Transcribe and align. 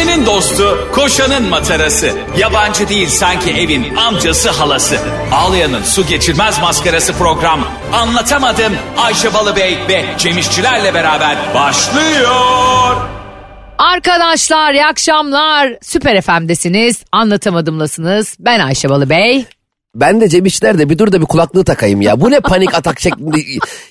Ayşe'nin 0.00 0.26
dostu, 0.26 0.88
koşanın 0.92 1.48
matarası. 1.48 2.12
Yabancı 2.38 2.88
değil 2.88 3.08
sanki 3.08 3.50
evin 3.50 3.96
amcası 3.96 4.50
halası. 4.50 4.98
Ağlayan'ın 5.32 5.82
su 5.82 6.06
geçirmez 6.06 6.60
maskarası 6.60 7.12
program. 7.12 7.60
Anlatamadım 7.92 8.72
Ayşe 8.98 9.34
Balıbey 9.34 9.78
ve 9.88 10.04
Cemişçilerle 10.18 10.94
beraber 10.94 11.36
başlıyor. 11.54 12.96
Arkadaşlar 13.78 14.72
iyi 14.72 14.86
akşamlar. 14.86 15.72
Süper 15.82 16.20
FM'desiniz. 16.20 17.04
Anlatamadımlasınız. 17.12 18.36
Ben 18.40 18.60
Ayşe 18.60 18.90
Balıbey. 18.90 19.46
Ben 19.94 20.20
de 20.20 20.28
Cem 20.28 20.46
İşler 20.46 20.78
de 20.78 20.90
bir 20.90 20.98
dur 20.98 21.12
da 21.12 21.20
bir 21.20 21.26
kulaklığı 21.26 21.64
takayım 21.64 22.00
ya. 22.00 22.20
Bu 22.20 22.30
ne 22.30 22.40
panik 22.40 22.74
atak 22.74 23.00
şeklinde. 23.00 23.36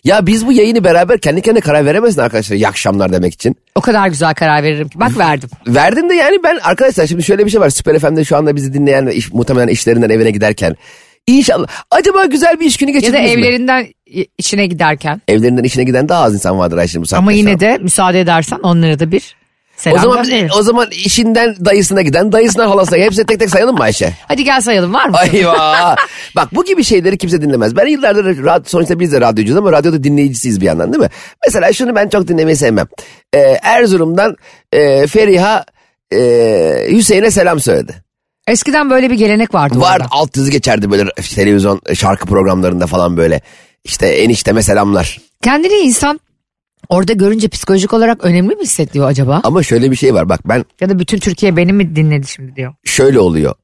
Ya 0.03 0.25
biz 0.25 0.47
bu 0.47 0.51
yayını 0.51 0.83
beraber 0.83 1.19
kendi 1.19 1.41
kendine 1.41 1.61
karar 1.61 1.85
veremezsin 1.85 2.21
arkadaşlar. 2.21 2.55
İyi 2.55 2.67
akşamlar 2.67 3.13
demek 3.13 3.33
için. 3.33 3.55
O 3.75 3.81
kadar 3.81 4.07
güzel 4.07 4.33
karar 4.33 4.63
veririm 4.63 4.89
ki. 4.89 4.99
Bak 4.99 5.17
verdim. 5.17 5.49
Verdim 5.67 6.09
de 6.09 6.13
yani 6.13 6.37
ben 6.43 6.59
arkadaşlar 6.63 7.07
şimdi 7.07 7.23
şöyle 7.23 7.45
bir 7.45 7.51
şey 7.51 7.61
var. 7.61 7.69
Süper 7.69 7.99
FM'de 7.99 8.25
şu 8.25 8.37
anda 8.37 8.55
bizi 8.55 8.73
dinleyen 8.73 9.07
ve 9.07 9.15
iş, 9.15 9.33
muhtemelen 9.33 9.67
işlerinden 9.67 10.09
evine 10.09 10.31
giderken. 10.31 10.75
İnşallah. 11.27 11.67
Acaba 11.91 12.25
güzel 12.25 12.59
bir 12.59 12.65
iş 12.65 12.77
günü 12.77 12.89
Ya 12.91 12.95
da 12.95 12.99
geçirdiniz 12.99 13.35
mi? 13.35 13.41
evlerinden 13.41 13.87
içine 14.37 14.67
giderken. 14.67 15.21
Evlerinden 15.27 15.63
işine 15.63 15.83
giden 15.83 16.09
daha 16.09 16.23
az 16.23 16.33
insan 16.33 16.59
vardır 16.59 16.77
Ayşe 16.77 17.01
bu 17.01 17.05
saatte 17.05 17.19
Ama 17.19 17.31
yine 17.31 17.59
de 17.59 17.77
müsaade 17.81 18.21
edersen 18.21 18.59
onlara 18.63 18.99
da 18.99 19.11
bir 19.11 19.35
selam 19.79 19.97
O 19.97 20.01
zaman, 20.01 20.23
gönderelim. 20.23 20.49
o 20.57 20.61
zaman 20.63 20.87
işinden 20.91 21.55
dayısına 21.65 22.01
giden, 22.01 22.31
dayısından 22.31 22.67
halasına. 22.67 22.97
Hepsini 22.97 23.25
tek 23.25 23.39
tek 23.39 23.49
sayalım 23.49 23.75
mı 23.75 23.83
Ayşe? 23.83 24.13
Hadi 24.27 24.43
gel 24.43 24.61
sayalım 24.61 24.93
var 24.93 25.09
mı? 25.09 25.17
Eyvah. 25.33 25.95
Bak 26.35 26.55
bu 26.55 26.65
gibi 26.65 26.83
şeyleri 26.83 27.17
kimse 27.17 27.41
dinlemez. 27.41 27.75
Ben 27.75 27.87
yıllardır 27.87 28.25
rad- 28.43 28.69
sonuçta 28.69 28.99
biz 28.99 29.11
de 29.11 29.21
radyocuyuz 29.21 29.57
ama 29.57 29.71
radyoda 29.71 30.03
dinleyicisiyiz 30.03 30.61
bir 30.61 30.65
yandan 30.65 30.93
değil 30.93 31.03
mi? 31.03 31.09
Mesela 31.47 31.73
şunu 31.73 31.95
ben 31.95 32.09
çok 32.09 32.27
dinlemeyi 32.27 32.55
sevmem. 32.57 32.87
Ee, 33.33 33.39
Erzurum'dan 33.63 34.35
e, 34.73 35.07
Feriha 35.07 35.65
e, 36.13 36.17
Hüseyin'e 36.91 37.31
selam 37.31 37.59
söyledi. 37.59 37.93
Eskiden 38.47 38.89
böyle 38.89 39.09
bir 39.09 39.15
gelenek 39.15 39.53
vardı. 39.53 39.79
Var 39.81 39.95
orada. 39.99 40.07
alt 40.11 40.37
yazı 40.37 40.51
geçerdi 40.51 40.91
böyle 40.91 41.09
televizyon 41.35 41.81
şarkı 41.93 42.25
programlarında 42.25 42.87
falan 42.87 43.17
böyle. 43.17 43.41
İşte 43.83 44.07
enişteme 44.07 44.63
selamlar. 44.63 45.17
Kendini 45.43 45.73
insan 45.73 46.19
orada 46.89 47.13
görünce 47.13 47.47
psikolojik 47.47 47.93
olarak 47.93 48.23
önemli 48.25 48.55
mi 48.55 48.61
hissediyor 48.63 49.07
acaba? 49.07 49.41
Ama 49.43 49.63
şöyle 49.63 49.91
bir 49.91 49.95
şey 49.95 50.13
var 50.13 50.29
bak 50.29 50.39
ben 50.49 50.65
Ya 50.81 50.89
da 50.89 50.99
bütün 50.99 51.19
Türkiye 51.19 51.57
beni 51.57 51.73
mi 51.73 51.95
dinledi 51.95 52.27
şimdi 52.27 52.55
diyor. 52.55 52.73
şöyle 52.85 53.19
oluyor. 53.19 53.55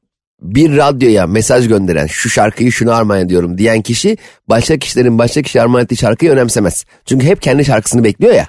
Bir 0.42 0.76
radyoya 0.76 1.26
mesaj 1.26 1.68
gönderen 1.68 2.06
şu 2.06 2.28
şarkıyı 2.30 2.72
şunu 2.72 2.92
armağan 2.92 3.20
ediyorum 3.20 3.58
diyen 3.58 3.82
kişi 3.82 4.16
başka 4.48 4.78
kişilerin 4.78 5.18
başka 5.18 5.42
kişi 5.42 5.62
armağan 5.62 5.84
ettiği 5.84 5.96
şarkıyı 5.96 6.30
önemsemez. 6.30 6.84
Çünkü 7.04 7.26
hep 7.26 7.42
kendi 7.42 7.64
şarkısını 7.64 8.04
bekliyor 8.04 8.34
ya. 8.34 8.46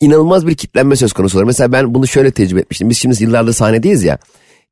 İnanılmaz 0.00 0.46
bir 0.46 0.54
kitlenme 0.54 0.96
söz 0.96 1.12
konusu 1.12 1.38
olur. 1.38 1.46
Mesela 1.46 1.72
ben 1.72 1.94
bunu 1.94 2.06
şöyle 2.06 2.30
tecrübe 2.30 2.60
etmiştim. 2.60 2.90
Biz 2.90 2.98
şimdi 2.98 3.22
yıllardır 3.22 3.52
sahnedeyiz 3.52 4.02
ya. 4.04 4.18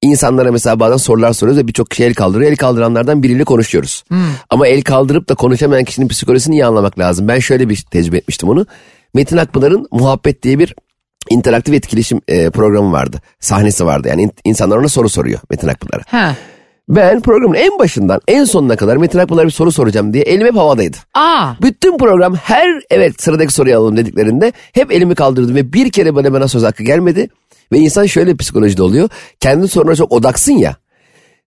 İnsanlara 0.02 0.52
mesela 0.52 0.80
bazen 0.80 0.96
sorular 0.96 1.32
soruyoruz 1.32 1.62
ve 1.62 1.68
birçok 1.68 1.90
kişi 1.90 2.04
el 2.04 2.14
kaldırıyor. 2.14 2.50
El 2.50 2.56
kaldıranlardan 2.56 3.22
biriyle 3.22 3.44
konuşuyoruz. 3.44 4.04
Ama 4.50 4.66
el 4.68 4.82
kaldırıp 4.82 5.28
da 5.28 5.34
konuşamayan 5.34 5.84
kişinin 5.84 6.08
psikolojisini 6.08 6.54
iyi 6.54 6.64
anlamak 6.66 6.98
lazım. 6.98 7.28
Ben 7.28 7.38
şöyle 7.38 7.68
bir 7.68 7.76
tecrübe 7.90 8.16
etmiştim 8.16 8.48
onu. 8.48 8.66
Metin 9.14 9.36
Akpınar'ın 9.36 9.86
Muhabbet 9.90 10.42
diye 10.42 10.58
bir 10.58 10.74
interaktif 11.30 11.74
etkileşim 11.74 12.20
e, 12.28 12.50
programı 12.50 12.92
vardı. 12.92 13.20
Sahnesi 13.40 13.86
vardı. 13.86 14.08
Yani 14.08 14.22
in- 14.22 14.32
insanlar 14.44 14.76
ona 14.76 14.88
soru 14.88 15.08
soruyor 15.08 15.40
Metin 15.50 15.68
Akpınar'a. 15.68 16.02
Ha. 16.06 16.34
Ben 16.88 17.20
programın 17.22 17.54
en 17.54 17.78
başından 17.78 18.20
en 18.28 18.44
sonuna 18.44 18.76
kadar 18.76 18.96
Metin 18.96 19.18
Akpınar'a 19.18 19.46
bir 19.46 19.50
soru 19.50 19.72
soracağım 19.72 20.12
diye 20.14 20.24
elim 20.24 20.46
hep 20.46 20.56
havadaydı. 20.56 20.96
Aa. 21.14 21.52
Bütün 21.62 21.98
program 21.98 22.34
her 22.34 22.80
evet 22.90 23.22
sıradaki 23.22 23.52
soruyu 23.54 23.78
alalım 23.78 23.96
dediklerinde 23.96 24.52
hep 24.72 24.92
elimi 24.92 25.14
kaldırdım 25.14 25.54
ve 25.54 25.72
bir 25.72 25.90
kere 25.90 26.14
bana 26.14 26.32
bana 26.32 26.48
söz 26.48 26.62
hakkı 26.62 26.82
gelmedi. 26.82 27.28
Ve 27.72 27.78
insan 27.78 28.06
şöyle 28.06 28.36
psikolojide 28.36 28.82
oluyor. 28.82 29.08
Kendi 29.40 29.68
soruna 29.68 29.94
çok 29.96 30.12
odaksın 30.12 30.52
ya. 30.52 30.76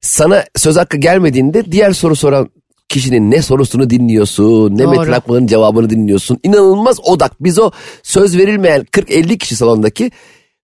Sana 0.01 0.43
söz 0.55 0.77
hakkı 0.77 0.97
gelmediğinde 0.97 1.71
diğer 1.71 1.91
soru 1.91 2.15
soran 2.15 2.49
kişinin 2.91 3.31
ne 3.31 3.41
sorusunu 3.41 3.89
dinliyorsun, 3.89 4.77
ne 4.77 4.83
Doğru. 4.83 4.99
Metin 4.99 5.11
Akpınar'ın 5.11 5.47
cevabını 5.47 5.89
dinliyorsun. 5.89 6.39
İnanılmaz 6.43 6.99
odak. 7.03 7.43
Biz 7.43 7.59
o 7.59 7.71
söz 8.03 8.37
verilmeyen 8.37 8.81
40-50 8.81 9.37
kişi 9.37 9.55
salondaki 9.55 10.11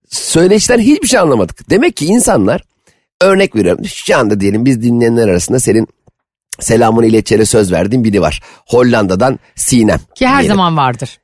söyleşten 0.09 0.79
hiçbir 0.79 1.07
şey 1.07 1.19
anlamadık. 1.19 1.69
Demek 1.69 1.97
ki 1.97 2.05
insanlar 2.05 2.63
örnek 3.21 3.55
veriyorum. 3.55 3.85
Şu 3.85 4.17
anda 4.17 4.39
diyelim 4.39 4.65
biz 4.65 4.81
dinleyenler 4.81 5.27
arasında 5.27 5.59
senin 5.59 5.87
selamını 6.59 7.05
ileteceğine 7.05 7.45
söz 7.45 7.71
verdiğin 7.71 8.03
biri 8.03 8.21
var. 8.21 8.41
Hollanda'dan 8.67 9.39
Sinem. 9.55 9.99
Ki 10.15 10.27
her 10.27 10.39
diyelim. 10.39 10.55
zaman 10.55 10.77
vardır. 10.77 11.19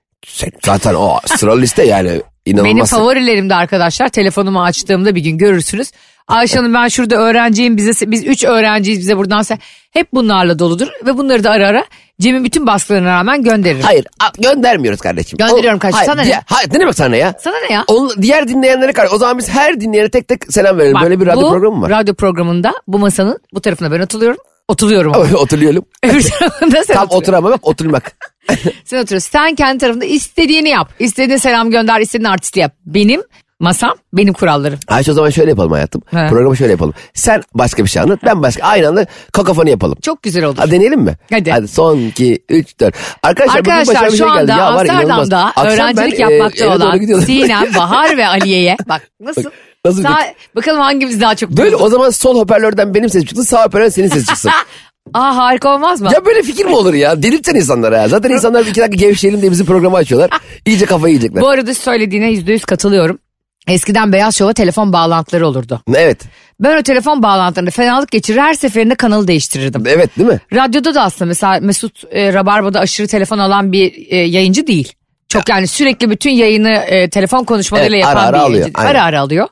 Zaten 0.66 0.94
o 0.96 1.18
sıralı 1.25 1.62
liste 1.62 1.84
yani 1.84 2.22
inanılmaz. 2.46 2.74
Benim 2.76 2.86
favorilerimde 2.86 3.56
arkadaşlar 3.56 4.09
telefonumu 4.09 4.64
açtığımda 4.64 5.16
bir 5.16 5.22
gün 5.22 5.38
görürsünüz. 5.38 5.92
Ayşe 6.28 6.58
Hanım 6.58 6.74
ben 6.74 6.88
şurada 6.88 7.16
öğrenciyim 7.16 7.78
bize 7.78 8.12
biz 8.12 8.26
üç 8.28 8.44
öğrenciyiz 8.44 9.00
bize 9.00 9.18
buradan 9.18 9.44
hep 9.92 10.14
bunlarla 10.14 10.59
doludur 10.59 10.88
ve 11.06 11.18
bunları 11.18 11.44
da 11.44 11.52
ara 11.52 11.68
ara 11.68 11.86
Cem'in 12.22 12.44
bütün 12.44 12.68
baskılarına 12.68 13.08
rağmen 13.09 13.44
gönderirim. 13.44 13.82
Hayır 13.82 14.06
a- 14.20 14.42
göndermiyoruz 14.42 15.02
kardeşim. 15.02 15.38
Gönderiyorum 15.38 15.80
kardeşim, 15.80 15.98
Hayır, 15.98 16.12
sana 16.12 16.22
ne? 16.22 16.26
diğer- 16.28 16.44
Hayır 16.46 16.70
ne 16.74 16.80
demek 16.80 16.96
sana 16.96 17.09
ne 17.09 17.18
ya? 17.18 17.34
Sana 17.40 17.56
ne 17.70 17.74
ya? 17.74 17.84
Onun, 17.88 18.22
diğer 18.22 18.48
dinleyenlere 18.48 18.94
karşı 18.94 19.16
o 19.16 19.18
zaman 19.18 19.38
biz 19.38 19.50
her 19.50 19.82
dinleyene 19.82 20.09
tek 20.09 20.28
tek 20.28 20.53
selam 20.53 20.78
verelim. 20.78 20.94
Bak, 20.96 21.03
Böyle 21.03 21.20
bir 21.20 21.26
radyo 21.28 21.42
bu 21.42 21.50
programı 21.52 21.76
mı 21.76 21.82
var? 21.82 21.90
Radyo 21.90 22.14
programında 22.16 22.74
bu 22.88 23.00
masanın 23.00 23.40
bu 23.53 23.62
tarafına 23.62 23.92
ben. 23.92 24.02
Oturuyorum. 24.02 25.14
ama. 25.16 25.26
Oturuyorum. 25.38 25.86
Öbür 26.03 26.22
tarafında 26.30 26.84
sen 26.84 26.94
Tam 26.94 27.08
oturamamak 27.09 27.68
oturmak. 27.68 28.16
Sen 28.86 28.98
oturuyorsun. 29.02 29.30
Sen 29.31 29.56
kendi 29.56 29.78
tarafında 29.78 30.06
istediğini 30.06 30.70
yap. 30.70 30.90
İstediğin 31.00 31.38
selam 31.38 31.72
gönder, 31.72 32.00
istediğin 32.00 32.30
artisti 32.30 32.59
yap. 32.59 32.74
Benim 32.86 33.22
masam, 33.59 33.94
benim 34.14 34.34
kurallarım. 34.34 34.80
Ayşe 34.88 35.12
o 35.12 35.14
zaman 35.14 35.30
şöyle 35.30 35.50
yapalım 35.50 35.72
hayatım. 35.72 36.02
He. 36.12 36.28
Programı 36.30 36.58
şöyle 36.58 36.72
yapalım. 36.72 36.94
Sen 37.14 37.44
başka 37.53 37.84
bir 37.84 37.90
şey 37.90 38.02
anlat 38.02 38.20
ben 38.26 38.42
başka. 38.42 38.64
Aynı 38.64 38.88
anda 38.88 39.06
kakafonu 39.34 39.70
yapalım. 39.70 39.98
Çok 40.02 40.24
güzel 40.24 40.44
olur. 40.44 40.56
Hadi 40.58 40.72
deneyelim 40.72 41.00
mi? 41.02 41.16
Hadi. 41.32 41.52
Hadi 41.52 41.68
son 41.68 41.98
2, 42.00 42.44
3, 42.50 42.80
4. 42.80 42.96
Arkadaşlar, 43.24 43.59
bugün 43.59 43.72
Arkadaşlar 43.72 43.96
başıma 43.96 44.08
bir 44.08 44.12
şu 44.12 44.18
şey 44.18 44.28
geldi. 44.28 44.53
anda 44.53 44.64
Ya 44.64 44.74
var 44.76 44.86
ya, 44.86 44.94
inanılmaz. 44.94 45.20
Amsterdam'da 45.20 45.46
Akşam 45.46 45.68
öğrencilik 45.68 46.20
ben, 46.20 46.30
e, 46.30 46.34
yapmakta 46.34 46.66
doğru 46.66 46.74
olan. 46.76 47.20
Sinem, 47.20 47.74
Bahar 47.78 48.18
ve 48.18 48.28
Aliye'ye 48.28 48.78
bak 48.90 49.02
nasıl? 49.20 49.44
Nasıl 49.86 50.03
Sağ- 50.03 50.34
bakalım 50.56 50.80
hangimiz 50.80 51.22
daha 51.22 51.36
çok 51.36 51.52
Böyle 51.58 51.76
o 51.76 51.90
zaman 51.90 52.09
sol 52.09 52.40
hoparlörden 52.40 52.94
benim 52.94 53.09
sesim 53.09 53.28
çıksın 53.28 53.44
sağ 53.44 53.66
hoparlörden 53.66 53.90
senin 53.90 54.08
sesin 54.08 54.26
çıksın. 54.26 54.52
Aa 55.13 55.35
harika 55.35 55.75
olmaz 55.75 56.01
mı? 56.01 56.09
ya 56.13 56.25
böyle 56.25 56.41
fikir 56.44 56.66
mi 56.66 56.75
olur 56.75 56.94
ya? 56.94 57.24
Delirteceksin 57.24 57.56
insanları 57.56 57.96
ya. 57.96 58.07
Zaten 58.07 58.29
insanlar 58.29 58.66
bir 58.66 58.69
iki 58.69 58.81
dakika 58.81 59.06
gevşeyelim 59.06 59.41
diye 59.41 59.51
bizim 59.51 59.66
programı 59.66 59.96
açıyorlar. 59.97 60.29
İyice 60.66 60.85
kafayı 60.85 61.13
yiyecekler. 61.13 61.41
Bu 61.41 61.50
arada 61.50 61.74
söylediğine 61.74 62.31
yüzde 62.31 62.51
yüz 62.51 62.66
katılıyorum. 62.66 63.19
Eskiden 63.68 64.13
Beyaz 64.13 64.35
Şov'a 64.38 64.53
telefon 64.53 64.94
bağlantıları 64.94 65.47
olurdu. 65.47 65.81
Evet. 65.96 66.22
Ben 66.59 66.79
o 66.79 66.84
telefon 66.84 67.23
bağlantılarında 67.23 67.72
fenalık 67.72 68.12
geçirir 68.12 68.38
her 68.40 68.53
seferinde 68.53 68.96
kanalı 68.96 69.28
değiştirirdim. 69.28 69.84
Evet 69.88 70.18
değil 70.18 70.29
mi? 70.29 70.40
Radyoda 70.53 70.96
da 70.96 71.02
aslında 71.02 71.28
mesela 71.29 71.59
Mesut 71.62 72.03
e, 72.12 72.34
Rabarba'da 72.34 72.79
aşırı 72.79 73.07
telefon 73.07 73.38
alan 73.40 73.72
bir 73.72 73.94
e, 74.09 74.16
yayıncı 74.18 74.68
değil. 74.68 74.94
Çok 75.29 75.50
yani 75.50 75.68
sürekli 75.68 76.09
bütün 76.09 76.29
yayını 76.31 76.69
e, 76.72 77.09
telefon 77.09 77.44
konuşmalarıyla 77.44 77.97
Evet, 77.97 78.06
ara 78.07 78.19
yapan 78.19 78.28
ara 78.29 78.38
bir 78.38 78.44
alıyor, 78.44 78.59
yayıncı. 78.59 78.79
aynen. 78.79 78.91
Ara 78.91 79.03
ara 79.03 79.22
alıyor. 79.22 79.47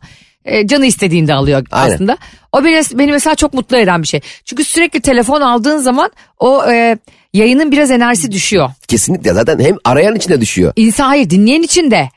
E, 0.45 0.67
canı 0.67 0.85
istediğinde 0.85 1.33
alıyor 1.33 1.65
Aynen. 1.71 1.93
aslında. 1.93 2.17
O 2.51 2.63
beni, 2.63 2.81
beni 2.93 3.11
mesela 3.11 3.35
çok 3.35 3.53
mutlu 3.53 3.77
eden 3.77 4.01
bir 4.01 4.07
şey. 4.07 4.19
Çünkü 4.45 4.63
sürekli 4.63 5.01
telefon 5.01 5.41
aldığın 5.41 5.77
zaman 5.77 6.11
o 6.39 6.65
e, 6.71 6.97
yayının 7.33 7.71
biraz 7.71 7.91
enerjisi 7.91 8.31
düşüyor. 8.31 8.69
Kesinlikle 8.87 9.33
zaten 9.33 9.59
hem 9.59 9.75
arayan 9.85 10.15
içine 10.15 10.41
düşüyor. 10.41 10.73
İnsan 10.75 11.07
hayır 11.07 11.29
dinleyen 11.29 11.61
için 11.63 11.91
de 11.91 12.09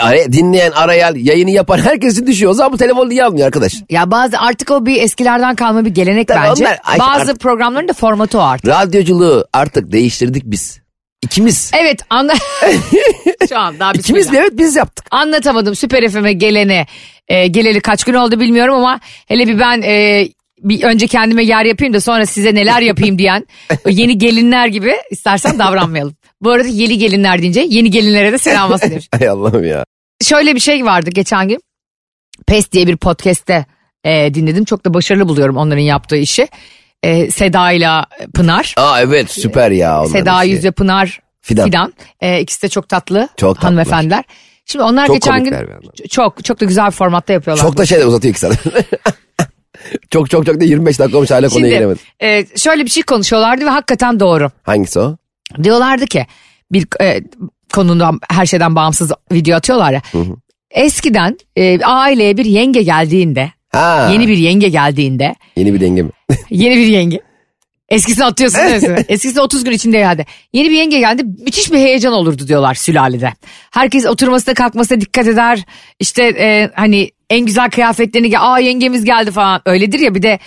ara- 0.00 0.32
dinleyen, 0.32 0.70
arayan, 0.70 1.14
yayını 1.16 1.50
yapan 1.50 1.78
herkesin 1.84 2.26
düşüyor. 2.26 2.50
O 2.50 2.54
zaman 2.54 2.72
bu 2.72 2.76
telefon 2.76 3.08
niye 3.08 3.24
almıyor 3.24 3.46
arkadaş? 3.46 3.74
ya 3.90 4.10
bazı 4.10 4.38
artık 4.38 4.70
o 4.70 4.86
bir 4.86 5.02
eskilerden 5.02 5.54
kalma 5.54 5.84
bir 5.84 5.90
gelenek 5.90 6.28
Tabii 6.28 6.40
bence. 6.50 6.64
onlar- 6.64 6.78
Ay, 6.84 6.98
bazı 6.98 7.20
artık- 7.20 7.40
programların 7.40 7.88
da 7.88 7.92
formatı 7.92 8.38
o 8.38 8.42
artık. 8.42 8.68
Radyoculuğu 8.70 9.44
artık 9.52 9.92
değiştirdik 9.92 10.42
biz. 10.46 10.80
İkimiz. 11.22 11.70
Evet 11.80 12.00
anla. 12.10 12.34
Şu 13.48 13.58
an 13.58 13.78
daha 13.80 13.92
İkimiz 13.92 14.20
bismillah. 14.26 14.42
mi? 14.42 14.48
Evet 14.50 14.58
biz 14.58 14.76
yaptık. 14.76 15.06
Anlatamadım 15.10 15.74
Süper 15.76 16.08
FM'e 16.10 16.32
gelene. 16.32 16.86
E, 17.28 17.46
geleli 17.46 17.80
kaç 17.80 18.04
gün 18.04 18.14
oldu 18.14 18.40
bilmiyorum 18.40 18.74
ama 18.74 19.00
hele 19.26 19.48
bir 19.48 19.58
ben 19.58 19.82
e, 19.82 20.28
bir 20.60 20.82
önce 20.82 21.06
kendime 21.06 21.44
yer 21.44 21.64
yapayım 21.64 21.94
da 21.94 22.00
sonra 22.00 22.26
size 22.26 22.54
neler 22.54 22.80
yapayım 22.80 23.18
diyen 23.18 23.46
yeni 23.88 24.18
gelinler 24.18 24.66
gibi 24.66 24.94
istersen 25.10 25.58
davranmayalım. 25.58 26.16
Bu 26.40 26.50
arada 26.50 26.68
yeni 26.68 26.98
gelinler 26.98 27.42
deyince 27.42 27.66
yeni 27.68 27.90
gelinlere 27.90 28.32
de 28.32 28.38
selam 28.38 28.72
olsun 28.72 28.90
demiş. 28.90 29.08
Ay 29.20 29.28
Allah'ım 29.28 29.64
ya. 29.64 29.84
Şöyle 30.22 30.54
bir 30.54 30.60
şey 30.60 30.84
vardı 30.84 31.10
geçen 31.10 31.48
gün. 31.48 31.60
PES 32.46 32.72
diye 32.72 32.86
bir 32.86 32.96
podcast'te 32.96 33.66
e, 34.04 34.34
dinledim. 34.34 34.64
Çok 34.64 34.84
da 34.84 34.94
başarılı 34.94 35.28
buluyorum 35.28 35.56
onların 35.56 35.82
yaptığı 35.82 36.16
işi. 36.16 36.48
E, 37.02 37.30
Seda 37.30 37.72
ile 37.72 37.88
Pınar. 38.34 38.74
Aa 38.76 39.00
evet 39.00 39.30
süper 39.30 39.70
ya. 39.70 39.98
onların 39.98 40.12
Seda 40.12 40.44
işi. 40.44 40.52
Yüzde 40.52 40.70
Pınar 40.70 41.20
Fidan. 41.40 41.64
Fidan. 41.64 41.92
E, 42.20 42.40
ikisi 42.40 42.62
de 42.62 42.68
çok 42.68 42.88
tatlı 42.88 43.28
Çok 43.36 43.60
tatlılar. 43.60 44.24
Şimdi 44.72 44.84
onlar 44.84 45.06
Çok 45.06 45.16
geçen 45.16 45.44
gün 45.44 45.54
çok 46.10 46.44
çok 46.44 46.60
da 46.60 46.64
güzel 46.64 46.86
bir 46.86 46.90
formatta 46.90 47.32
yapıyorlar. 47.32 47.62
Çok 47.64 47.76
da 47.76 47.86
şey 47.86 47.98
de 48.00 48.06
uzatıyor 48.06 48.34
ki 48.34 48.40
sana. 48.40 48.52
çok 50.10 50.30
çok 50.30 50.46
çok 50.46 50.60
da 50.60 50.64
25 50.64 50.98
dakika 50.98 51.16
olmuş 51.18 51.30
hala 51.30 51.48
konuya 51.48 51.74
giremedim. 51.76 52.02
e, 52.22 52.44
şöyle 52.56 52.84
bir 52.84 52.90
şey 52.90 53.02
konuşuyorlardı 53.02 53.64
ve 53.64 53.68
hakikaten 53.68 54.20
doğru. 54.20 54.50
Hangisi 54.62 55.00
o? 55.00 55.16
Diyorlardı 55.62 56.06
ki 56.06 56.26
bir 56.72 56.86
e, 57.00 57.20
konudan 57.72 58.20
her 58.30 58.46
şeyden 58.46 58.74
bağımsız 58.76 59.12
video 59.32 59.56
atıyorlar 59.56 59.92
ya. 59.92 60.02
eskiden 60.70 61.38
e, 61.56 61.80
aileye 61.84 62.36
bir 62.36 62.44
yenge 62.44 62.82
geldiğinde 62.82 63.52
Ha. 63.72 64.08
yeni 64.12 64.28
bir 64.28 64.36
yenge 64.38 64.68
geldiğinde 64.68 65.34
Yeni 65.56 65.74
bir 65.74 65.80
denge 65.80 66.02
mi? 66.02 66.10
yeni 66.50 66.76
bir 66.76 66.86
yenge 66.86 67.20
eskisini 67.88 68.24
atıyorsun 68.24 68.60
değil 68.60 68.88
mi? 68.88 69.04
Eskisi 69.08 69.40
30 69.40 69.64
gün 69.64 69.72
içinde 69.72 69.98
geldi. 69.98 70.26
Yeni 70.52 70.70
bir 70.70 70.74
yenge 70.76 70.98
geldi 70.98 71.22
müthiş 71.44 71.72
bir 71.72 71.78
heyecan 71.78 72.12
olurdu 72.12 72.48
diyorlar 72.48 72.74
sülalede. 72.74 73.32
Herkes 73.70 74.06
oturmasına 74.06 74.54
kalkmasına 74.54 75.00
dikkat 75.00 75.26
eder. 75.26 75.64
İşte 76.00 76.22
e, 76.24 76.70
hani 76.74 77.10
en 77.30 77.46
güzel 77.46 77.70
kıyafetlerini 77.70 78.28
giy- 78.28 78.38
aa 78.38 78.58
yengemiz 78.58 79.04
geldi 79.04 79.30
falan 79.30 79.60
öyledir 79.66 79.98
ya 79.98 80.14
bir 80.14 80.22
de 80.22 80.38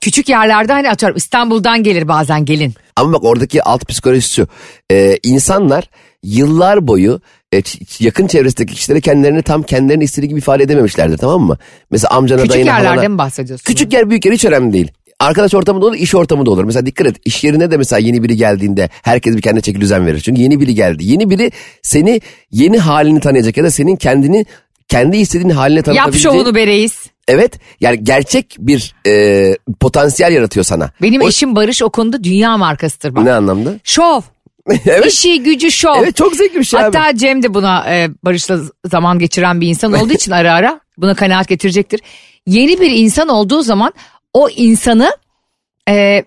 küçük 0.00 0.28
yerlerde 0.28 0.72
hani 0.72 0.90
atıyorum 0.90 1.16
İstanbul'dan 1.16 1.82
gelir 1.82 2.08
bazen 2.08 2.44
gelin. 2.44 2.74
Ama 2.96 3.12
bak 3.12 3.24
oradaki 3.24 3.62
alt 3.62 3.88
psikolojisi 3.88 4.34
şu. 4.34 4.48
Ee, 4.92 5.18
insanlar 5.22 5.84
yıllar 6.22 6.88
boyu 6.88 7.20
e, 7.54 7.62
yakın 8.00 8.26
çevresindeki 8.26 8.74
kişilere 8.74 9.00
kendilerini 9.00 9.42
tam 9.42 9.62
kendilerinin 9.62 10.04
istediği 10.04 10.28
gibi 10.28 10.38
ifade 10.38 10.62
edememişlerdir 10.62 11.18
tamam 11.18 11.40
mı? 11.42 11.58
Mesela 11.90 12.10
amcana 12.10 12.40
Küçük 12.42 12.54
dayına 12.54 12.70
yerlerde 12.70 12.88
halana- 13.00 13.08
mi 13.08 13.18
bahsediyorsun? 13.18 13.64
Küçük 13.64 13.92
yer 13.92 14.10
büyük 14.10 14.24
yer 14.26 14.32
hiç 14.32 14.44
önemli 14.44 14.72
değil. 14.72 14.90
Arkadaş 15.20 15.54
ortamında 15.54 15.86
olur, 15.86 15.94
iş 15.96 16.14
ortamında 16.14 16.50
olur. 16.50 16.64
Mesela 16.64 16.86
dikkat 16.86 17.06
et, 17.06 17.16
iş 17.24 17.44
yerine 17.44 17.70
de 17.70 17.76
mesela 17.76 18.00
yeni 18.00 18.22
biri 18.22 18.36
geldiğinde 18.36 18.88
herkes 19.02 19.36
bir 19.36 19.42
kendine 19.42 19.60
çeki 19.60 19.80
düzen 19.80 20.06
verir. 20.06 20.20
Çünkü 20.20 20.40
yeni 20.42 20.60
biri 20.60 20.74
geldi. 20.74 21.04
Yeni 21.04 21.30
biri 21.30 21.52
seni 21.82 22.20
yeni 22.50 22.78
halini 22.78 23.20
tanıyacak 23.20 23.56
ya 23.56 23.64
da 23.64 23.70
senin 23.70 23.96
kendini 23.96 24.46
kendi 24.88 25.16
istediğin 25.16 25.50
haline 25.50 25.76
Yap 25.78 25.84
tanıtabileceğin. 25.84 26.34
şovunu 26.36 26.54
be 26.54 26.66
reis. 26.66 27.06
Evet, 27.28 27.52
yani 27.80 28.04
gerçek 28.04 28.56
bir 28.58 28.94
e, 29.06 29.56
potansiyel 29.80 30.32
yaratıyor 30.32 30.64
sana. 30.64 30.90
Benim 31.02 31.22
O- 31.22 31.28
eşim 31.28 31.56
Barış 31.56 31.82
o 31.82 31.90
konuda 31.90 32.24
dünya 32.24 32.56
markasıdır 32.56 33.14
bak. 33.14 33.24
Ne 33.24 33.32
anlamda? 33.32 33.74
Şov. 33.84 34.20
evet, 34.86 35.06
İşi 35.06 35.42
gücü 35.42 35.70
şov. 35.70 36.02
evet 36.02 36.16
çok 36.16 36.34
zevkli 36.36 36.58
bir 36.58 36.64
şey 36.64 36.80
abi. 36.80 36.96
Hatta 36.98 37.16
Cem 37.16 37.42
de 37.42 37.54
buna 37.54 37.94
e, 37.94 38.08
Barış'la 38.24 38.58
zaman 38.90 39.18
geçiren 39.18 39.60
bir 39.60 39.66
insan 39.68 39.92
olduğu 39.92 40.12
için 40.20 40.32
ara 40.32 40.52
ara 40.52 40.80
buna 40.98 41.14
kanaat 41.14 41.48
getirecektir. 41.48 42.00
Yeni 42.46 42.80
bir 42.80 42.90
insan 42.90 43.28
olduğu 43.28 43.62
zaman 43.62 43.92
o 44.34 44.48
insanı 44.48 45.10
e, 45.88 46.24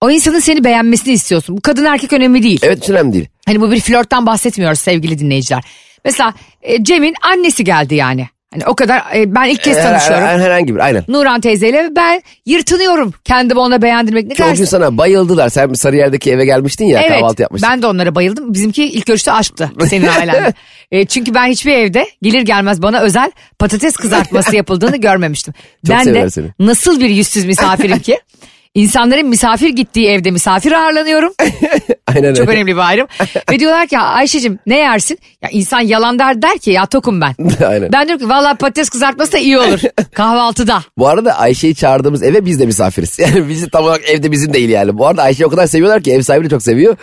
o 0.00 0.10
insanın 0.10 0.38
seni 0.38 0.64
beğenmesini 0.64 1.14
istiyorsun. 1.14 1.56
Bu 1.56 1.60
kadın 1.60 1.84
erkek 1.84 2.12
önemli 2.12 2.42
değil. 2.42 2.60
Evet 2.62 2.82
hiç 2.82 2.90
önemli 2.90 3.12
değil. 3.12 3.28
Hani 3.46 3.60
bu 3.60 3.70
bir 3.70 3.80
flörtten 3.80 4.26
bahsetmiyoruz 4.26 4.78
sevgili 4.78 5.18
dinleyiciler. 5.18 5.64
Mesela 6.04 6.34
e, 6.62 6.84
Cem'in 6.84 7.14
annesi 7.22 7.64
geldi 7.64 7.94
yani. 7.94 8.28
Hani 8.54 8.66
o 8.66 8.74
kadar 8.74 9.02
e, 9.14 9.34
ben 9.34 9.44
ilk 9.44 9.62
kez 9.62 9.82
tanışıyorum. 9.82 10.26
her- 10.26 10.38
herhangi 10.40 10.74
bir 10.74 10.80
aynen. 10.80 11.04
Nuran 11.08 11.40
teyzeyle 11.40 11.88
ben 11.96 12.22
yırtınıyorum 12.46 13.14
kendimi 13.24 13.60
ona 13.60 13.82
beğendirmek. 13.82 14.26
Ne 14.26 14.34
kadar 14.34 14.54
sana 14.54 14.98
bayıldılar. 14.98 15.48
Sen 15.48 15.72
Sarıyer'deki 15.72 16.30
eve 16.32 16.44
gelmiştin 16.44 16.84
ya 16.84 17.08
kahvaltı 17.08 17.42
yapmıştın. 17.42 17.70
ben 17.70 17.82
de 17.82 17.86
onlara 17.86 18.14
bayıldım. 18.14 18.54
Bizimki 18.54 18.84
ilk 18.84 19.06
görüşte 19.06 19.32
aşktı 19.32 19.70
senin 19.88 20.06
ailen. 20.06 20.54
e, 20.92 21.04
çünkü 21.04 21.34
ben 21.34 21.46
hiçbir 21.46 21.72
evde 21.72 22.06
gelir 22.22 22.40
gelmez 22.42 22.82
bana 22.82 23.00
özel 23.00 23.32
patates 23.58 23.96
kızartması 23.96 24.56
yapıldığını 24.56 24.96
görmemiştim. 24.96 25.54
Çok 25.86 25.96
ben 25.96 26.14
de 26.14 26.30
seni. 26.30 26.46
nasıl 26.58 27.00
bir 27.00 27.08
yüzsüz 27.10 27.44
misafirim 27.44 27.98
ki? 27.98 28.18
İnsanların 28.74 29.28
misafir 29.28 29.68
gittiği 29.68 30.08
evde 30.08 30.30
misafir 30.30 30.72
ağırlanıyorum. 30.72 31.32
aynen 32.16 32.34
Çok 32.34 32.48
öyle. 32.48 32.56
önemli 32.58 32.72
bir 32.76 32.88
ayrım. 32.88 33.06
Ve 33.52 33.58
diyorlar 33.58 33.86
ki 33.86 33.98
Ayşe'cim 33.98 34.58
ne 34.66 34.76
yersin? 34.78 35.18
Ya 35.42 35.48
insan 35.52 35.80
yalan 35.80 36.18
der 36.18 36.42
der 36.42 36.58
ki 36.58 36.70
ya 36.70 36.86
tokum 36.86 37.20
ben. 37.20 37.34
Aynen. 37.66 37.92
Ben 37.92 38.06
diyorum 38.08 38.26
ki 38.26 38.28
valla 38.34 38.54
patates 38.54 38.88
kızartması 38.88 39.32
da 39.32 39.38
iyi 39.38 39.58
olur. 39.58 39.80
Kahvaltıda. 40.14 40.82
Bu 40.98 41.08
arada 41.08 41.38
Ayşe'yi 41.38 41.74
çağırdığımız 41.74 42.22
eve 42.22 42.44
biz 42.46 42.60
de 42.60 42.66
misafiriz. 42.66 43.18
Yani 43.18 43.48
bizi 43.48 43.70
tam 43.70 43.84
olarak 43.84 44.08
evde 44.08 44.32
bizim 44.32 44.52
değil 44.52 44.68
yani. 44.68 44.98
Bu 44.98 45.06
arada 45.06 45.22
Ayşe'yi 45.22 45.46
o 45.46 45.50
kadar 45.50 45.66
seviyorlar 45.66 46.02
ki 46.02 46.12
ev 46.12 46.22
sahibi 46.22 46.44
de 46.44 46.48
çok 46.48 46.62
seviyor. 46.62 46.96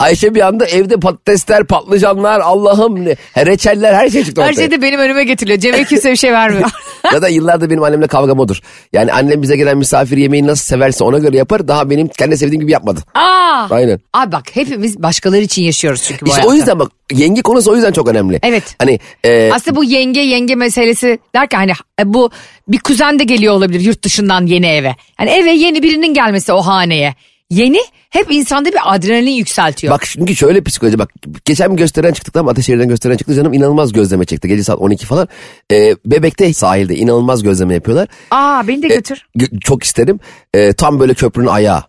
Ayşe 0.00 0.34
bir 0.34 0.40
anda 0.46 0.66
evde 0.66 0.96
patatesler, 0.96 1.64
patlıcanlar, 1.64 2.40
Allah'ım 2.40 3.04
ne. 3.04 3.16
Reçeller 3.46 3.94
her 3.94 4.08
şey 4.10 4.24
çıktı 4.24 4.42
Her 4.42 4.50
ortaya. 4.50 4.60
şey 4.60 4.70
de 4.70 4.82
benim 4.82 5.00
önüme 5.00 5.24
getiriliyor. 5.24 5.58
Cem'e 5.60 5.84
kimse 5.84 6.10
bir 6.10 6.16
şey 6.16 6.32
vermiyor. 6.32 6.70
Zaten 7.12 7.28
yıllardır 7.28 7.70
benim 7.70 7.82
annemle 7.82 8.06
kavgam 8.06 8.38
odur. 8.38 8.60
Yani 8.92 9.12
annem 9.12 9.42
bize 9.42 9.56
gelen 9.56 9.78
misafir 9.78 10.16
yemeği 10.16 10.46
nasıl 10.46 10.64
severse 10.64 11.04
ona 11.04 11.18
göre 11.18 11.36
yapar. 11.36 11.68
Daha 11.68 11.90
benim 11.90 12.08
kendi 12.08 12.38
sevdiğim 12.38 12.60
gibi 12.60 12.72
yapmadı. 12.72 13.00
Aa! 13.14 13.66
Aynen. 13.70 14.00
Abi 14.12 14.32
bak 14.32 14.44
hepimiz 14.56 15.02
başkaları 15.02 15.40
için 15.40 15.62
yaşıyoruz 15.62 16.02
çünkü 16.02 16.26
bu 16.26 16.28
İşte 16.28 16.36
hayatta. 16.40 16.50
o 16.52 16.54
yüzden 16.54 16.78
bak 16.78 16.92
yenge 17.12 17.42
konusu 17.42 17.72
o 17.72 17.74
yüzden 17.74 17.92
çok 17.92 18.08
önemli. 18.08 18.38
Evet. 18.42 18.76
Hani 18.78 18.98
e, 19.24 19.52
Aslında 19.52 19.76
bu 19.76 19.84
yenge 19.84 20.20
yenge 20.20 20.54
meselesi 20.54 21.18
derken 21.34 21.58
hani 21.58 21.72
e, 22.00 22.14
bu 22.14 22.30
bir 22.68 22.78
kuzen 22.78 23.18
de 23.18 23.24
geliyor 23.24 23.54
olabilir 23.54 23.80
yurt 23.80 24.02
dışından 24.02 24.46
yeni 24.46 24.66
eve. 24.66 24.96
Hani 25.16 25.30
eve 25.30 25.50
yeni 25.50 25.82
birinin 25.82 26.14
gelmesi 26.14 26.52
o 26.52 26.60
haneye. 26.60 27.14
Yeni 27.54 27.78
hep 28.10 28.32
insanda 28.32 28.68
bir 28.68 28.78
adrenalin 28.94 29.30
yükseltiyor. 29.30 29.92
Bak 29.94 30.04
çünkü 30.04 30.36
şöyle 30.36 30.62
psikoloji 30.64 30.98
bak 30.98 31.10
geçen 31.44 31.72
bir 31.72 31.76
gösteren 31.76 32.12
çıktık 32.12 32.36
ama 32.36 32.50
Ataşehir'den 32.50 32.88
gösteren 32.88 33.16
çıktı 33.16 33.34
canım 33.34 33.52
inanılmaz 33.52 33.92
gözleme 33.92 34.24
çekti 34.24 34.48
gece 34.48 34.64
saat 34.64 34.78
12 34.78 35.06
falan. 35.06 35.28
Ee, 35.72 35.96
Bebek'te 36.06 36.52
sahilde 36.52 36.96
inanılmaz 36.96 37.42
gözleme 37.42 37.74
yapıyorlar. 37.74 38.08
Aa 38.30 38.68
beni 38.68 38.82
de 38.82 38.88
götür. 38.88 39.26
Gö- 39.38 39.60
çok 39.60 39.82
isterim 39.84 40.20
Ee, 40.54 40.72
tam 40.72 41.00
böyle 41.00 41.14
köprünün 41.14 41.46
ayağı. 41.46 41.82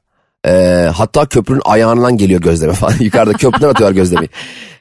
Ee, 0.46 0.90
hatta 0.96 1.26
köprünün 1.26 1.62
ayağından 1.66 2.18
geliyor 2.18 2.42
gözleme 2.42 2.74
falan 2.74 2.94
yukarıda 3.00 3.34
köprüden 3.34 3.70
atıyorlar 3.70 3.96
gözlemeyi. 3.96 4.30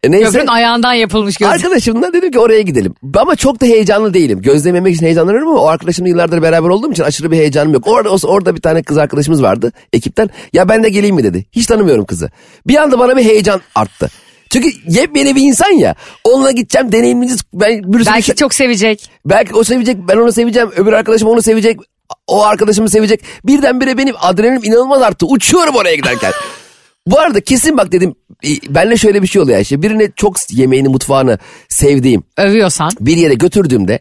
E, 0.02 0.10
neyse. 0.10 0.24
Köprünün 0.24 0.46
ayağından 0.46 0.92
yapılmış 0.92 1.36
göz. 1.36 1.48
Arkadaşımla 1.48 2.12
dedim 2.12 2.30
ki 2.30 2.38
oraya 2.38 2.62
gidelim. 2.62 2.94
Ama 3.16 3.36
çok 3.36 3.60
da 3.60 3.66
heyecanlı 3.66 4.14
değilim. 4.14 4.42
Gözlememek 4.42 4.94
için 4.94 5.06
heyecanlanıyorum 5.06 5.48
ama 5.48 5.60
o 5.60 5.66
arkadaşımla 5.66 6.08
yıllardır 6.08 6.42
beraber 6.42 6.68
olduğum 6.68 6.92
için 6.92 7.02
aşırı 7.02 7.30
bir 7.30 7.36
heyecanım 7.36 7.72
yok. 7.72 7.86
Orada 7.86 8.28
orada 8.28 8.56
bir 8.56 8.60
tane 8.60 8.82
kız 8.82 8.98
arkadaşımız 8.98 9.42
vardı 9.42 9.72
ekipten. 9.92 10.30
Ya 10.52 10.68
ben 10.68 10.82
de 10.82 10.88
geleyim 10.88 11.16
mi 11.16 11.24
dedi. 11.24 11.44
Hiç 11.52 11.66
tanımıyorum 11.66 12.04
kızı. 12.04 12.30
Bir 12.66 12.76
anda 12.76 12.98
bana 12.98 13.16
bir 13.16 13.24
heyecan 13.24 13.60
arttı. 13.74 14.10
Çünkü 14.50 14.68
yepyeni 14.88 15.36
bir 15.36 15.42
insan 15.42 15.70
ya. 15.70 15.94
Onunla 16.24 16.50
gideceğim 16.50 16.92
deneyimimiz. 16.92 17.40
Ben 17.54 17.92
bir 17.92 18.06
Belki 18.06 18.22
şey- 18.22 18.34
çok 18.34 18.54
sevecek. 18.54 19.10
Belki 19.26 19.54
o 19.54 19.64
sevecek, 19.64 19.96
ben 20.08 20.16
onu 20.16 20.32
seveceğim, 20.32 20.70
öbür 20.76 20.92
arkadaşım 20.92 21.28
onu 21.28 21.42
sevecek, 21.42 21.80
o 22.26 22.44
arkadaşımı 22.44 22.88
sevecek. 22.88 23.20
Birdenbire 23.44 23.98
benim 23.98 24.14
adrenalinim 24.20 24.64
inanılmaz 24.64 25.02
arttı. 25.02 25.26
Uçuyorum 25.26 25.76
oraya 25.76 25.96
giderken. 25.96 26.32
Bu 27.06 27.20
arada 27.20 27.40
kesin 27.40 27.76
bak 27.76 27.92
dedim, 27.92 28.14
e, 28.44 28.48
benle 28.74 28.96
şöyle 28.96 29.22
bir 29.22 29.26
şey 29.26 29.42
oluyor 29.42 29.58
işte. 29.58 29.82
Birine 29.82 30.10
çok 30.16 30.36
yemeğini, 30.50 30.88
mutfağını 30.88 31.38
sevdiğim 31.68 32.22
Övüyorsan. 32.36 32.90
bir 33.00 33.16
yere 33.16 33.34
götürdüğümde 33.34 34.00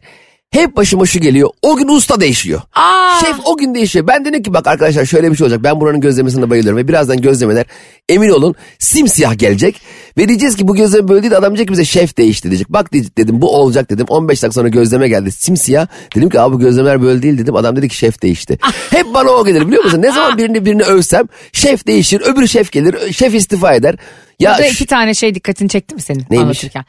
hep 0.54 0.76
başıma 0.76 1.06
şu 1.06 1.20
geliyor. 1.20 1.50
O 1.62 1.76
gün 1.78 1.88
usta 1.88 2.20
değişiyor. 2.22 2.62
Aa! 2.74 3.20
Şef 3.26 3.36
o 3.46 3.58
gün 3.58 3.76
değişiyor. 3.76 4.08
Ben 4.08 4.26
dedim 4.26 4.44
ki 4.44 4.54
bak 4.54 4.68
arkadaşlar 4.68 5.06
şöyle 5.06 5.32
bir 5.32 5.36
şey 5.38 5.46
olacak. 5.46 5.64
Ben 5.64 5.82
buranın 5.82 6.02
gözlemesine 6.02 6.50
bayılıyorum. 6.50 6.78
Ve 6.80 6.88
birazdan 6.88 7.22
gözlemeler 7.22 7.66
emin 8.10 8.30
olun 8.30 8.56
simsiyah 8.80 9.38
gelecek. 9.38 9.82
Ve 10.18 10.28
diyeceğiz 10.28 10.56
ki 10.56 10.68
bu 10.68 10.76
gözleme 10.76 11.08
böyle 11.08 11.22
değil. 11.24 11.38
Adam 11.38 11.52
diyecek 11.52 11.68
ki 11.68 11.72
bize 11.72 11.86
şef 11.86 12.18
değişti 12.18 12.50
diyecek. 12.50 12.70
Bak 12.70 12.94
de- 12.94 13.16
dedim 13.18 13.42
bu 13.42 13.56
olacak 13.56 13.90
dedim. 13.90 14.06
15 14.10 14.44
dakika 14.44 14.54
sonra 14.54 14.68
gözleme 14.68 15.08
geldi 15.08 15.32
simsiyah. 15.32 15.88
Dedim 16.16 16.30
ki 16.30 16.40
abi 16.40 16.56
bu 16.56 16.60
gözlemeler 16.60 17.02
böyle 17.02 17.22
değil 17.22 17.38
dedim. 17.38 17.56
Adam 17.56 17.76
dedi 17.76 17.88
ki 17.90 17.96
şef 17.96 18.22
değişti. 18.22 18.58
Hep 18.90 19.14
bana 19.14 19.30
o 19.30 19.46
gelir 19.46 19.68
biliyor 19.68 19.84
musun? 19.84 20.02
Ne 20.02 20.12
zaman 20.12 20.38
birini 20.38 20.66
birini 20.66 20.84
övsem 20.84 21.26
şef 21.54 21.88
değişir. 21.88 22.22
Öbürü 22.22 22.48
şef 22.48 22.72
gelir. 22.72 23.14
Şef 23.14 23.36
istifa 23.36 23.74
eder. 23.74 23.96
Ya 24.40 24.52
Burada 24.52 24.66
iki 24.68 24.86
tane 24.86 25.14
şey 25.14 25.36
dikkatini 25.36 25.70
çekti 25.70 25.96
mi 25.96 26.02
senin 26.02 26.20
Neymiş? 26.30 26.44
anlatırken? 26.44 26.86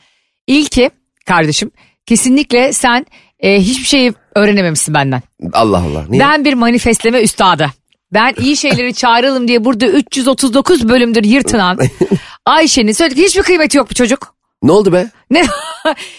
İlki 0.46 0.90
kardeşim 1.26 1.70
kesinlikle 2.06 2.72
sen 2.72 3.06
e, 3.40 3.60
hiçbir 3.60 3.84
şeyi 3.86 4.14
öğrenememişsin 4.34 4.94
benden. 4.94 5.22
Allah 5.52 5.78
Allah. 5.78 6.04
Niye? 6.08 6.22
Ben 6.22 6.44
bir 6.44 6.54
manifestleme 6.54 7.20
üstadı. 7.22 7.70
Ben 8.12 8.34
iyi 8.40 8.56
şeyleri 8.56 8.94
çağıralım 8.94 9.48
diye 9.48 9.64
burada 9.64 9.86
339 9.86 10.88
bölümdür 10.88 11.24
yırtınan 11.24 11.78
Ayşe'nin 12.46 12.92
söyledik 12.92 13.24
hiçbir 13.24 13.42
kıymeti 13.42 13.78
yok 13.78 13.90
bu 13.90 13.94
çocuk. 13.94 14.34
Ne 14.62 14.72
oldu 14.72 14.92
be? 14.92 15.10
Ne? 15.30 15.38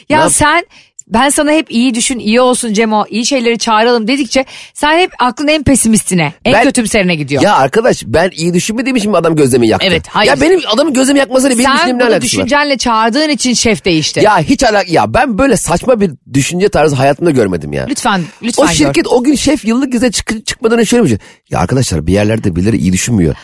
ya 0.10 0.20
yap- 0.20 0.32
sen 0.32 0.66
ben 1.08 1.30
sana 1.30 1.52
hep 1.52 1.72
iyi 1.72 1.96
düşün, 1.96 2.20
iyi 2.20 2.42
olsun 2.42 2.74
Cemo, 2.74 3.06
iyi 3.10 3.26
şeyleri 3.26 3.58
çağıralım 3.58 4.08
dedikçe 4.08 4.46
sen 4.74 4.98
hep 5.00 5.12
aklın 5.20 5.48
en 5.48 5.64
pesimistine, 5.64 6.34
en 6.46 6.54
Ben- 6.54 6.64
kötümserine 6.64 7.16
gidiyor. 7.16 7.42
Ya 7.42 7.56
arkadaş 7.56 8.04
ben 8.06 8.32
iyi 8.36 8.54
düşünmediğim 8.54 8.96
için 8.96 9.12
mi 9.12 9.18
adam 9.18 9.36
gözlemi 9.36 9.68
yaktı? 9.68 9.88
Evet, 9.90 10.04
hayır. 10.08 10.30
Ya 10.30 10.42
benim 10.42 10.60
adamın 10.74 10.94
gözlemi 10.94 11.20
yakmasıyla 11.20 11.58
benim 11.58 11.66
sen 11.70 11.76
düşüncem 11.76 11.96
ne 11.98 12.00
bunu 12.02 12.10
alakası 12.10 12.38
var? 12.38 12.46
düşüncenle 12.46 12.78
çağırdığın 12.78 13.30
için 13.30 13.54
şef 13.54 13.86
değişti. 13.86 14.20
Ya 14.24 14.40
hiç 14.40 14.64
alak 14.64 14.90
ya 14.90 15.14
ben 15.14 15.38
böyle 15.38 15.58
saçma 15.58 16.02
bir 16.02 16.12
düşünce 16.34 16.70
tarzı 16.70 16.96
hayatımda 16.96 17.32
görmedim 17.32 17.74
ya. 17.74 17.86
Lütfen, 17.90 18.22
lütfen 18.44 18.64
O 18.64 18.68
gör. 18.68 18.74
şirket 18.74 19.08
o 19.08 19.24
gün 19.24 19.36
şef 19.36 19.66
yıllık 19.66 19.94
izne 19.94 20.12
çık 20.12 20.46
çıkmadan 20.46 20.80
önce 20.80 20.86
şöyle 20.90 21.04
bir 21.04 21.10
şey. 21.10 21.18
Ya 21.50 21.60
arkadaşlar 21.60 22.08
bir 22.08 22.14
yerlerde 22.14 22.56
birileri 22.56 22.78
iyi 22.78 22.94
düşünmüyor. 22.94 23.36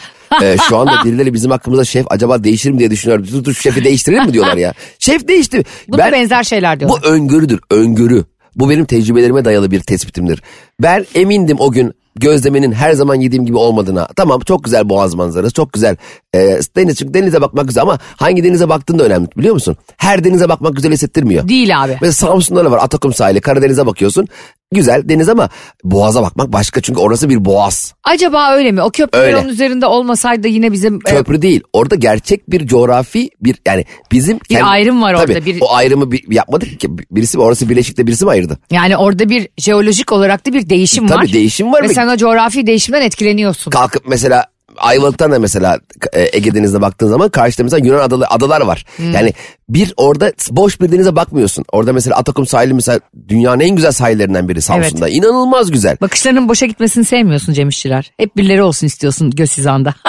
Ee, 0.43 0.57
şu 0.69 0.77
anda 0.77 0.91
birileri 1.05 1.33
bizim 1.33 1.51
hakkımızda 1.51 1.85
şef 1.85 2.05
acaba 2.09 2.43
değişir 2.43 2.71
mi 2.71 2.79
diye 2.79 2.91
düşünüyor. 2.91 3.27
Dur 3.31 3.43
dur 3.43 3.53
şefi 3.53 3.83
değiştirelim 3.83 4.25
mi 4.25 4.33
diyorlar 4.33 4.57
ya. 4.57 4.73
Şef 4.99 5.27
değişti. 5.27 5.63
Buna 5.87 6.11
benzer 6.11 6.43
şeyler 6.43 6.79
diyorlar. 6.79 7.01
Bu 7.03 7.07
öngörüdür 7.07 7.59
öngörü. 7.71 8.25
Bu 8.55 8.69
benim 8.69 8.85
tecrübelerime 8.85 9.45
dayalı 9.45 9.71
bir 9.71 9.79
tespitimdir. 9.79 10.41
Ben 10.81 11.05
emindim 11.15 11.57
o 11.59 11.71
gün 11.71 11.93
gözlemenin 12.19 12.71
her 12.71 12.93
zaman 12.93 13.15
yediğim 13.15 13.45
gibi 13.45 13.57
olmadığına. 13.57 14.07
Tamam 14.15 14.39
çok 14.39 14.63
güzel 14.63 14.89
boğaz 14.89 15.13
manzarası 15.15 15.53
çok 15.53 15.73
güzel 15.73 15.95
e, 16.35 16.39
deniz 16.77 16.97
çünkü 16.97 17.13
denize 17.13 17.41
bakmak 17.41 17.67
güzel 17.67 17.83
ama 17.83 17.99
hangi 18.17 18.43
denize 18.43 18.69
baktığın 18.69 18.99
da 18.99 19.03
önemli 19.03 19.27
biliyor 19.37 19.53
musun? 19.53 19.77
Her 19.97 20.23
denize 20.23 20.49
bakmak 20.49 20.75
güzel 20.75 20.91
hissettirmiyor. 20.91 21.47
Değil 21.47 21.83
abi. 21.83 21.97
Mesela 22.01 22.31
Samsun'da 22.31 22.65
da 22.65 22.71
var 22.71 22.79
Atakum 22.81 23.13
sahili 23.13 23.41
Karadeniz'e 23.41 23.85
bakıyorsun. 23.85 24.27
güzel 24.73 25.09
deniz 25.09 25.29
ama 25.29 25.49
boğaza 25.83 26.21
bakmak 26.21 26.53
başka 26.53 26.81
çünkü 26.81 26.99
orası 26.99 27.29
bir 27.29 27.45
boğaz. 27.45 27.93
Acaba 28.03 28.51
öyle 28.53 28.71
mi? 28.71 28.81
O 28.81 28.89
köprüler 28.89 29.23
Öyle. 29.23 29.37
onun 29.37 29.47
üzerinde 29.49 29.85
olmasaydı 29.85 30.47
yine 30.47 30.71
bizim... 30.71 30.95
e, 30.95 30.99
Köprü 31.15 31.41
değil. 31.41 31.61
Orada 31.73 31.95
gerçek 31.95 32.51
bir 32.51 32.67
coğrafi 32.67 33.29
bir 33.41 33.55
yani 33.67 33.85
bizim 34.11 34.39
Bir 34.49 34.71
ayrım 34.71 35.01
var 35.01 35.15
Tabii, 35.15 35.33
orada, 35.33 35.45
bir- 35.45 35.61
O 35.61 35.73
ayrımı 35.73 36.11
bir, 36.11 36.23
yapmadık 36.31 36.79
ki. 36.79 36.87
Birisi 37.11 37.39
orası 37.39 37.69
Bileşik'te 37.69 38.07
birisi 38.07 38.25
mi 38.25 38.31
ayırdı? 38.31 38.57
Yani 38.71 38.97
orada 38.97 39.29
bir 39.29 39.47
jeolojik 39.57 40.11
olarak 40.11 40.47
da 40.47 40.53
bir 40.53 40.69
değişim 40.69 41.09
var. 41.09 41.15
Tabii 41.17 41.33
değişim 41.33 41.73
var 41.73 41.83
ve 41.83 41.93
sen 42.01 42.07
o 42.07 42.17
coğrafi 42.17 42.67
değişimden 42.67 43.01
etkileniyorsun. 43.01 43.71
kalkıp 43.71 44.07
mesela 44.07 44.45
Ayvalık'tan 44.77 45.31
da 45.31 45.39
mesela 45.39 45.79
e, 46.13 46.37
Ege 46.37 46.55
Denizi'ne 46.55 46.81
baktığın 46.81 47.07
zaman 47.07 47.29
karşıda 47.29 47.63
mesela 47.63 47.87
Yunan 47.87 47.99
adalı, 47.99 48.25
adalar 48.27 48.61
var. 48.61 48.85
Hmm. 48.97 49.11
Yani 49.11 49.33
bir 49.69 49.93
orada 49.97 50.33
boş 50.49 50.81
bir 50.81 50.91
denize 50.91 51.15
bakmıyorsun. 51.15 51.65
Orada 51.71 51.93
mesela 51.93 52.15
Atakum 52.15 52.47
sahili 52.47 52.73
mesela 52.73 52.99
dünyanın 53.27 53.59
en 53.59 53.75
güzel 53.75 53.91
sahillerinden 53.91 54.49
biri 54.49 54.61
Samsun'da. 54.61 55.09
İnanılmaz 55.09 55.71
güzel. 55.71 55.97
Bakışlarının 56.01 56.49
boşa 56.49 56.65
gitmesini 56.65 57.05
sevmiyorsun 57.05 57.53
Cem 57.53 57.69
İşçiler. 57.69 58.11
Hep 58.17 58.37
birileri 58.37 58.63
olsun 58.63 58.87
istiyorsun 58.87 59.31
göz 59.31 59.57
hizanda. 59.57 59.95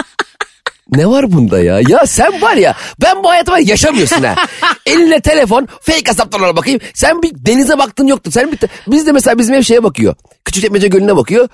Ne 0.90 1.06
var 1.06 1.32
bunda 1.32 1.61
ya? 1.61 1.80
Ya 1.88 2.06
sen 2.06 2.42
var 2.42 2.54
ya 2.54 2.75
ben 3.02 3.25
bu 3.25 3.30
hayatı 3.30 3.52
var 3.52 3.58
ya 3.58 3.64
yaşamıyorsun 3.68 4.22
ha. 4.22 4.34
Eline 4.87 5.20
telefon 5.20 5.68
fake 5.80 6.11
hesaplarına 6.11 6.56
bakayım. 6.56 6.80
Sen 6.94 7.22
bir 7.22 7.32
denize 7.34 7.78
baktın 7.78 8.06
yoktu. 8.06 8.30
Sen 8.30 8.52
bir 8.52 8.58
biz 8.87 9.06
de 9.06 9.12
mesela 9.12 9.38
bizim 9.38 9.54
ev 9.54 9.62
şeye 9.62 9.82
bakıyor. 9.82 10.14
Küçükçekmece 10.44 10.88
Gölü'ne 10.88 11.16
bakıyor. 11.16 11.49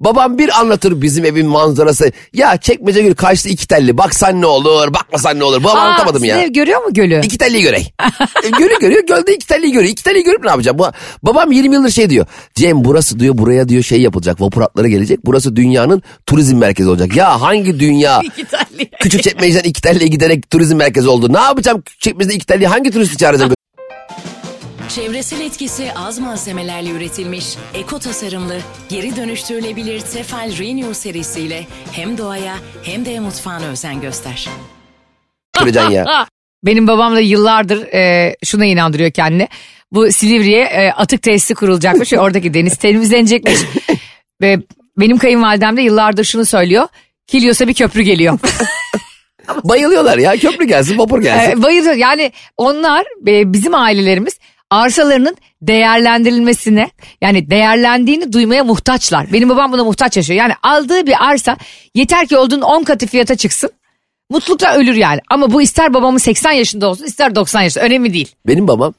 Babam 0.00 0.38
bir 0.38 0.60
anlatır 0.60 1.02
bizim 1.02 1.24
evin 1.24 1.46
manzarası. 1.46 2.12
Ya 2.32 2.56
çekmece 2.56 3.02
gölü 3.02 3.14
karşıda 3.14 3.48
iki 3.48 3.66
telli. 3.68 3.98
Baksan 3.98 4.40
ne 4.40 4.46
olur 4.46 4.94
bakmasan 4.94 5.38
ne 5.38 5.44
olur. 5.44 5.64
Babam 5.64 5.76
Aa, 5.76 5.80
anlatamadım 5.80 6.24
ya. 6.24 6.40
ev 6.42 6.48
görüyor 6.48 6.82
mu 6.82 6.94
gölü? 6.94 7.20
İki 7.24 7.38
telliyi 7.38 7.62
görey. 7.62 7.86
E, 8.44 8.50
Gölü 8.58 8.78
görüyor 8.80 9.02
gölde 9.06 9.34
iki 9.34 9.46
telliyi 9.46 9.72
görüyor. 9.72 9.92
İki 9.92 10.04
telliyi 10.04 10.24
görüp 10.24 10.44
ne 10.44 10.50
yapacağım? 10.50 10.78
Babam 11.22 11.52
20 11.52 11.74
yıldır 11.74 11.90
şey 11.90 12.10
diyor. 12.10 12.26
Cem 12.54 12.84
burası 12.84 13.20
diyor 13.20 13.38
buraya 13.38 13.68
diyor 13.68 13.82
şey 13.82 14.00
yapılacak. 14.00 14.40
Vapur 14.40 14.62
hatları 14.62 14.88
gelecek. 14.88 15.18
Burası 15.26 15.56
dünyanın 15.56 16.02
turizm 16.26 16.56
merkezi 16.56 16.90
olacak. 16.90 17.16
Ya 17.16 17.40
hangi 17.40 17.80
dünya? 17.80 18.22
Küçük 19.00 19.22
çekmeceden 19.22 19.68
iki 19.68 19.82
telliye 19.82 20.08
giderek 20.08 20.50
turizm 20.50 20.76
merkezi 20.76 21.08
oldu. 21.08 21.32
Ne 21.32 21.38
yapacağım 21.38 21.80
küçük 21.82 22.00
çekmeceden 22.00 22.34
iki 22.36 22.46
telliye 22.46 22.68
hangi 22.68 22.90
turisti 22.90 23.16
çağıracağım? 23.16 23.52
Çevresel 24.94 25.40
etkisi 25.40 25.92
az 25.92 26.18
malzemelerle 26.18 26.90
üretilmiş, 26.90 27.56
eko 27.74 27.98
tasarımlı, 27.98 28.58
geri 28.88 29.16
dönüştürülebilir 29.16 30.00
Tefal 30.00 30.58
Renew 30.58 30.94
serisiyle 30.94 31.66
hem 31.92 32.18
doğaya 32.18 32.54
hem 32.82 33.04
de 33.04 33.20
mutfağına 33.20 33.66
özen 33.66 34.00
göster. 34.00 34.48
Götüreceksin 35.54 35.90
ya. 35.90 36.26
Benim 36.64 36.86
babam 36.86 37.14
da 37.14 37.20
yıllardır 37.20 37.86
e, 37.94 38.36
şuna 38.44 38.64
inandırıyor 38.64 39.10
kendini. 39.10 39.48
Bu 39.92 40.12
Silivri'ye 40.12 40.64
e, 40.64 40.90
atık 40.90 41.22
tesisi 41.22 41.54
kurulacakmış 41.54 42.12
ve 42.12 42.20
oradaki 42.20 42.54
deniz 42.54 42.76
temizlenecekmiş. 42.76 43.58
ve 44.40 44.58
benim 44.98 45.18
kayınvalidem 45.18 45.76
de 45.76 45.82
yıllardır 45.82 46.24
şunu 46.24 46.44
söylüyor. 46.44 46.88
Kilyos'a 47.26 47.68
bir 47.68 47.74
köprü 47.74 48.02
geliyor. 48.02 48.38
Bayılıyorlar 49.64 50.18
ya. 50.18 50.36
Köprü 50.36 50.64
gelsin, 50.64 50.98
vapur 50.98 51.22
gelsin. 51.22 51.60
E, 51.60 51.62
bayılıyor. 51.62 51.94
Yani 51.94 52.32
onlar 52.56 53.04
e, 53.26 53.52
bizim 53.52 53.74
ailelerimiz 53.74 54.38
arsalarının 54.74 55.36
değerlendirilmesine 55.62 56.90
yani 57.20 57.50
değerlendiğini 57.50 58.32
duymaya 58.32 58.64
muhtaçlar. 58.64 59.32
Benim 59.32 59.48
babam 59.48 59.72
buna 59.72 59.84
muhtaç 59.84 60.16
yaşıyor. 60.16 60.38
Yani 60.38 60.52
aldığı 60.62 61.06
bir 61.06 61.24
arsa 61.24 61.56
yeter 61.94 62.26
ki 62.26 62.36
olduğunun 62.36 62.62
10 62.62 62.84
katı 62.84 63.06
fiyata 63.06 63.34
çıksın. 63.36 63.70
Mutlulukla 64.30 64.74
ölür 64.74 64.94
yani. 64.94 65.20
Ama 65.30 65.52
bu 65.52 65.62
ister 65.62 65.94
babamın 65.94 66.18
80 66.18 66.52
yaşında 66.52 66.88
olsun 66.88 67.04
ister 67.04 67.34
90 67.34 67.62
yaşında 67.62 67.84
önemli 67.84 68.14
değil. 68.14 68.34
Benim 68.46 68.68
babam 68.68 68.94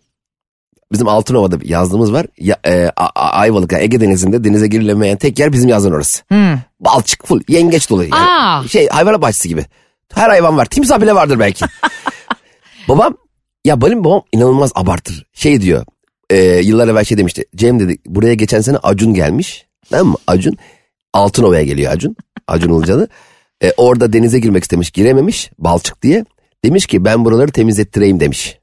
bizim 0.91 1.07
Altınova'da 1.07 1.61
bir 1.61 1.69
yazlığımız 1.69 2.13
var. 2.13 2.25
Ya, 2.37 2.55
e, 2.67 2.89
A- 2.97 3.05
A- 3.15 3.29
Ayvalık 3.29 3.71
yani 3.71 3.83
Ege 3.83 4.01
Denizi'nde 4.01 4.43
denize 4.43 4.67
girilemeyen 4.67 5.17
tek 5.17 5.39
yer 5.39 5.53
bizim 5.53 5.69
yazlığın 5.69 5.91
orası. 5.91 6.23
Balçık 6.79 7.27
full 7.27 7.41
yengeç 7.47 7.89
dolu 7.89 8.03
yani. 8.03 8.15
Aa. 8.15 8.67
Şey 8.67 8.87
hayvanat 8.87 9.21
bahçesi 9.21 9.49
gibi. 9.49 9.65
Her 10.13 10.29
hayvan 10.29 10.57
var. 10.57 10.65
Timsah 10.65 11.01
bile 11.01 11.15
vardır 11.15 11.39
belki. 11.39 11.65
babam 12.87 13.17
ya 13.65 13.81
benim 13.81 14.03
babam 14.03 14.21
inanılmaz 14.31 14.71
abartır. 14.75 15.25
Şey 15.33 15.61
diyor 15.61 15.85
e, 16.29 16.37
yıllar 16.43 16.87
evvel 16.87 17.03
şey 17.03 17.17
demişti. 17.17 17.45
Cem 17.55 17.79
dedi 17.79 17.97
buraya 18.05 18.33
geçen 18.33 18.61
sene 18.61 18.77
Acun 18.77 19.13
gelmiş. 19.13 19.65
Tamam 19.89 20.07
mı? 20.07 20.17
Acun 20.27 20.57
Altınova'ya 21.13 21.63
geliyor 21.63 21.93
Acun. 21.93 22.15
Acun 22.47 22.79
Ilıcalı. 22.79 23.07
E, 23.63 23.71
orada 23.77 24.13
denize 24.13 24.39
girmek 24.39 24.63
istemiş 24.63 24.91
girememiş 24.91 25.51
balçık 25.59 26.01
diye. 26.01 26.25
Demiş 26.65 26.85
ki 26.85 27.05
ben 27.05 27.25
buraları 27.25 27.51
temizlettireyim 27.51 28.19
demiş. 28.19 28.59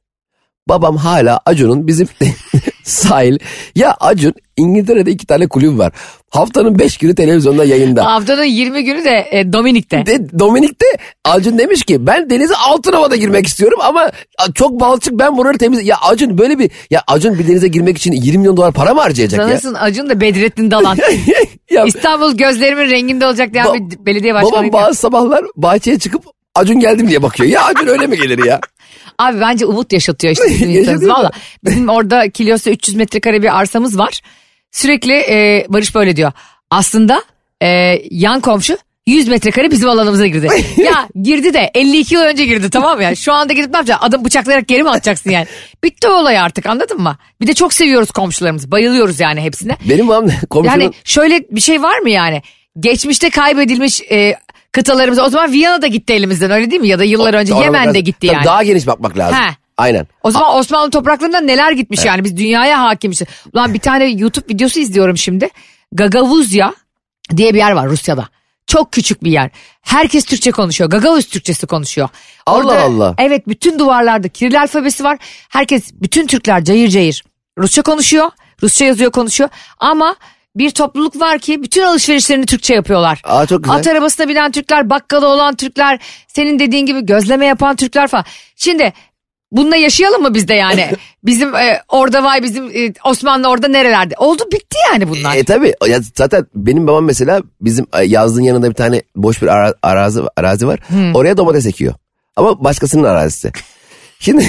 Babam 0.69 0.97
hala 0.97 1.41
Acun'un 1.47 1.87
bizim 1.87 2.09
sahil. 2.83 3.39
Ya 3.75 3.97
Acun 4.01 4.35
İngiltere'de 4.57 5.11
iki 5.11 5.27
tane 5.27 5.47
kulüp 5.47 5.79
var. 5.79 5.93
Haftanın 6.31 6.79
beş 6.79 6.97
günü 6.97 7.15
televizyonda 7.15 7.65
yayında. 7.65 8.05
Haftanın 8.05 8.45
20 8.45 8.85
günü 8.85 9.05
de 9.05 9.29
e, 9.31 9.53
Dominik'te. 9.53 10.07
De, 10.07 10.39
Dominik'te 10.39 10.87
Acun 11.25 11.59
demiş 11.59 11.83
ki 11.83 12.07
ben 12.07 12.31
denize 12.31 12.55
Altınova'da 12.57 13.17
girmek 13.17 13.47
istiyorum 13.47 13.79
ama 13.83 14.11
çok 14.55 14.81
balçık 14.81 15.13
ben 15.19 15.37
buraları 15.37 15.59
temiz... 15.59 15.87
Ya 15.87 15.97
Acun 15.97 16.39
böyle 16.39 16.59
bir... 16.59 16.71
Ya 16.91 17.03
Acun 17.07 17.39
bir 17.39 17.49
denize 17.49 17.69
girmek 17.69 17.97
için 17.99 18.13
20 18.13 18.39
milyon 18.39 18.57
dolar 18.57 18.73
para 18.73 18.95
mı 18.95 19.01
harcayacak 19.01 19.41
ya? 19.41 19.47
Sanırsın 19.47 19.75
Acun 19.81 20.11
da 20.11 20.21
Bedrettin 20.21 20.71
Dalan. 20.71 20.97
ya 21.71 21.85
İstanbul 21.85 22.37
gözlerimin 22.37 22.91
renginde 22.91 23.27
olacak 23.27 23.53
diyen 23.53 23.67
Ba- 23.67 23.91
bir 23.91 24.07
belediye 24.07 24.35
babam 24.35 24.53
başkanı. 24.53 24.73
bazı 24.73 24.95
sabahlar 24.95 25.45
bahçeye 25.57 25.99
çıkıp 25.99 26.25
Acun 26.55 26.81
geldim 26.81 27.09
diye 27.09 27.23
bakıyor. 27.23 27.51
Ya 27.51 27.65
Acun 27.65 27.87
öyle 27.87 28.07
mi 28.07 28.17
gelir 28.17 28.45
ya? 28.45 28.61
Abi 29.19 29.41
bence 29.41 29.67
umut 29.67 29.93
yaşatıyor 29.93 30.33
işte 30.33 30.45
bizim 30.49 30.71
insanımız 30.79 31.09
valla. 31.09 31.31
Bizim 31.65 31.89
orada 31.89 32.31
Kilyos'ta 32.31 32.71
300 32.71 32.97
metrekare 32.97 33.43
bir 33.43 33.59
arsamız 33.59 33.99
var. 33.99 34.21
Sürekli 34.71 35.13
e, 35.13 35.67
Barış 35.69 35.95
böyle 35.95 36.17
diyor. 36.17 36.33
Aslında 36.71 37.23
e, 37.63 37.99
yan 38.11 38.41
komşu 38.41 38.79
100 39.07 39.29
metrekare 39.29 39.71
bizim 39.71 39.89
alanımıza 39.89 40.27
girdi. 40.27 40.49
ya 40.77 41.09
girdi 41.23 41.55
de 41.55 41.71
52 41.75 42.15
yıl 42.15 42.23
önce 42.23 42.47
girdi 42.47 42.71
tamam 42.71 42.97
mı? 42.97 43.03
Yani 43.03 43.17
şu 43.17 43.33
anda 43.33 43.53
gidip 43.53 43.71
ne 43.71 43.77
yapacaksın? 43.77 44.07
Adam 44.07 44.25
bıçaklayarak 44.25 44.69
geri 44.69 44.83
mi 44.83 44.91
atacaksın 44.91 45.31
yani? 45.31 45.47
Bitti 45.85 46.09
o 46.09 46.13
olay 46.13 46.39
artık 46.39 46.67
anladın 46.67 47.01
mı? 47.01 47.17
Bir 47.41 47.47
de 47.47 47.55
çok 47.55 47.73
seviyoruz 47.73 48.11
komşularımızı. 48.11 48.71
Bayılıyoruz 48.71 49.21
yani 49.21 49.41
hepsine. 49.41 49.77
Benim 49.89 50.09
babam 50.09 50.31
komşunun... 50.51 50.81
Yani 50.81 50.93
şöyle 51.05 51.41
bir 51.51 51.61
şey 51.61 51.83
var 51.83 51.99
mı 51.99 52.11
yani? 52.11 52.43
Geçmişte 52.81 53.31
kaybedilmiş 53.31 54.01
e, 54.11 54.37
kıtalarımız 54.73 55.19
o 55.19 55.29
zaman 55.29 55.53
Viyana'da 55.53 55.87
gitti 55.87 56.13
elimizden 56.13 56.51
öyle 56.51 56.71
değil 56.71 56.81
mi? 56.81 56.89
Ya 56.89 56.99
da 56.99 57.05
yıllar 57.05 57.35
önce 57.35 57.55
Ona 57.55 57.65
Yemen'de 57.65 57.95
biraz- 57.95 58.05
gitti 58.05 58.27
Tabii 58.27 58.37
yani. 58.37 58.45
Daha 58.45 58.63
geniş 58.63 58.87
bakmak 58.87 59.19
lazım. 59.19 59.39
He. 59.39 59.57
Aynen. 59.77 60.07
O 60.23 60.31
zaman 60.31 60.57
Osmanlı 60.57 60.91
topraklarından 60.91 61.47
neler 61.47 61.73
gitmiş 61.73 62.05
yani 62.05 62.25
biz 62.25 62.37
dünyaya 62.37 62.81
hakimmişiz. 62.83 63.29
Ulan 63.53 63.75
bir 63.75 63.79
tane 63.79 64.05
YouTube 64.05 64.55
videosu 64.55 64.81
izliyorum 64.81 65.17
şimdi. 65.19 65.49
Gagavuzya 65.93 66.75
diye 67.37 67.55
bir 67.55 67.59
yer 67.59 67.73
var 67.73 67.89
Rusya'da. 67.89 68.29
Çok 68.67 68.93
küçük 68.93 69.25
bir 69.25 69.31
yer. 69.31 69.51
Herkes 69.83 70.25
Türkçe 70.25 70.51
konuşuyor. 70.51 70.91
Gagavuz 70.91 71.25
Türkçesi 71.29 71.67
konuşuyor. 71.67 72.09
Allah 72.47 72.83
Allah. 72.83 73.15
Evet 73.19 73.49
bütün 73.49 73.79
duvarlarda 73.79 74.29
Kiril 74.29 74.61
alfabesi 74.61 75.05
var. 75.05 75.19
Herkes 75.49 75.93
bütün 75.95 76.27
Türkler 76.27 76.65
cayır 76.65 76.89
cayır 76.89 77.25
Rusça 77.59 77.83
konuşuyor. 77.83 78.31
Rusça 78.63 78.85
yazıyor 78.85 79.13
konuşuyor. 79.13 79.51
Ama 79.79 80.17
bir 80.57 80.71
topluluk 80.71 81.21
var 81.21 81.39
ki 81.39 81.63
bütün 81.63 81.83
alışverişlerini 81.83 82.47
Türkçe 82.47 82.75
yapıyorlar. 82.75 83.21
Aa, 83.25 83.47
çok 83.47 83.65
güzel. 83.65 83.79
At 83.79 83.87
arabasına 83.87 84.29
binen 84.29 84.53
Türkler, 84.53 84.91
bakkala 84.91 85.27
olan 85.27 85.55
Türkler, 85.57 85.99
senin 86.29 86.59
dediğin 86.59 86.87
gibi 86.87 87.07
gözleme 87.07 87.47
yapan 87.47 87.77
Türkler 87.77 88.09
falan. 88.09 88.25
Şimdi 88.57 88.93
Bununla 89.53 89.77
yaşayalım 89.77 90.23
mı 90.23 90.35
biz 90.35 90.49
de 90.49 90.55
yani? 90.55 90.91
Bizim 91.25 91.55
e, 91.55 91.83
orada 91.89 92.25
vay 92.25 92.43
bizim 92.43 92.71
e, 92.71 92.93
Osmanlı 93.05 93.49
orada 93.49 93.69
nerelerde? 93.69 94.15
Oldu 94.19 94.43
bitti 94.53 94.77
yani 94.93 95.09
bunlar. 95.09 95.37
E 95.37 95.45
tabi 95.45 95.75
ya 95.89 96.01
zaten 96.15 96.47
benim 96.55 96.87
babam 96.87 97.05
mesela 97.05 97.43
bizim 97.61 97.87
e, 97.95 98.05
yazlığın 98.05 98.43
yanında 98.43 98.69
bir 98.71 98.75
tane 98.75 99.03
boş 99.17 99.43
bir 99.43 99.47
ara- 99.47 99.75
arazi 99.83 100.21
arazi 100.37 100.67
var. 100.67 100.81
Oraya 101.15 101.37
domates 101.37 101.67
ekiyor. 101.67 101.95
Ama 102.37 102.65
başkasının 102.65 103.05
arazisi. 103.05 103.53
Şimdi 104.19 104.47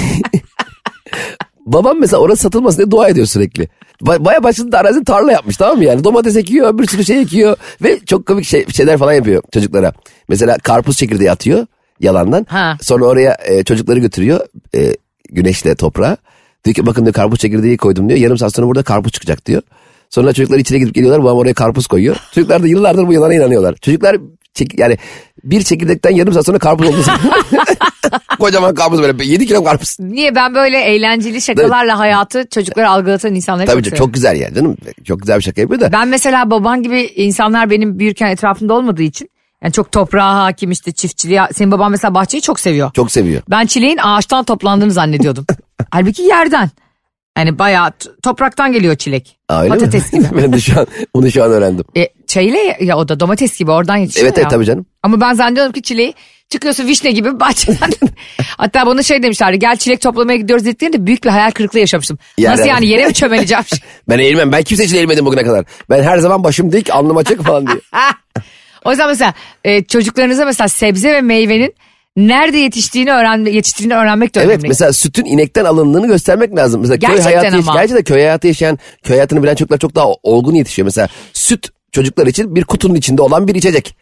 babam 1.66 2.00
mesela 2.00 2.20
orası 2.20 2.42
satılmasın 2.42 2.78
diye 2.78 2.90
dua 2.90 3.08
ediyor 3.08 3.26
sürekli. 3.26 3.68
Ba- 4.02 4.24
Baya 4.24 4.42
başında 4.42 4.78
arazi 4.78 5.04
tarla 5.04 5.32
yapmış 5.32 5.56
tamam 5.56 5.76
mı 5.76 5.84
yani? 5.84 6.04
Domates 6.04 6.36
ekiyor, 6.36 6.78
bir 6.78 6.86
sürü 6.86 7.04
şey 7.04 7.20
ekiyor 7.20 7.56
ve 7.82 7.98
çok 8.06 8.26
komik 8.26 8.44
şey, 8.44 8.66
şeyler 8.68 8.98
falan 8.98 9.12
yapıyor 9.12 9.42
çocuklara. 9.54 9.92
Mesela 10.28 10.58
karpuz 10.58 10.96
çekirdeği 10.96 11.30
atıyor 11.30 11.66
yalandan. 12.00 12.46
Ha. 12.48 12.76
Sonra 12.82 13.04
oraya 13.04 13.36
e, 13.44 13.64
çocukları 13.64 13.98
götürüyor 14.00 14.40
e, 14.76 14.96
güneşle 15.30 15.74
toprağa. 15.74 16.16
Diyor 16.64 16.74
ki 16.74 16.86
bakın 16.86 17.04
diyor 17.04 17.14
karpuz 17.14 17.38
çekirdeği 17.38 17.76
koydum 17.76 18.08
diyor. 18.08 18.20
Yarım 18.20 18.38
saat 18.38 18.54
sonra 18.54 18.66
burada 18.66 18.82
karpuz 18.82 19.12
çıkacak 19.12 19.46
diyor. 19.46 19.62
Sonra 20.10 20.32
çocuklar 20.32 20.58
içine 20.58 20.78
gidip 20.78 20.94
geliyorlar. 20.94 21.22
Babam 21.24 21.36
oraya 21.38 21.54
karpuz 21.54 21.86
koyuyor. 21.86 22.16
Çocuklar 22.34 22.62
da 22.62 22.66
yıllardır 22.68 23.06
bu 23.06 23.12
yalana 23.12 23.34
inanıyorlar. 23.34 23.74
Çocuklar 23.76 24.16
çek- 24.54 24.78
yani 24.78 24.98
bir 25.44 25.62
çekirdekten 25.62 26.10
yarım 26.10 26.32
saat 26.34 26.46
sonra 26.46 26.58
karpuz 26.58 26.88
oldu. 26.88 26.96
Kocaman 28.38 28.74
karpuz 28.74 29.02
böyle 29.02 29.24
7 29.24 29.46
kilo 29.46 29.64
karpuz. 29.64 29.96
Niye 30.00 30.34
ben 30.34 30.54
böyle 30.54 30.80
eğlenceli 30.80 31.40
şakalarla 31.40 31.98
hayatı 31.98 32.46
çocuklara 32.50 32.90
algılatan 32.90 33.34
insanları 33.34 33.66
Tabii 33.66 33.76
çok 33.76 33.84
çok, 33.84 33.90
seviyorum. 33.90 34.12
güzel 34.12 34.36
yani 34.40 34.54
canım. 34.54 34.76
Çok 35.04 35.20
güzel 35.20 35.36
bir 35.38 35.42
şaka 35.42 35.60
yapıyor 35.60 35.80
da. 35.80 35.92
Ben 35.92 36.08
mesela 36.08 36.50
baban 36.50 36.82
gibi 36.82 37.00
insanlar 37.16 37.70
benim 37.70 37.98
büyürken 37.98 38.28
etrafımda 38.28 38.74
olmadığı 38.74 39.02
için 39.02 39.30
yani 39.62 39.72
çok 39.72 39.92
toprağa 39.92 40.34
hakim 40.34 40.70
işte 40.70 40.92
çiftçiliğe. 40.92 41.42
Senin 41.52 41.70
baban 41.70 41.90
mesela 41.90 42.14
bahçeyi 42.14 42.40
çok 42.42 42.60
seviyor. 42.60 42.90
Çok 42.92 43.12
seviyor. 43.12 43.42
Ben 43.50 43.66
çileğin 43.66 43.98
ağaçtan 44.02 44.44
toplandığını 44.44 44.90
zannediyordum. 44.92 45.46
Halbuki 45.90 46.22
yerden. 46.22 46.70
Yani 47.38 47.58
bayağı 47.58 47.92
topraktan 48.22 48.72
geliyor 48.72 48.96
çilek. 48.96 49.38
Aa, 49.48 49.62
öyle 49.62 49.74
mi? 49.74 49.78
Patates 49.80 50.10
gibi. 50.10 50.24
ben 50.36 50.52
de 50.52 50.60
şu 50.60 50.80
an, 50.80 50.86
bunu 51.14 51.30
şu 51.30 51.44
an 51.44 51.50
öğrendim. 51.50 51.84
E, 51.96 52.08
çayıyla 52.26 52.58
ya, 52.58 52.76
ya 52.80 52.96
o 52.98 53.08
da 53.08 53.20
domates 53.20 53.58
gibi 53.58 53.70
oradan 53.70 53.96
yetişiyor 53.96 54.26
Evet 54.26 54.36
ya. 54.36 54.42
evet 54.42 54.50
tabii 54.50 54.64
canım. 54.64 54.86
Ama 55.02 55.20
ben 55.20 55.32
zannediyorum 55.34 55.72
ki 55.72 55.82
çileği 55.82 56.14
çıkıyorsun 56.54 56.86
vişne 56.86 57.10
gibi 57.10 57.40
bahçeden. 57.40 57.90
Hatta 58.58 58.86
bana 58.86 59.02
şey 59.02 59.22
demişlerdi 59.22 59.58
gel 59.58 59.76
çilek 59.76 60.00
toplamaya 60.00 60.38
gidiyoruz 60.38 60.64
dediklerinde 60.66 61.06
büyük 61.06 61.24
bir 61.24 61.30
hayal 61.30 61.50
kırıklığı 61.50 61.78
yaşamıştım. 61.78 62.18
Yani- 62.38 62.52
Nasıl 62.56 62.68
yani 62.68 62.86
yere 62.86 63.06
mi 63.06 63.14
çömeleceğim? 63.14 63.64
Ben 64.08 64.18
eğilmem. 64.18 64.52
Ben 64.52 64.62
kimse 64.62 64.84
için 64.84 64.96
eğilmedim 64.96 65.26
bugüne 65.26 65.42
kadar. 65.42 65.64
Ben 65.90 66.02
her 66.02 66.18
zaman 66.18 66.44
başım 66.44 66.72
dik, 66.72 66.90
alnım 66.90 67.16
açık 67.16 67.42
falan 67.44 67.66
diye. 67.66 67.76
o 68.84 68.90
yüzden 68.90 69.08
mesela 69.08 69.34
e, 69.64 69.84
çocuklarınıza 69.84 70.44
mesela 70.44 70.68
sebze 70.68 71.12
ve 71.12 71.20
meyvenin 71.20 71.74
nerede 72.16 72.58
yetiştiğini 72.58 73.12
öğren 73.12 73.44
yetiştiğini 73.44 73.94
öğrenmek 73.94 74.34
de 74.34 74.40
Evet 74.40 74.50
önemli. 74.50 74.68
mesela 74.68 74.92
sütün 74.92 75.24
inekten 75.24 75.64
alındığını 75.64 76.06
göstermek 76.06 76.56
lazım. 76.56 76.80
Mesela 76.80 76.98
köy 76.98 77.08
Gerçekten 77.08 77.38
hayatı 77.38 77.56
yaş- 77.56 77.68
ama. 77.68 77.80
Gerçi 77.80 77.94
de 77.94 78.02
köy 78.02 78.16
hayatı 78.20 78.46
yaşayan, 78.46 78.78
köy 79.02 79.16
hayatını 79.16 79.42
bilen 79.42 79.54
çocuklar 79.54 79.78
çok 79.78 79.94
daha 79.94 80.06
olgun 80.22 80.54
yetişiyor. 80.54 80.84
Mesela 80.86 81.08
süt 81.32 81.68
çocuklar 81.94 82.26
için 82.26 82.54
bir 82.54 82.64
kutunun 82.64 82.94
içinde 82.94 83.22
olan 83.22 83.48
bir 83.48 83.54
içecek. 83.54 83.96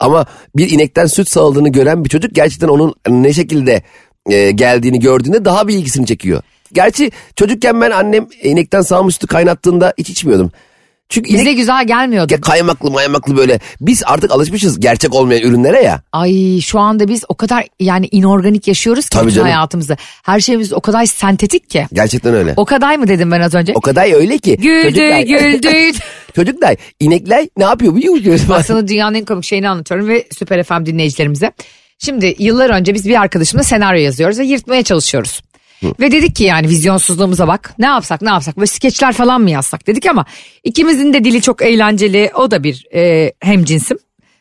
Ama 0.00 0.26
bir 0.56 0.70
inekten 0.70 1.06
süt 1.06 1.28
sağıldığını 1.28 1.68
gören 1.68 2.04
bir 2.04 2.08
çocuk 2.08 2.34
gerçekten 2.34 2.68
onun 2.68 2.94
ne 3.08 3.32
şekilde 3.32 3.82
e, 4.30 4.50
geldiğini 4.50 5.00
gördüğünde 5.00 5.44
daha 5.44 5.68
bir 5.68 5.74
ilgisini 5.74 6.06
çekiyor. 6.06 6.42
Gerçi 6.72 7.10
çocukken 7.36 7.80
ben 7.80 7.90
annem 7.90 8.26
inekten 8.42 8.80
sağmış 8.80 9.14
sütü 9.14 9.26
kaynattığında 9.26 9.94
hiç 9.98 10.10
içmiyordum. 10.10 10.52
Çünkü 11.08 11.32
Bize 11.34 11.42
inek 11.42 11.56
güzel 11.56 11.86
gelmiyordu. 11.86 12.28
kaymaklı 12.40 12.90
maymaklı 12.90 13.36
böyle. 13.36 13.60
Biz 13.80 14.02
artık 14.06 14.30
alışmışız 14.30 14.80
gerçek 14.80 15.14
olmayan 15.14 15.42
ürünlere 15.42 15.82
ya. 15.82 16.02
Ay 16.12 16.60
şu 16.60 16.80
anda 16.80 17.08
biz 17.08 17.24
o 17.28 17.34
kadar 17.34 17.64
yani 17.80 18.08
inorganik 18.10 18.68
yaşıyoruz 18.68 19.08
ki 19.08 19.18
bütün. 19.18 19.96
Her 20.22 20.40
şeyimiz 20.40 20.72
o 20.72 20.80
kadar 20.80 21.06
sentetik 21.06 21.70
ki. 21.70 21.86
Gerçekten 21.92 22.34
öyle. 22.34 22.54
O, 22.56 22.62
O 22.62 22.64
kadar 22.64 22.96
mı 22.96 23.08
dedim 23.08 23.30
ben 23.30 23.40
az 23.40 23.54
önce? 23.54 23.72
kadar 23.80 24.12
öyle 24.14 24.38
ki. 24.38 24.56
Güldü 24.56 24.82
çocuklar- 24.88 25.20
güldü. 25.22 25.98
Çocuklar 26.36 26.76
inekler 27.00 27.46
ne 27.56 27.64
yapıyor 27.64 27.94
biliyor 27.96 28.14
musunuz? 28.14 28.42
Bak 28.48 28.66
sana 28.66 28.88
dünyanın 28.88 29.14
en 29.14 29.24
komik 29.24 29.44
şeyini 29.44 29.68
anlatıyorum 29.68 30.08
ve 30.08 30.26
Süper 30.38 30.62
FM 30.62 30.86
dinleyicilerimize. 30.86 31.52
Şimdi 31.98 32.36
yıllar 32.38 32.70
önce 32.70 32.94
biz 32.94 33.08
bir 33.08 33.20
arkadaşımla 33.20 33.62
senaryo 33.62 34.00
yazıyoruz 34.02 34.38
ve 34.38 34.44
yırtmaya 34.44 34.82
çalışıyoruz. 34.82 35.42
Ve 36.00 36.12
dedik 36.12 36.36
ki 36.36 36.44
yani 36.44 36.68
vizyonsuzluğumuza 36.68 37.48
bak 37.48 37.74
ne 37.78 37.86
yapsak 37.86 38.22
ne 38.22 38.28
yapsak 38.28 38.56
böyle 38.56 38.66
skeçler 38.66 39.12
falan 39.12 39.40
mı 39.40 39.50
yazsak 39.50 39.86
dedik 39.86 40.06
ama 40.06 40.24
ikimizin 40.64 41.12
de 41.12 41.24
dili 41.24 41.42
çok 41.42 41.62
eğlenceli 41.62 42.30
o 42.34 42.50
da 42.50 42.64
bir 42.64 42.86
e, 42.94 43.32
hem 43.40 43.64
cinsim. 43.64 43.98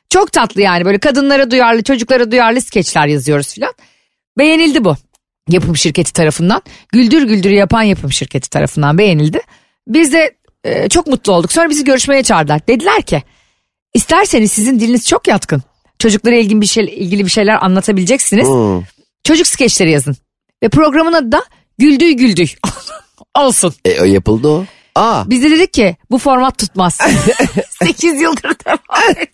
Çok 0.09 0.31
tatlı 0.31 0.61
yani 0.61 0.85
böyle 0.85 0.97
kadınlara 0.97 1.51
duyarlı 1.51 1.83
çocuklara 1.83 2.31
duyarlı 2.31 2.61
skeçler 2.61 3.07
yazıyoruz 3.07 3.53
filan. 3.53 3.73
Beğenildi 4.37 4.83
bu 4.85 4.95
yapım 5.49 5.77
şirketi 5.77 6.13
tarafından. 6.13 6.61
Güldür 6.91 7.23
güldür 7.23 7.49
yapan 7.49 7.83
yapım 7.83 8.11
şirketi 8.11 8.49
tarafından 8.49 8.97
beğenildi. 8.97 9.41
Biz 9.87 10.13
de 10.13 10.35
e, 10.63 10.89
çok 10.89 11.07
mutlu 11.07 11.33
olduk. 11.33 11.51
Sonra 11.51 11.69
bizi 11.69 11.83
görüşmeye 11.83 12.23
çağırdılar. 12.23 12.67
Dediler 12.67 13.01
ki 13.01 13.23
İsterseniz 13.93 14.51
sizin 14.51 14.79
diliniz 14.79 15.07
çok 15.07 15.27
yatkın. 15.27 15.63
Çocuklara 15.99 16.35
ilgili 16.35 16.61
bir 16.61 16.65
şey 16.65 16.83
ilgili 16.83 17.25
bir 17.25 17.29
şeyler 17.29 17.65
anlatabileceksiniz. 17.65 18.47
Çocuk 19.23 19.47
skeçleri 19.47 19.91
yazın. 19.91 20.15
Ve 20.63 20.69
programın 20.69 21.13
adı 21.13 21.31
da 21.31 21.43
Güldüy 21.77 22.13
Güldüy. 22.13 22.47
Olsun. 23.39 23.73
E, 23.85 24.01
o 24.01 24.03
yapıldı 24.05 24.47
o. 24.47 24.65
Aa 24.95 25.29
Biz 25.29 25.43
de 25.43 25.51
dedik 25.51 25.73
ki 25.73 25.95
bu 26.11 26.17
format 26.17 26.57
tutmaz. 26.57 26.97
8 27.83 28.21
yıldır 28.21 28.55
devam 28.65 29.17
et. 29.17 29.31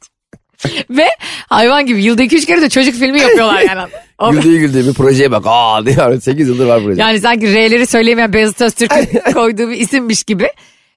Ve 0.90 1.08
hayvan 1.50 1.86
gibi 1.86 2.04
yılda 2.04 2.24
2-3 2.24 2.46
kere 2.46 2.62
de 2.62 2.70
çocuk 2.70 2.96
filmi 2.96 3.20
yapıyorlar 3.20 3.62
yani. 3.62 3.92
O- 4.20 4.32
güldüğü 4.34 4.60
güldüğü 4.60 4.88
bir 4.88 4.94
projeye 4.94 5.32
bak. 5.32 5.44
Aa 5.48 5.86
diyor 5.86 6.22
8 6.22 6.48
yıldır 6.48 6.66
var 6.68 6.84
proje. 6.84 7.02
yani 7.02 7.20
sanki 7.22 7.48
R'leri 7.54 7.88
söyleyemeyen 7.88 8.34
Beyazıt 8.34 8.62
Öztürk'ün 8.62 9.32
koyduğu 9.34 9.70
bir 9.70 9.78
isimmiş 9.78 10.24
gibi. 10.24 10.50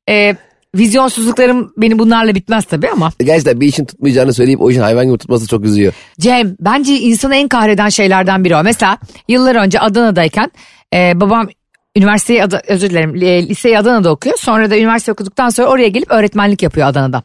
Ee, 0.09 0.37
vizyonsuzluklarım 0.75 1.73
benim 1.76 1.99
bunlarla 1.99 2.35
bitmez 2.35 2.64
tabii 2.64 2.88
ama. 2.91 3.12
Gerçekten 3.19 3.61
bir 3.61 3.67
işin 3.67 3.85
tutmayacağını 3.85 4.35
söyleyip 4.35 4.61
o 4.61 4.71
işin 4.71 4.81
hayvan 4.81 5.07
gibi 5.07 5.19
tutması 5.19 5.47
çok 5.47 5.64
üzüyor. 5.64 5.93
Cem 6.21 6.57
bence 6.61 6.99
insanı 6.99 7.37
en 7.37 7.49
kahreden 7.49 7.88
şeylerden 7.88 8.45
biri 8.45 8.57
o. 8.57 8.62
Mesela 8.62 8.99
yıllar 9.29 9.55
önce 9.55 9.81
Adana'dayken 9.81 10.50
e, 10.95 11.21
babam 11.21 11.49
üniversiteyi 11.97 12.45
Ada- 12.45 12.62
özür 12.69 12.91
dilerim 12.91 13.14
e, 13.14 13.49
liseyi 13.49 13.79
Adana'da 13.79 14.11
okuyor. 14.11 14.38
Sonra 14.38 14.71
da 14.71 14.79
üniversite 14.79 15.12
okuduktan 15.12 15.49
sonra 15.50 15.69
oraya 15.69 15.88
gelip 15.88 16.11
öğretmenlik 16.11 16.62
yapıyor 16.62 16.87
Adana'da. 16.87 17.23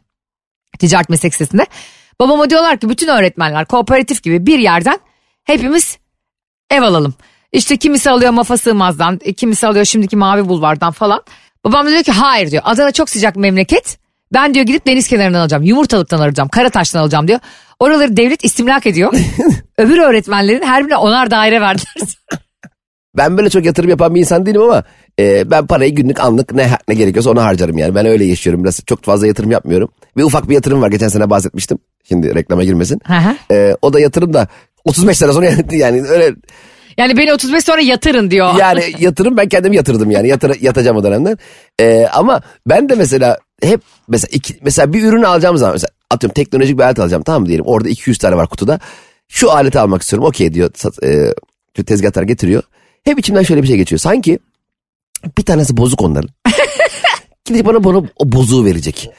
Ticaret 0.78 1.08
meslek 1.08 1.32
lisesinde. 1.32 1.66
Babama 2.20 2.50
diyorlar 2.50 2.78
ki 2.78 2.88
bütün 2.88 3.08
öğretmenler 3.08 3.64
kooperatif 3.64 4.22
gibi 4.22 4.46
bir 4.46 4.58
yerden 4.58 4.98
hepimiz 5.44 5.98
ev 6.70 6.82
alalım. 6.82 7.14
İşte 7.52 7.76
kimisi 7.76 8.10
alıyor 8.10 8.30
Mafa 8.30 8.56
Sığmaz'dan, 8.56 9.20
e, 9.24 9.32
kimisi 9.32 9.66
alıyor 9.66 9.84
şimdiki 9.84 10.16
Mavi 10.16 10.48
Bulvar'dan 10.48 10.92
falan. 10.92 11.22
Babam 11.68 11.86
da 11.86 11.90
diyor 11.90 12.02
ki 12.02 12.12
hayır 12.12 12.50
diyor. 12.50 12.62
Adana 12.66 12.92
çok 12.92 13.10
sıcak 13.10 13.36
memleket. 13.36 13.98
Ben 14.32 14.54
diyor 14.54 14.66
gidip 14.66 14.86
deniz 14.86 15.08
kenarından 15.08 15.40
alacağım. 15.40 15.62
Yumurtalıktan 15.62 16.18
alacağım. 16.18 16.48
Karataş'tan 16.48 17.00
alacağım 17.00 17.28
diyor. 17.28 17.40
Oraları 17.80 18.16
devlet 18.16 18.44
istimlak 18.44 18.86
ediyor. 18.86 19.12
Öbür 19.78 19.98
öğretmenlerin 19.98 20.62
her 20.62 20.84
birine 20.84 20.96
onar 20.96 21.30
daire 21.30 21.60
verdiler. 21.60 21.94
Ben 23.16 23.38
böyle 23.38 23.50
çok 23.50 23.64
yatırım 23.64 23.90
yapan 23.90 24.14
bir 24.14 24.20
insan 24.20 24.46
değilim 24.46 24.62
ama 24.62 24.82
e, 25.20 25.50
ben 25.50 25.66
parayı 25.66 25.94
günlük 25.94 26.20
anlık 26.20 26.54
ne 26.54 26.70
ne 26.88 26.94
gerekiyorsa 26.94 27.30
ona 27.30 27.44
harcarım 27.44 27.78
yani. 27.78 27.94
Ben 27.94 28.06
öyle 28.06 28.24
yaşıyorum 28.24 28.64
biraz 28.64 28.80
çok 28.86 29.04
fazla 29.04 29.26
yatırım 29.26 29.50
yapmıyorum. 29.50 29.88
Bir 30.16 30.22
ufak 30.22 30.48
bir 30.48 30.54
yatırım 30.54 30.82
var 30.82 30.90
geçen 30.90 31.08
sene 31.08 31.30
bahsetmiştim. 31.30 31.78
Şimdi 32.08 32.34
reklama 32.34 32.64
girmesin. 32.64 33.00
E, 33.50 33.76
o 33.82 33.92
da 33.92 34.00
yatırım 34.00 34.32
da 34.34 34.48
35 34.84 35.18
sene 35.18 35.32
sonra 35.32 35.46
yani, 35.46 35.76
yani 35.76 36.02
öyle 36.08 36.34
yani 36.98 37.16
beni 37.16 37.32
35 37.32 37.64
sonra 37.64 37.80
yatırın 37.80 38.30
diyor. 38.30 38.54
yani 38.58 38.84
yatırım 38.98 39.36
ben 39.36 39.48
kendimi 39.48 39.76
yatırdım 39.76 40.10
yani 40.10 40.28
Yatır, 40.28 40.60
yatacağım 40.60 40.96
o 40.96 41.04
dönemden. 41.04 41.38
Ee, 41.80 42.06
ama 42.12 42.40
ben 42.66 42.88
de 42.88 42.94
mesela 42.94 43.38
hep 43.62 43.80
mesela 44.08 44.28
iki, 44.32 44.54
mesela 44.62 44.92
bir 44.92 45.02
ürünü 45.02 45.26
alacağım 45.26 45.56
zaman 45.56 45.74
mesela 45.74 45.88
atıyorum 46.10 46.34
teknolojik 46.34 46.78
bir 46.78 46.82
alet 46.82 46.98
alacağım 46.98 47.22
tamam 47.22 47.42
mı 47.42 47.48
diyelim 47.48 47.64
orada 47.66 47.88
200 47.88 48.18
tane 48.18 48.36
var 48.36 48.48
kutuda. 48.48 48.80
Şu 49.28 49.52
aleti 49.52 49.78
almak 49.78 50.02
istiyorum 50.02 50.28
okey 50.28 50.54
diyor 50.54 50.70
sat, 50.74 51.02
e, 51.02 51.34
tezgahtar 51.86 52.22
getiriyor. 52.22 52.62
Hep 53.04 53.18
içimden 53.18 53.42
şöyle 53.42 53.62
bir 53.62 53.68
şey 53.68 53.76
geçiyor 53.76 53.98
sanki 53.98 54.38
bir 55.38 55.42
tanesi 55.42 55.76
bozuk 55.76 56.02
onların. 56.02 56.30
Gidip 57.44 57.66
bana 57.66 57.84
bunu 57.84 58.06
o 58.16 58.32
bozuğu 58.32 58.64
verecek. 58.64 59.10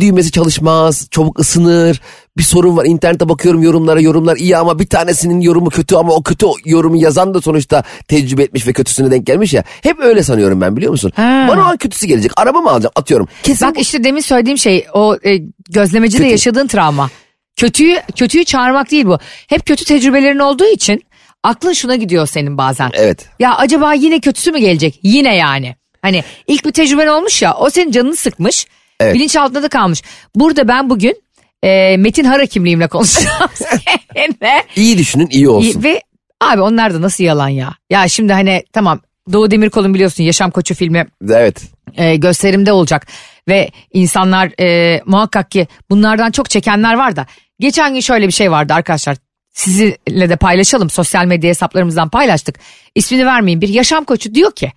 Düğmesi 0.00 0.30
çalışmaz, 0.30 1.08
çabuk 1.10 1.40
ısınır. 1.40 2.00
Bir 2.38 2.42
sorun 2.42 2.76
var. 2.76 2.84
İnternete 2.84 3.28
bakıyorum 3.28 3.62
yorumlara. 3.62 4.00
Yorumlar 4.00 4.36
iyi 4.36 4.56
ama 4.56 4.78
bir 4.78 4.86
tanesinin 4.86 5.40
yorumu 5.40 5.70
kötü 5.70 5.96
ama 5.96 6.12
o 6.12 6.22
kötü 6.22 6.46
yorumu 6.64 6.96
yazan 6.96 7.34
da 7.34 7.40
sonuçta 7.40 7.82
tecrübe 8.08 8.42
etmiş 8.42 8.66
ve 8.66 8.72
kötüsüne 8.72 9.10
denk 9.10 9.26
gelmiş 9.26 9.52
ya. 9.54 9.64
Hep 9.82 10.00
öyle 10.00 10.22
sanıyorum 10.22 10.60
ben 10.60 10.76
biliyor 10.76 10.92
musun? 10.92 11.12
Ha. 11.16 11.46
Bana 11.48 11.60
o 11.60 11.64
an 11.64 11.76
kötüsü 11.76 12.06
gelecek. 12.06 12.32
Araba 12.36 12.60
mı 12.60 12.70
alacağım? 12.70 12.92
Atıyorum. 12.96 13.28
Kesin 13.42 13.68
Bak 13.68 13.78
işte 13.78 14.04
demin 14.04 14.20
söylediğim 14.20 14.58
şey 14.58 14.86
o 14.92 15.16
e, 15.24 15.36
gözlemecide 15.70 16.22
Kötü. 16.22 16.30
yaşadığın 16.30 16.66
travma. 16.66 17.10
Kötüyü 17.56 17.96
kötüyü 18.16 18.44
çağırmak 18.44 18.90
değil 18.90 19.06
bu. 19.06 19.18
Hep 19.48 19.66
kötü 19.66 19.84
tecrübelerin 19.84 20.38
olduğu 20.38 20.66
için 20.66 21.02
aklın 21.42 21.72
şuna 21.72 21.96
gidiyor 21.96 22.26
senin 22.26 22.58
bazen. 22.58 22.90
Evet. 22.94 23.26
Ya 23.38 23.56
acaba 23.56 23.92
yine 23.94 24.20
kötüsü 24.20 24.52
mü 24.52 24.58
gelecek? 24.58 25.00
Yine 25.02 25.36
yani. 25.36 25.76
Hani 26.02 26.24
ilk 26.46 26.64
bir 26.64 26.72
tecrüben 26.72 27.06
olmuş 27.06 27.42
ya 27.42 27.54
o 27.54 27.70
senin 27.70 27.90
canını 27.90 28.16
sıkmış. 28.16 28.66
Evet. 29.00 29.14
Bilinçaltında 29.14 29.62
da 29.62 29.68
kalmış. 29.68 30.02
Burada 30.34 30.68
ben 30.68 30.90
bugün 30.90 31.22
e, 31.62 31.96
Metin 31.96 32.24
Hara 32.24 32.46
kimliğimle 32.46 32.86
konuşacağım 32.88 33.50
seninle. 33.54 34.64
İyi 34.76 34.98
düşünün 34.98 35.28
iyi 35.30 35.48
olsun. 35.48 35.82
Ve 35.82 36.02
abi 36.40 36.60
onlar 36.60 36.94
da 36.94 37.00
nasıl 37.02 37.24
yalan 37.24 37.48
ya. 37.48 37.74
Ya 37.90 38.08
şimdi 38.08 38.32
hani 38.32 38.62
tamam 38.72 39.00
Doğu 39.32 39.50
Demirkol'un 39.50 39.94
biliyorsun 39.94 40.24
Yaşam 40.24 40.50
Koçu 40.50 40.74
filmi 40.74 41.06
Evet. 41.30 41.62
e, 41.96 42.16
gösterimde 42.16 42.72
olacak. 42.72 43.06
Ve 43.48 43.70
insanlar 43.92 44.50
e, 44.60 45.00
muhakkak 45.06 45.50
ki 45.50 45.66
bunlardan 45.90 46.30
çok 46.30 46.50
çekenler 46.50 46.94
var 46.94 47.16
da. 47.16 47.26
Geçen 47.60 47.94
gün 47.94 48.00
şöyle 48.00 48.26
bir 48.26 48.32
şey 48.32 48.50
vardı 48.50 48.74
arkadaşlar. 48.74 49.16
Sizinle 49.52 50.30
de 50.30 50.36
paylaşalım. 50.36 50.90
Sosyal 50.90 51.24
medya 51.24 51.48
hesaplarımızdan 51.50 52.08
paylaştık. 52.08 52.58
İsmini 52.94 53.26
vermeyin. 53.26 53.60
Bir 53.60 53.68
yaşam 53.68 54.04
koçu 54.04 54.34
diyor 54.34 54.52
ki 54.52 54.72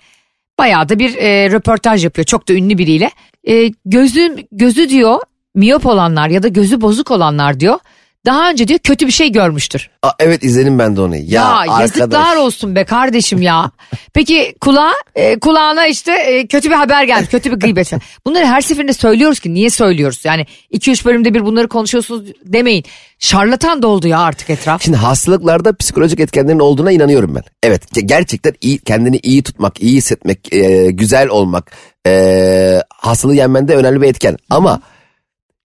bayağı 0.60 0.90
da 0.90 1.00
bir 1.00 1.16
e, 1.16 1.52
röportaj 1.52 2.04
yapıyor. 2.04 2.26
Çok 2.26 2.50
da 2.50 2.54
ünlü 2.54 2.78
biriyle. 2.78 3.12
E, 3.48 3.72
gözüm, 3.86 4.36
gözü 4.52 4.90
diyor 4.90 5.20
miyop 5.56 5.86
olanlar 5.86 6.30
ya 6.30 6.44
da 6.44 6.48
gözü 6.48 6.82
bozuk 6.82 7.12
olanlar 7.12 7.60
diyor. 7.60 7.80
Daha 8.26 8.50
önce 8.50 8.68
diyor 8.68 8.80
kötü 8.80 9.08
bir 9.08 9.12
şey 9.12 9.32
görmüştür. 9.32 9.90
Aa, 10.04 10.12
evet 10.20 10.44
izledim 10.44 10.80
ben 10.80 10.96
de 10.96 11.02
onu. 11.02 11.16
Ya, 11.16 11.22
Ya, 11.68 11.80
yazıklar 11.82 12.04
arkadaş. 12.04 12.38
olsun 12.38 12.76
be 12.76 12.84
kardeşim 12.84 13.42
ya. 13.42 13.72
Peki 14.14 14.56
kulağa, 14.62 14.92
e, 15.16 15.40
kulağına 15.40 15.88
işte 15.88 16.12
e, 16.14 16.48
kötü 16.48 16.70
bir 16.70 16.76
haber 16.76 17.04
geldi, 17.04 17.28
kötü 17.32 17.52
bir 17.52 17.56
gıybet. 17.60 17.92
Bunları 18.26 18.46
her 18.46 18.62
seferinde 18.62 18.94
söylüyoruz 18.94 19.40
ki 19.40 19.54
niye 19.54 19.70
söylüyoruz? 19.70 20.26
Yani 20.26 20.46
2-3 20.74 21.06
bölümde 21.06 21.34
bir 21.34 21.46
bunları 21.46 21.68
konuşuyorsunuz 21.68 22.24
demeyin. 22.46 22.84
Şarlatan 23.20 23.82
doldu 23.82 24.08
ya 24.08 24.20
artık 24.20 24.50
etraf. 24.50 24.84
Şimdi 24.84 24.98
hastalıklarda 24.98 25.76
psikolojik 25.76 26.20
etkenlerin 26.20 26.60
olduğuna 26.60 26.92
inanıyorum 26.92 27.36
ben. 27.36 27.44
Evet 27.64 27.84
ge- 27.98 28.06
gerçekten 28.06 28.54
iyi, 28.62 28.78
kendini 28.78 29.18
iyi 29.24 29.44
tutmak, 29.44 29.82
iyi 29.84 29.96
hissetmek, 29.98 30.54
e, 30.54 30.92
güzel 30.92 31.28
olmak 31.30 31.72
e, 32.08 32.82
hastalığı 32.90 33.36
yenmende 33.36 33.76
önemli 33.76 34.02
bir 34.02 34.08
etken. 34.08 34.38
Ama 34.50 34.82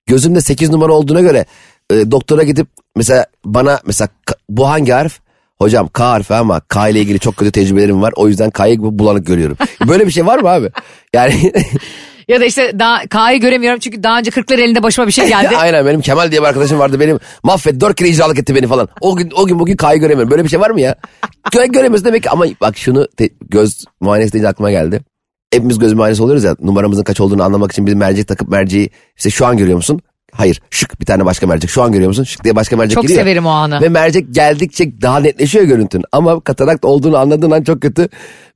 gözümde 0.06 0.40
8 0.40 0.70
numara 0.70 0.92
olduğuna 0.92 1.20
göre 1.20 1.44
e, 1.92 2.10
doktora 2.10 2.42
gidip 2.42 2.66
mesela 2.96 3.26
bana 3.44 3.80
mesela 3.86 4.08
bu 4.48 4.68
hangi 4.68 4.92
harf? 4.92 5.20
Hocam 5.58 5.88
K 5.88 6.04
harfi 6.04 6.34
ama 6.34 6.60
K 6.60 6.88
ile 6.88 7.00
ilgili 7.00 7.18
çok 7.20 7.36
kötü 7.36 7.52
tecrübelerim 7.52 8.02
var. 8.02 8.12
O 8.16 8.28
yüzden 8.28 8.50
K'yı 8.50 8.78
bulanık 8.80 9.26
görüyorum. 9.26 9.56
Böyle 9.88 10.06
bir 10.06 10.10
şey 10.12 10.26
var 10.26 10.38
mı 10.38 10.48
abi? 10.48 10.70
Yani 11.12 11.52
Ya 12.28 12.40
da 12.40 12.44
işte 12.44 12.78
daha 12.78 13.06
K'yı 13.06 13.40
göremiyorum 13.40 13.78
çünkü 13.80 14.02
daha 14.02 14.18
önce 14.18 14.30
kırklar 14.30 14.58
elinde 14.58 14.82
başıma 14.82 15.06
bir 15.06 15.12
şey 15.12 15.28
geldi. 15.28 15.56
aynen 15.56 15.86
benim 15.86 16.00
Kemal 16.00 16.30
diye 16.30 16.40
bir 16.42 16.46
arkadaşım 16.46 16.78
vardı. 16.78 17.00
Benim 17.00 17.18
mahvetti. 17.42 17.80
Dört 17.80 17.96
kere 17.96 18.08
icralık 18.08 18.38
etti 18.38 18.54
beni 18.54 18.66
falan. 18.66 18.88
O 19.00 19.16
gün 19.16 19.30
o 19.36 19.46
gün 19.46 19.58
bugün 19.58 19.76
K'yı 19.76 20.00
göremiyorum. 20.00 20.30
Böyle 20.30 20.44
bir 20.44 20.48
şey 20.48 20.60
var 20.60 20.70
mı 20.70 20.80
ya? 20.80 20.94
Göre, 21.52 21.66
göremiyorsun 21.66 22.04
demek 22.06 22.22
ki. 22.22 22.30
Ama 22.30 22.44
bak 22.60 22.76
şunu 22.76 23.06
te- 23.16 23.30
göz 23.50 23.84
muayenesi 24.00 24.32
deyince 24.32 24.48
aklıma 24.48 24.70
geldi. 24.70 25.00
Hepimiz 25.52 25.78
göz 25.78 25.92
muayenesi 25.92 26.22
oluyoruz 26.22 26.44
ya. 26.44 26.56
Numaramızın 26.60 27.04
kaç 27.04 27.20
olduğunu 27.20 27.42
anlamak 27.42 27.72
için 27.72 27.86
bir 27.86 27.94
mercek 27.94 28.28
takıp 28.28 28.48
merceği 28.48 28.90
işte 29.16 29.30
şu 29.30 29.46
an 29.46 29.56
görüyor 29.56 29.76
musun? 29.76 30.00
Hayır. 30.36 30.60
Şık 30.70 31.00
bir 31.00 31.06
tane 31.06 31.24
başka 31.24 31.46
mercek. 31.46 31.70
Şu 31.70 31.82
an 31.82 31.92
görüyor 31.92 32.08
musun? 32.08 32.24
Şık 32.24 32.44
diye 32.44 32.56
başka 32.56 32.76
mercek 32.76 32.94
Çok 32.94 33.02
giriyor. 33.02 33.18
ya. 33.18 33.24
severim 33.24 33.46
o 33.46 33.50
anı. 33.50 33.80
Ve 33.80 33.88
mercek 33.88 34.34
geldikçe 34.34 35.00
daha 35.02 35.18
netleşiyor 35.20 35.64
görüntün. 35.64 36.02
Ama 36.12 36.40
katarakt 36.40 36.84
olduğunu 36.84 37.16
anladığın 37.16 37.50
an 37.50 37.62
çok 37.62 37.82
kötü. 37.82 38.08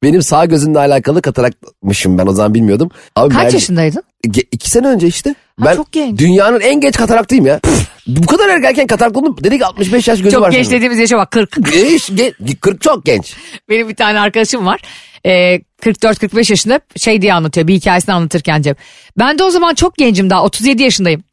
Benim 0.02 0.22
sağ 0.22 0.44
gözümle 0.44 0.78
alakalı 0.78 1.22
kataraktmışım 1.22 2.18
ben 2.18 2.26
o 2.26 2.32
zaman 2.32 2.54
bilmiyordum. 2.54 2.90
Abi 3.16 3.34
Kaç 3.34 3.42
mercek- 3.44 3.54
yaşındaydın? 3.54 4.02
Ge- 4.26 4.46
iki 4.52 4.70
sene 4.70 4.86
önce 4.88 5.06
işte. 5.06 5.34
Ha, 5.60 5.66
ben 5.66 5.76
çok 5.76 5.92
genç. 5.92 6.18
dünyanın 6.18 6.60
en 6.60 6.80
genç 6.80 6.96
kataraktıyım 6.96 7.46
ya. 7.46 7.60
Bu 8.06 8.26
kadar 8.26 8.48
erken 8.48 8.86
katarak 8.86 9.16
oldum. 9.16 9.36
Dedik 9.44 9.62
65 9.62 10.08
yaş 10.08 10.18
gözü 10.18 10.30
Çok 10.34 10.42
var. 10.42 10.50
genç 10.52 10.66
senin. 10.66 10.76
dediğimiz 10.76 10.98
yaşa 10.98 11.16
bak 11.18 11.30
40. 11.30 11.56
Genç, 11.72 12.10
gen- 12.14 12.32
40 12.60 12.80
çok 12.80 13.04
genç. 13.04 13.34
Benim 13.68 13.88
bir 13.88 13.94
tane 13.96 14.20
arkadaşım 14.20 14.66
var. 14.66 14.80
Ee, 15.26 15.60
44-45 15.82 16.52
yaşında 16.52 16.80
şey 16.96 17.22
diye 17.22 17.34
anlatıyor 17.34 17.66
bir 17.68 17.74
hikayesini 17.74 18.14
anlatırken 18.14 18.62
Cem. 18.62 18.74
Ben 19.18 19.38
de 19.38 19.44
o 19.44 19.50
zaman 19.50 19.74
çok 19.74 19.96
gencim 19.96 20.30
daha 20.30 20.44
37 20.44 20.82
yaşındayım. 20.82 21.24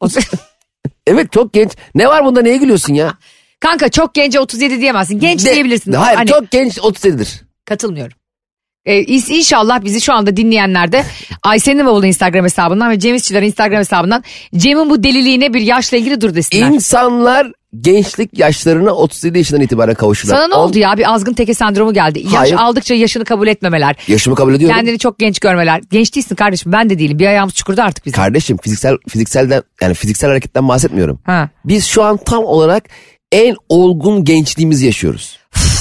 Evet 1.06 1.32
çok 1.32 1.52
genç. 1.52 1.70
Ne 1.94 2.08
var 2.08 2.24
bunda 2.24 2.42
neye 2.42 2.56
gülüyorsun 2.56 2.94
ya? 2.94 3.14
Kanka 3.60 3.88
çok 3.88 4.14
gence 4.14 4.40
37 4.40 4.80
diyemezsin. 4.80 5.18
Genç 5.18 5.44
De- 5.44 5.54
diyebilirsin. 5.54 5.92
Hayır 5.92 6.16
Hani- 6.16 6.28
çok 6.30 6.50
genç 6.50 6.78
37'dir. 6.78 7.42
Katılmıyorum. 7.64 8.16
Ee, 8.86 9.02
inşallah 9.02 9.84
bizi 9.84 10.00
şu 10.00 10.12
anda 10.14 10.36
dinleyenler 10.36 10.92
de 10.92 11.04
Ayşe'nin 11.42 11.86
bavulu 11.86 12.06
Instagram 12.06 12.44
hesabından 12.44 12.90
ve 12.90 12.98
Cem 12.98 13.14
İşçilerin 13.14 13.46
Instagram 13.46 13.78
hesabından 13.78 14.24
Cem'in 14.56 14.90
bu 14.90 15.02
deliliğine 15.02 15.54
bir 15.54 15.60
yaşla 15.60 15.96
ilgili 15.96 16.20
dur 16.20 16.34
desinler. 16.34 16.70
İnsanlar 16.70 17.52
gençlik 17.80 18.38
yaşlarına 18.38 18.90
37 18.92 19.38
yaşından 19.38 19.62
itibaren 19.62 19.94
kavuşurlar. 19.94 20.36
Sana 20.36 20.48
ne 20.48 20.54
On- 20.54 20.68
oldu 20.68 20.78
ya 20.78 20.96
bir 20.98 21.12
azgın 21.14 21.32
teke 21.32 21.54
sendromu 21.54 21.92
geldi. 21.94 22.18
Yaş 22.24 22.32
Hayır. 22.34 22.54
aldıkça 22.58 22.94
yaşını 22.94 23.24
kabul 23.24 23.48
etmemeler. 23.48 23.96
Yaşımı 24.08 24.36
kabul 24.36 24.54
ediyorum. 24.54 24.76
Kendini 24.76 24.98
çok 24.98 25.18
genç 25.18 25.38
görmeler. 25.38 25.80
Genç 25.90 26.14
değilsin 26.14 26.34
kardeşim 26.34 26.72
ben 26.72 26.90
de 26.90 26.98
değilim. 26.98 27.18
Bir 27.18 27.26
ayağımız 27.26 27.54
çukurda 27.54 27.84
artık 27.84 28.06
bizim. 28.06 28.16
Kardeşim 28.16 28.56
fiziksel 28.56 28.96
fizikselden 29.08 29.62
yani 29.82 29.94
fiziksel 29.94 30.30
hareketten 30.30 30.68
bahsetmiyorum. 30.68 31.20
Ha. 31.24 31.48
Biz 31.64 31.84
şu 31.86 32.02
an 32.02 32.16
tam 32.16 32.44
olarak 32.44 32.84
en 33.32 33.56
olgun 33.68 34.24
gençliğimizi 34.24 34.86
yaşıyoruz. 34.86 35.38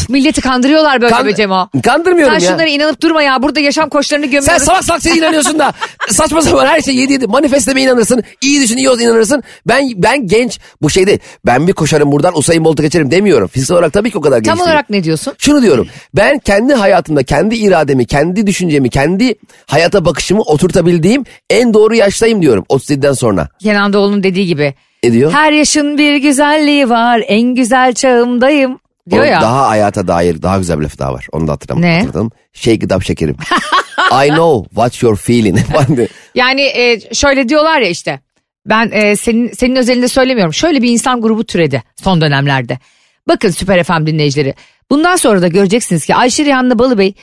Milleti 0.10 0.42
kandırıyorlar 0.42 1.02
böyle 1.02 1.14
Kan- 1.14 1.28
be 1.28 1.36
Cemo. 1.36 1.70
Kandırmıyorum 1.84 2.40
Sen 2.40 2.46
ya. 2.46 2.52
şunlara 2.52 2.68
inanıp 2.68 3.02
durma 3.02 3.22
ya. 3.24 3.44
Burada 3.44 3.60
yaşam 3.60 3.90
koçlarını 3.90 4.26
Sen 4.26 4.32
gömüyoruz. 4.32 4.64
salak 4.64 4.84
salak 4.84 5.02
sen 5.04 5.16
inanıyorsun 5.16 5.60
da 5.60 5.74
saçma 6.10 6.42
sapan 6.42 6.66
her 6.66 6.82
şey 6.82 6.96
yedi 6.96 7.14
yedi. 7.14 7.28
Manifesteme 7.28 7.82
inanırsın. 7.82 8.24
iyi 8.42 8.62
düşün 8.62 8.78
iyi 8.78 8.90
ol 8.90 9.00
inanırsın. 9.00 9.44
Ben 9.68 9.84
ben 9.96 10.28
genç 10.28 10.60
bu 10.82 10.90
şeyde 10.90 11.20
ben 11.46 11.68
bir 11.68 11.74
koşarım 11.74 12.12
buradan 12.12 12.38
Usain 12.38 12.66
Bolt'u 12.66 12.84
geçerim 12.84 13.12
demiyorum. 13.12 13.48
Fiziksel 13.48 13.78
olarak 13.78 13.94
tabii 13.94 14.12
ki 14.12 14.18
o 14.18 14.22
kadar 14.22 14.38
genç 14.38 14.46
Tam 14.46 14.58
değilim. 14.58 14.68
olarak 14.70 14.90
ne 14.90 15.04
diyorsun? 15.04 15.34
Şunu 15.38 15.62
diyorum. 15.62 15.88
Ben 16.16 16.40
kendi 16.40 16.74
hayatımda 16.74 17.24
kendi 17.24 17.56
irademi, 17.56 18.06
kendi 18.06 18.48
düşüncemi, 18.48 18.90
kendi 18.90 19.36
hayata 19.68 20.06
bakışımı 20.06 20.42
oturtabildiğim 20.42 21.24
en 21.50 21.74
doğru 21.74 21.96
yaştayım 21.96 22.42
diyorum 22.42 22.66
37'den 22.70 23.14
sonra. 23.14 23.48
Kenan 23.64 23.94
Doğulu'nun 23.94 24.24
dediği 24.24 24.46
gibi. 24.46 24.74
Ne 25.04 25.14
diyor? 25.14 25.32
Her 25.32 25.52
yaşın 25.52 25.98
bir 25.98 26.16
güzelliği 26.16 26.90
var. 26.90 27.22
En 27.28 27.56
güzel 27.56 27.94
çağımdayım. 27.94 28.80
Diyor 29.10 29.24
Onun 29.24 29.32
ya. 29.32 29.42
Daha 29.42 29.68
hayata 29.68 30.08
dair 30.08 30.42
daha 30.42 30.58
güzel 30.58 30.80
bir 30.80 30.84
laf 30.84 31.00
daha 31.00 31.14
var. 31.14 31.28
Onu 31.32 31.48
da 31.48 31.52
hatırlam 31.52 31.82
Ne? 31.82 31.96
hatırladım. 31.96 32.32
Shake 32.54 32.86
it 32.86 32.92
up 32.94 33.04
şekerim. 33.04 33.36
I 34.26 34.28
know 34.28 34.70
what 34.70 35.04
you're 35.04 35.18
feeling. 35.18 35.58
Yani 36.36 36.62
e, 36.62 37.14
şöyle 37.14 37.50
diyorlar 37.50 37.82
ya 37.82 37.90
işte. 37.90 38.20
Ben 38.66 38.92
e, 38.92 39.16
senin 39.16 39.52
senin 39.54 39.76
özelinde 39.76 40.08
söylemiyorum. 40.08 40.54
Şöyle 40.54 40.82
bir 40.82 40.90
insan 40.90 41.22
grubu 41.22 41.44
türedi 41.44 41.84
son 42.04 42.22
dönemlerde. 42.22 42.80
Bakın 43.28 43.50
Süper 43.50 43.84
FM 43.84 44.06
dinleyicileri. 44.06 44.54
Bundan 44.92 45.16
sonra 45.16 45.42
da 45.42 45.48
göreceksiniz 45.48 46.06
ki 46.06 46.16
Ayşe 46.16 46.46
Rihanna 46.46 46.80
Balıbey 46.80 47.14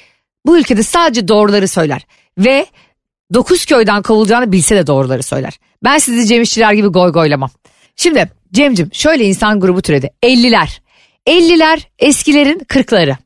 bu 0.46 0.58
ülkede 0.58 0.82
sadece 0.82 1.28
doğruları 1.28 1.68
söyler. 1.68 2.06
Ve 2.38 2.66
dokuz 3.34 3.66
köyden 3.66 4.02
kovulacağını 4.02 4.52
bilse 4.52 4.76
de 4.76 4.86
doğruları 4.86 5.22
söyler. 5.22 5.58
Ben 5.84 5.98
sizi 5.98 6.26
Cem 6.26 6.42
İşçiler 6.42 6.72
gibi 6.72 6.88
goy 6.88 7.12
goylamam. 7.12 7.50
Şimdi 7.96 8.30
Cem'cim 8.52 8.90
şöyle 8.92 9.24
insan 9.24 9.60
grubu 9.60 9.82
türedi. 9.82 10.10
50'ler. 10.22 10.68
50'ler 11.26 11.80
eskilerin 11.98 12.58
40'ları. 12.58 13.16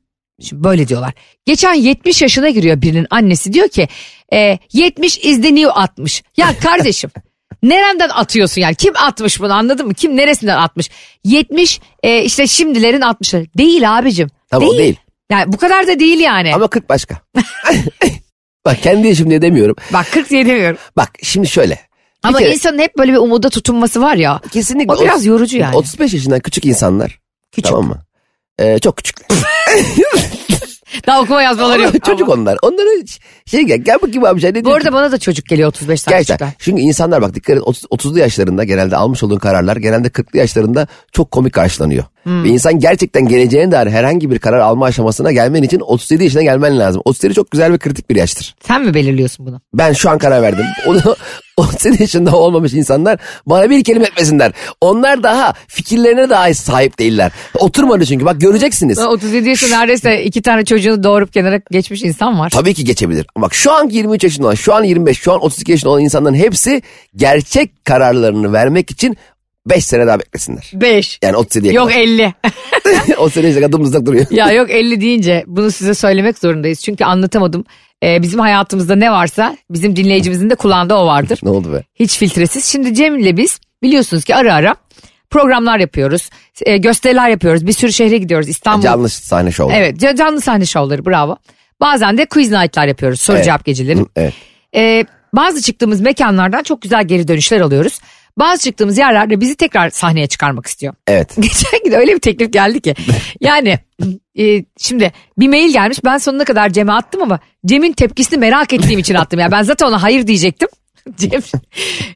Şimdi 0.43 0.65
böyle 0.65 0.89
diyorlar. 0.89 1.13
Geçen 1.47 1.75
70 1.75 2.23
yaşına 2.23 2.49
giriyor 2.51 2.83
birinin 2.83 3.07
annesi 3.11 3.53
diyor 3.53 3.69
ki 3.69 3.89
e, 4.33 4.59
70 4.73 5.19
is 5.19 5.43
the 5.43 5.55
new 5.55 5.71
60. 5.71 6.23
Ya 6.37 6.59
kardeşim 6.63 7.11
nereden 7.63 8.09
atıyorsun 8.09 8.61
yani 8.61 8.75
kim 8.75 8.97
atmış 8.97 9.41
bunu 9.41 9.53
anladın 9.53 9.87
mı? 9.87 9.95
Kim 9.95 10.17
neresinden 10.17 10.57
atmış? 10.57 10.91
70 11.25 11.81
e, 12.03 12.23
işte 12.23 12.47
şimdilerin 12.47 13.01
60'ları. 13.01 13.47
Değil 13.59 13.99
abicim. 13.99 14.29
Tamam, 14.51 14.69
o 14.69 14.79
değil. 14.79 14.97
Yani 15.31 15.53
bu 15.53 15.57
kadar 15.57 15.87
da 15.87 15.99
değil 15.99 16.21
yani. 16.21 16.55
Ama 16.55 16.69
40 16.69 16.89
başka. 16.89 17.21
Bak 18.65 18.83
kendi 18.83 19.09
yaşım 19.09 19.31
diye 19.31 19.43
demiyorum. 19.43 19.77
Bak 19.93 20.13
40 20.13 20.31
diye 20.31 20.47
demiyorum. 20.47 20.79
Bak 20.97 21.11
şimdi 21.23 21.49
şöyle. 21.49 21.79
Ama 22.23 22.39
kere- 22.39 22.53
insanın 22.53 22.79
hep 22.79 22.99
böyle 22.99 23.13
bir 23.13 23.19
umuda 23.19 23.51
tutunması 23.51 24.03
var 24.03 24.17
ya. 24.17 24.41
kesinlikle 24.53 24.93
O 24.93 25.03
biraz 25.05 25.27
yorucu 25.27 25.59
yani. 25.59 25.77
35 25.77 26.15
yaşından 26.15 26.41
küçük 26.41 26.65
insanlar. 26.65 27.21
Küçük. 27.57 27.71
Tamam 27.71 27.89
mı? 27.89 28.03
Ee, 28.59 28.79
çok 28.79 28.97
küçük. 28.97 29.17
Daha 31.07 31.21
okuma 31.21 31.43
yazmaları 31.43 31.83
yok. 31.83 32.05
çocuk 32.05 32.29
Ama- 32.29 32.43
onlar. 32.43 32.59
Onlara 32.63 33.07
şey 33.47 33.63
gel, 33.63 33.79
gel 33.79 33.97
bakayım 34.03 34.41
sen 34.41 34.55
ne 34.55 34.65
Bu 34.65 34.73
arada 34.73 34.93
bana 34.93 35.13
da 35.13 35.19
çocuk 35.19 35.47
geliyor 35.47 35.69
35 35.69 36.03
tane 36.03 36.17
Gerçekten. 36.17 36.53
Çünkü 36.59 36.83
insanlar 36.83 37.23
bak 37.23 37.35
dikkat 37.35 37.57
et 37.57 37.63
30, 37.63 37.85
30'lu 37.85 38.19
yaşlarında 38.19 38.65
genelde 38.65 38.97
almış 38.97 39.23
olduğun 39.23 39.39
kararlar 39.39 39.77
genelde 39.77 40.09
40'lı 40.09 40.39
yaşlarında 40.39 40.87
çok 41.13 41.31
komik 41.31 41.53
karşılanıyor. 41.53 42.05
Hmm. 42.27 42.45
Ve 42.45 42.49
insan 42.49 42.79
gerçekten 42.79 43.29
geleceğine 43.29 43.73
dair 43.73 43.87
herhangi 43.87 44.31
bir 44.31 44.39
karar 44.39 44.59
alma 44.59 44.87
aşamasına 44.87 45.33
gelmen 45.33 45.63
için 45.63 45.81
37 45.81 46.25
yaşına 46.25 46.43
gelmen 46.43 46.79
lazım. 46.79 47.03
37 47.05 47.35
çok 47.35 47.51
güzel 47.51 47.73
ve 47.73 47.79
kritik 47.79 48.11
bir 48.11 48.17
yaştır. 48.17 48.55
Sen 48.67 48.83
mi 48.85 48.95
belirliyorsun 48.95 49.47
bunu? 49.47 49.61
Ben 49.75 49.93
şu 49.93 50.11
an 50.11 50.19
karar 50.19 50.43
verdim. 50.43 50.65
Onu 50.87 51.17
37 51.57 52.03
yaşında 52.03 52.37
olmamış 52.37 52.73
insanlar 52.73 53.19
bana 53.47 53.71
bir 53.71 53.85
kelime 53.85 54.05
etmesinler. 54.05 54.53
Onlar 54.81 55.23
daha 55.23 55.53
fikirlerine 55.69 56.31
dahi 56.31 56.55
sahip 56.55 56.99
değiller. 56.99 57.33
Oturmadı 57.59 58.07
çünkü 58.07 58.25
bak 58.25 58.41
göreceksiniz. 58.41 58.99
Ben 58.99 59.05
37 59.07 59.49
yaşında 59.49 59.79
neredeyse 59.79 60.25
iki 60.25 60.43
tane 60.43 60.65
çocuğunu 60.65 61.03
doğurup 61.03 61.33
kenara 61.33 61.61
geçmiş 61.71 62.03
insan 62.03 62.39
var. 62.39 62.51
Tabii 62.51 62.75
ki 62.75 62.85
geçebilir. 62.85 63.27
Bak 63.37 63.55
şu 63.55 63.73
an 63.73 63.89
23 63.89 64.25
yaşında 64.25 64.47
olan, 64.47 64.55
şu 64.55 64.75
an 64.75 64.85
25, 64.85 65.19
şu 65.19 65.33
an 65.33 65.45
32 65.45 65.73
yaşında 65.73 65.91
olan 65.91 66.03
insanların 66.03 66.35
hepsi 66.35 66.83
gerçek 67.17 67.85
kararlarını 67.85 68.53
vermek 68.53 68.91
için 68.91 69.17
5 69.67 69.85
sene 69.85 70.07
daha 70.07 70.19
beklesinler. 70.21 70.71
5. 70.75 71.19
Yani 71.23 71.37
37'ye 71.37 71.73
Yok 71.73 71.89
kadar. 71.89 72.01
50. 72.01 72.35
o 73.19 73.29
sene 73.29 73.49
işte 73.49 73.73
dımdızlak 73.73 74.07
duruyor. 74.07 74.27
ya 74.31 74.53
yok 74.53 74.71
50 74.71 75.01
deyince 75.01 75.45
bunu 75.47 75.71
size 75.71 75.95
söylemek 75.95 76.39
zorundayız. 76.39 76.81
Çünkü 76.83 77.05
anlatamadım. 77.05 77.65
Ee, 78.03 78.23
bizim 78.23 78.41
hayatımızda 78.41 78.95
ne 78.97 79.11
varsa 79.13 79.57
bizim 79.71 79.97
dinleyicimizin 79.97 80.51
de 80.51 80.55
kulağında 80.55 80.99
o 81.03 81.07
vardır. 81.07 81.39
ne 81.43 81.51
oldu 81.51 81.73
be? 81.73 81.83
Hiç 81.95 82.19
filtresiz. 82.19 82.65
Şimdi 82.65 82.95
Cem 82.95 83.19
ile 83.19 83.37
biz 83.37 83.61
biliyorsunuz 83.83 84.25
ki 84.25 84.35
ara 84.37 84.55
ara 84.55 84.77
programlar 85.31 85.79
yapıyoruz. 85.79 86.31
e, 86.67 86.77
gösteriler 86.77 87.29
yapıyoruz. 87.29 87.67
Bir 87.67 87.73
sürü 87.73 87.93
şehre 87.93 88.19
gidiyoruz. 88.19 88.49
İstanbul. 88.49 88.83
Canlı 88.83 89.09
sahne 89.09 89.51
şovu. 89.53 89.73
Evet 89.73 90.03
ca- 90.03 90.17
canlı 90.17 90.41
sahne 90.41 90.67
şovları 90.67 91.07
bravo. 91.07 91.37
Bazen 91.81 92.19
de 92.19 92.27
quiz 92.27 92.51
night'lar 92.53 92.87
yapıyoruz. 92.87 93.21
Soru 93.21 93.37
Evet. 93.37 93.45
cevap 93.45 93.65
geceleri. 93.65 94.01
Hı, 94.01 94.07
Evet. 94.17 94.33
Ee, 94.75 95.05
bazı 95.33 95.63
çıktığımız 95.63 96.01
mekanlardan 96.01 96.63
çok 96.63 96.83
güzel 96.83 97.05
geri 97.05 97.29
dönüşler 97.29 97.61
alıyoruz. 97.61 97.99
Bazı 98.39 98.63
çıktığımız 98.63 98.99
yerlerde 98.99 99.41
bizi 99.41 99.57
tekrar 99.57 99.91
sahneye 99.91 100.27
çıkarmak 100.27 100.67
istiyor. 100.67 100.95
Evet. 101.07 101.37
Geçen 101.41 101.85
gün 101.85 101.93
öyle 101.93 102.15
bir 102.15 102.21
teklif 102.21 102.53
geldi 102.53 102.81
ki. 102.81 102.95
Yani 103.41 103.79
e, 104.39 104.65
şimdi 104.79 105.13
bir 105.39 105.49
mail 105.49 105.73
gelmiş 105.73 105.99
ben 106.05 106.19
sonuna 106.19 106.45
kadar 106.45 106.71
Cem'e 106.71 106.93
attım 106.93 107.23
ama 107.23 107.41
Cem'in 107.67 107.93
tepkisini 107.93 108.39
merak 108.39 108.73
ettiğim 108.73 108.99
için 108.99 109.15
attım. 109.15 109.41
Yani 109.41 109.53
ben 109.53 109.63
zaten 109.63 109.87
ona 109.87 110.03
hayır 110.03 110.27
diyecektim. 110.27 110.69
Cem, 111.17 111.41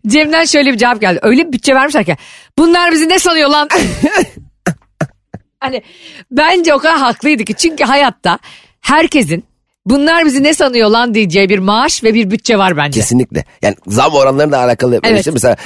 Cem'den 0.07 0.45
şöyle 0.45 0.73
bir 0.73 0.79
cevap 0.79 1.01
geldi. 1.01 1.19
Öyle 1.23 1.47
bir 1.47 1.53
bütçe 1.53 1.75
vermişler 1.75 2.05
ki 2.05 2.17
bunlar 2.59 2.93
bizi 2.93 3.09
ne 3.09 3.19
sanıyor 3.19 3.49
lan? 3.49 3.69
hani 5.61 5.83
bence 6.31 6.75
o 6.75 6.79
kadar 6.79 6.99
haklıydı 6.99 7.45
ki. 7.45 7.55
Çünkü 7.55 7.85
hayatta 7.85 8.39
herkesin 8.81 9.45
bunlar 9.87 10.25
bizi 10.25 10.43
ne 10.43 10.55
sanıyor 10.55 10.91
lan 10.91 11.15
diyeceği 11.15 11.49
bir 11.49 11.59
maaş 11.59 12.05
ve 12.05 12.15
bir 12.15 12.31
bütçe 12.31 12.59
var 12.59 12.77
bence. 12.77 13.01
Kesinlikle. 13.01 13.45
Yani 13.63 13.77
zam 13.87 14.15
oranlarıyla 14.15 14.65
alakalı. 14.65 15.01
Evet. 15.03 15.19
işte 15.19 15.31
mesela 15.31 15.57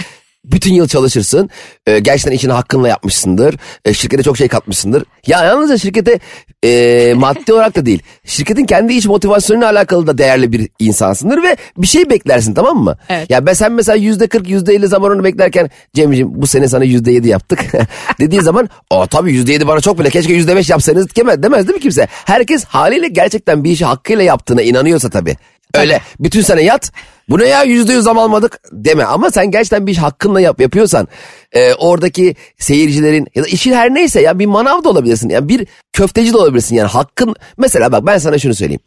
bütün 0.44 0.74
yıl 0.74 0.88
çalışırsın. 0.88 1.50
E, 1.86 1.98
gerçekten 1.98 2.32
işini 2.32 2.52
hakkınla 2.52 2.88
yapmışsındır. 2.88 3.54
E, 3.84 3.94
şirkete 3.94 4.22
çok 4.22 4.38
şey 4.38 4.48
katmışsındır. 4.48 5.04
Ya 5.26 5.44
yalnızca 5.44 5.78
şirkete 5.78 6.18
e, 6.64 7.14
maddi 7.16 7.52
olarak 7.52 7.76
da 7.76 7.86
değil. 7.86 8.02
Şirketin 8.24 8.64
kendi 8.64 8.92
iç 8.94 9.06
motivasyonuyla 9.06 9.70
alakalı 9.70 10.06
da 10.06 10.18
değerli 10.18 10.52
bir 10.52 10.68
insansındır 10.78 11.42
ve 11.42 11.56
bir 11.78 11.86
şey 11.86 12.10
beklersin 12.10 12.54
tamam 12.54 12.78
mı? 12.78 12.96
Evet. 13.08 13.30
Ya 13.30 13.46
ben 13.46 13.52
sen 13.52 13.72
mesela 13.72 13.96
yüzde 13.96 14.26
kırk 14.26 14.48
yüzde 14.48 14.74
elli 14.74 14.88
zamanını 14.88 15.24
beklerken 15.24 15.70
Cemciğim 15.94 16.42
bu 16.42 16.46
sene 16.46 16.68
sana 16.68 16.84
yüzde 16.84 17.12
yedi 17.12 17.28
yaptık 17.28 17.60
dediği 18.20 18.40
zaman 18.40 18.68
o 18.90 19.06
tabii 19.06 19.32
yüzde 19.32 19.52
yedi 19.52 19.66
bana 19.66 19.80
çok 19.80 19.98
bile 19.98 20.10
keşke 20.10 20.32
yüzde 20.32 20.56
beş 20.56 20.70
yapsanız 20.70 21.16
demez, 21.16 21.42
demez 21.42 21.68
değil 21.68 21.76
mi 21.76 21.82
kimse? 21.82 22.08
Herkes 22.10 22.64
haliyle 22.64 23.08
gerçekten 23.08 23.64
bir 23.64 23.70
işi 23.70 23.84
hakkıyla 23.84 24.22
yaptığına 24.22 24.62
inanıyorsa 24.62 25.10
tabii. 25.10 25.36
Öyle 25.74 26.00
bütün 26.20 26.42
sene 26.42 26.62
yat 26.62 26.92
bu 27.28 27.38
ne 27.38 27.44
ya 27.48 27.62
yüzde 27.62 27.92
yüz 27.92 28.04
zam 28.04 28.18
almadık 28.18 28.60
deme. 28.72 29.04
Ama 29.04 29.30
sen 29.30 29.50
gerçekten 29.50 29.86
bir 29.86 29.92
iş 29.92 29.98
hakkınla 29.98 30.40
yap, 30.40 30.60
yapıyorsan 30.60 31.08
e, 31.52 31.74
oradaki 31.74 32.36
seyircilerin 32.58 33.26
ya 33.34 33.44
da 33.44 33.46
işin 33.46 33.72
her 33.72 33.94
neyse 33.94 34.20
ya 34.20 34.38
bir 34.38 34.46
manav 34.46 34.84
da 34.84 34.88
olabilirsin 34.88 35.28
yani 35.28 35.48
bir 35.48 35.66
köfteci 35.92 36.32
de 36.32 36.36
olabilirsin. 36.36 36.76
Yani 36.76 36.88
hakkın 36.88 37.34
mesela 37.58 37.92
bak 37.92 38.06
ben 38.06 38.18
sana 38.18 38.38
şunu 38.38 38.54
söyleyeyim. 38.54 38.82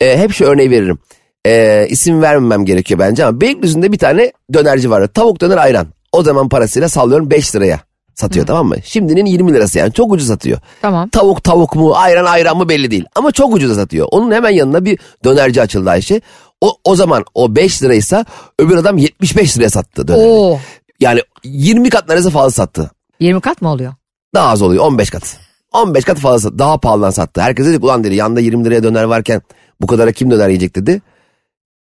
E, 0.00 0.18
hep 0.18 0.32
şu 0.32 0.44
örneği 0.44 0.70
veririm. 0.70 0.98
E, 1.46 1.86
isim 1.90 2.22
vermemem 2.22 2.64
gerekiyor 2.64 3.00
bence 3.00 3.24
ama 3.24 3.40
Beylikdüzü'nde 3.40 3.92
bir 3.92 3.98
tane 3.98 4.32
dönerci 4.52 4.90
vardı. 4.90 5.10
Tavuk 5.14 5.40
döner 5.40 5.56
ayran. 5.56 5.86
O 6.12 6.22
zaman 6.22 6.48
parasıyla 6.48 6.88
sallıyorum 6.88 7.30
5 7.30 7.56
liraya 7.56 7.85
satıyor 8.16 8.46
tamam 8.46 8.66
mı 8.66 8.76
şimdinin 8.84 9.26
20 9.26 9.54
lirası 9.54 9.78
yani 9.78 9.92
çok 9.92 10.12
ucuz 10.12 10.26
satıyor 10.28 10.58
Tamam. 10.82 11.08
Tavuk 11.08 11.44
tavuk 11.44 11.76
mu 11.76 11.94
ayran 11.94 12.24
ayran 12.24 12.56
mı 12.56 12.68
belli 12.68 12.90
değil. 12.90 13.04
Ama 13.14 13.32
çok 13.32 13.54
ucuza 13.54 13.74
satıyor. 13.74 14.08
Onun 14.10 14.32
hemen 14.32 14.50
yanına 14.50 14.84
bir 14.84 14.98
dönerci 15.24 15.62
açıldı 15.62 15.90
Ayşe. 15.90 16.20
O, 16.60 16.76
o 16.84 16.96
zaman 16.96 17.24
o 17.34 17.56
5 17.56 17.82
liraysa 17.82 18.24
öbür 18.58 18.76
adam 18.76 18.98
75 18.98 19.56
liraya 19.58 19.70
sattı 19.70 20.08
döneri. 20.08 20.26
Oo. 20.26 20.58
Yani 21.00 21.20
20 21.44 21.90
kat 21.90 22.08
neredeyse 22.08 22.30
fazla 22.30 22.50
sattı. 22.50 22.90
20 23.20 23.40
kat 23.40 23.62
mı 23.62 23.68
oluyor? 23.72 23.94
Daha 24.34 24.48
az 24.50 24.62
oluyor 24.62 24.84
15 24.84 25.10
kat. 25.10 25.38
15 25.72 26.04
kat 26.04 26.18
fazla 26.18 26.38
sattı. 26.38 26.58
Daha 26.58 26.78
pahalıdan 26.80 27.10
sattı. 27.10 27.40
Herkes 27.40 27.66
dedi 27.66 27.78
ulan 27.84 28.04
dedi 28.04 28.14
yanında 28.14 28.40
20 28.40 28.64
liraya 28.64 28.82
döner 28.82 29.04
varken 29.04 29.42
bu 29.80 29.86
kadara 29.86 30.12
kim 30.12 30.30
döner 30.30 30.48
yiyecek 30.48 30.76
dedi. 30.76 31.02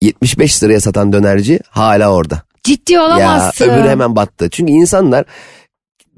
75 0.01 0.63
liraya 0.63 0.79
satan 0.81 1.13
dönerci 1.13 1.59
hala 1.69 2.13
orada. 2.13 2.41
Ciddi 2.63 2.93
Ya 2.93 3.03
olamazsın. 3.03 3.65
öbürü 3.65 3.89
hemen 3.89 4.15
battı. 4.15 4.49
Çünkü 4.49 4.71
insanlar 4.73 5.25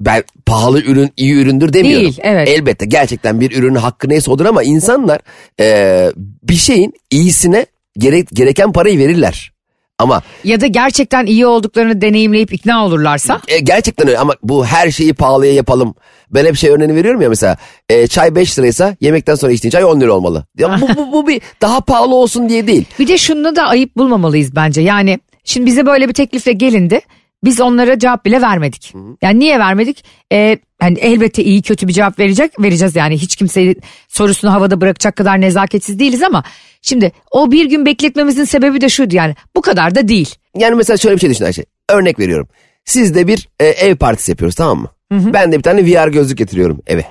ben 0.04 0.22
pahalı 0.46 0.80
ürün 0.82 1.10
iyi 1.16 1.32
üründür 1.34 1.72
demiyorum. 1.72 2.04
Değil, 2.06 2.18
evet. 2.22 2.48
Elbette 2.48 2.86
gerçekten 2.86 3.40
bir 3.40 3.58
ürünün 3.58 3.74
hakkı 3.74 4.08
neyse 4.08 4.30
odur 4.30 4.46
ama 4.46 4.62
insanlar 4.62 5.20
e, 5.60 6.10
bir 6.42 6.54
şeyin 6.54 6.92
iyisine 7.10 7.66
gerek, 7.98 8.28
gereken 8.32 8.72
parayı 8.72 8.98
verirler. 8.98 9.52
Ama 9.98 10.22
Ya 10.44 10.60
da 10.60 10.66
gerçekten 10.66 11.26
iyi 11.26 11.46
olduklarını 11.46 12.00
deneyimleyip 12.00 12.52
ikna 12.52 12.86
olurlarsa. 12.86 13.40
e, 13.48 13.58
gerçekten 13.58 14.08
öyle 14.08 14.18
ama 14.18 14.34
bu 14.42 14.66
her 14.66 14.90
şeyi 14.90 15.14
pahalıya 15.14 15.52
yapalım. 15.52 15.94
Ben 16.30 16.44
hep 16.44 16.56
şey 16.56 16.70
örneğini 16.70 16.94
veriyorum 16.94 17.20
ya 17.22 17.28
mesela 17.28 17.56
e, 17.88 18.06
çay 18.06 18.34
5 18.34 18.58
liraysa 18.58 18.96
yemekten 19.00 19.34
sonra 19.34 19.52
içtiğin 19.52 19.70
çay 19.70 19.84
10 19.84 20.00
lira 20.00 20.12
olmalı. 20.12 20.46
Ya 20.58 20.80
bu, 20.80 20.88
bu, 20.96 21.12
bu 21.12 21.28
bir 21.28 21.40
daha 21.62 21.80
pahalı 21.80 22.14
olsun 22.14 22.48
diye 22.48 22.66
değil. 22.66 22.84
Bir 22.98 23.08
de 23.08 23.18
şunu 23.18 23.56
da 23.56 23.62
ayıp 23.62 23.96
bulmamalıyız 23.96 24.56
bence. 24.56 24.80
Yani 24.80 25.18
şimdi 25.44 25.66
bize 25.66 25.86
böyle 25.86 26.08
bir 26.08 26.14
teklifle 26.14 26.52
gelindi. 26.52 27.00
Biz 27.44 27.60
onlara 27.60 27.98
cevap 27.98 28.24
bile 28.24 28.42
vermedik. 28.42 28.94
Yani 29.22 29.38
niye 29.38 29.58
vermedik? 29.58 30.04
Ee, 30.32 30.58
hani 30.80 30.98
elbette 30.98 31.44
iyi 31.44 31.62
kötü 31.62 31.88
bir 31.88 31.92
cevap 31.92 32.18
verecek 32.18 32.60
vereceğiz 32.60 32.96
yani 32.96 33.18
hiç 33.18 33.36
kimseyi 33.36 33.76
sorusunu 34.08 34.52
havada 34.52 34.80
bırakacak 34.80 35.16
kadar 35.16 35.40
nezaketsiz 35.40 35.98
değiliz 35.98 36.22
ama 36.22 36.44
şimdi 36.82 37.12
o 37.30 37.50
bir 37.50 37.64
gün 37.70 37.86
bekletmemizin 37.86 38.44
sebebi 38.44 38.80
de 38.80 38.88
şuydu 38.88 39.16
yani 39.16 39.34
bu 39.56 39.60
kadar 39.62 39.94
da 39.94 40.08
değil. 40.08 40.34
Yani 40.56 40.74
mesela 40.74 40.96
şöyle 40.96 41.14
bir 41.16 41.20
şey 41.20 41.30
düşün 41.30 41.44
Ayşe. 41.44 41.64
Örnek 41.90 42.18
veriyorum. 42.18 42.48
Sizde 42.84 43.26
bir 43.26 43.48
e, 43.60 43.66
ev 43.66 43.96
partisi 43.96 44.30
yapıyoruz 44.30 44.54
tamam 44.54 44.78
mı? 44.78 44.88
Ben 45.32 45.52
de 45.52 45.58
bir 45.58 45.62
tane 45.62 45.84
VR 45.86 46.08
gözlük 46.08 46.38
getiriyorum 46.38 46.80
eve. 46.86 47.04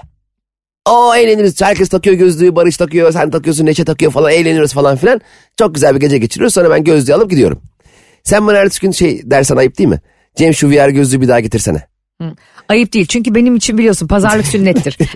O 0.89 1.15
eğleniriz. 1.15 1.61
Herkes 1.61 1.89
takıyor 1.89 2.15
gözlüğü. 2.15 2.55
Barış 2.55 2.77
takıyor. 2.77 3.11
Sen 3.11 3.29
takıyorsun. 3.31 3.65
Neşe 3.65 3.85
takıyor 3.85 4.11
falan. 4.11 4.31
Eğleniyoruz 4.31 4.73
falan 4.73 4.95
filan. 4.97 5.21
Çok 5.59 5.75
güzel 5.75 5.95
bir 5.95 5.99
gece 5.99 6.17
geçiriyoruz. 6.17 6.53
Sonra 6.53 6.69
ben 6.69 6.83
gözlüğü 6.83 7.13
alıp 7.13 7.29
gidiyorum. 7.29 7.61
Sen 8.23 8.47
bana 8.47 8.57
ertesi 8.57 8.81
gün 8.81 8.91
şey 8.91 9.21
dersen 9.31 9.55
ayıp 9.55 9.77
değil 9.77 9.89
mi? 9.89 9.99
Cem 10.35 10.53
şu 10.53 10.69
VR 10.69 10.89
gözlüğü 10.89 11.21
bir 11.21 11.27
daha 11.27 11.39
getirsene. 11.39 11.87
Ayıp 12.69 12.93
değil 12.93 13.05
çünkü 13.05 13.35
benim 13.35 13.55
için 13.55 13.77
biliyorsun 13.77 14.07
pazarlık 14.07 14.47
sünnettir. 14.47 14.97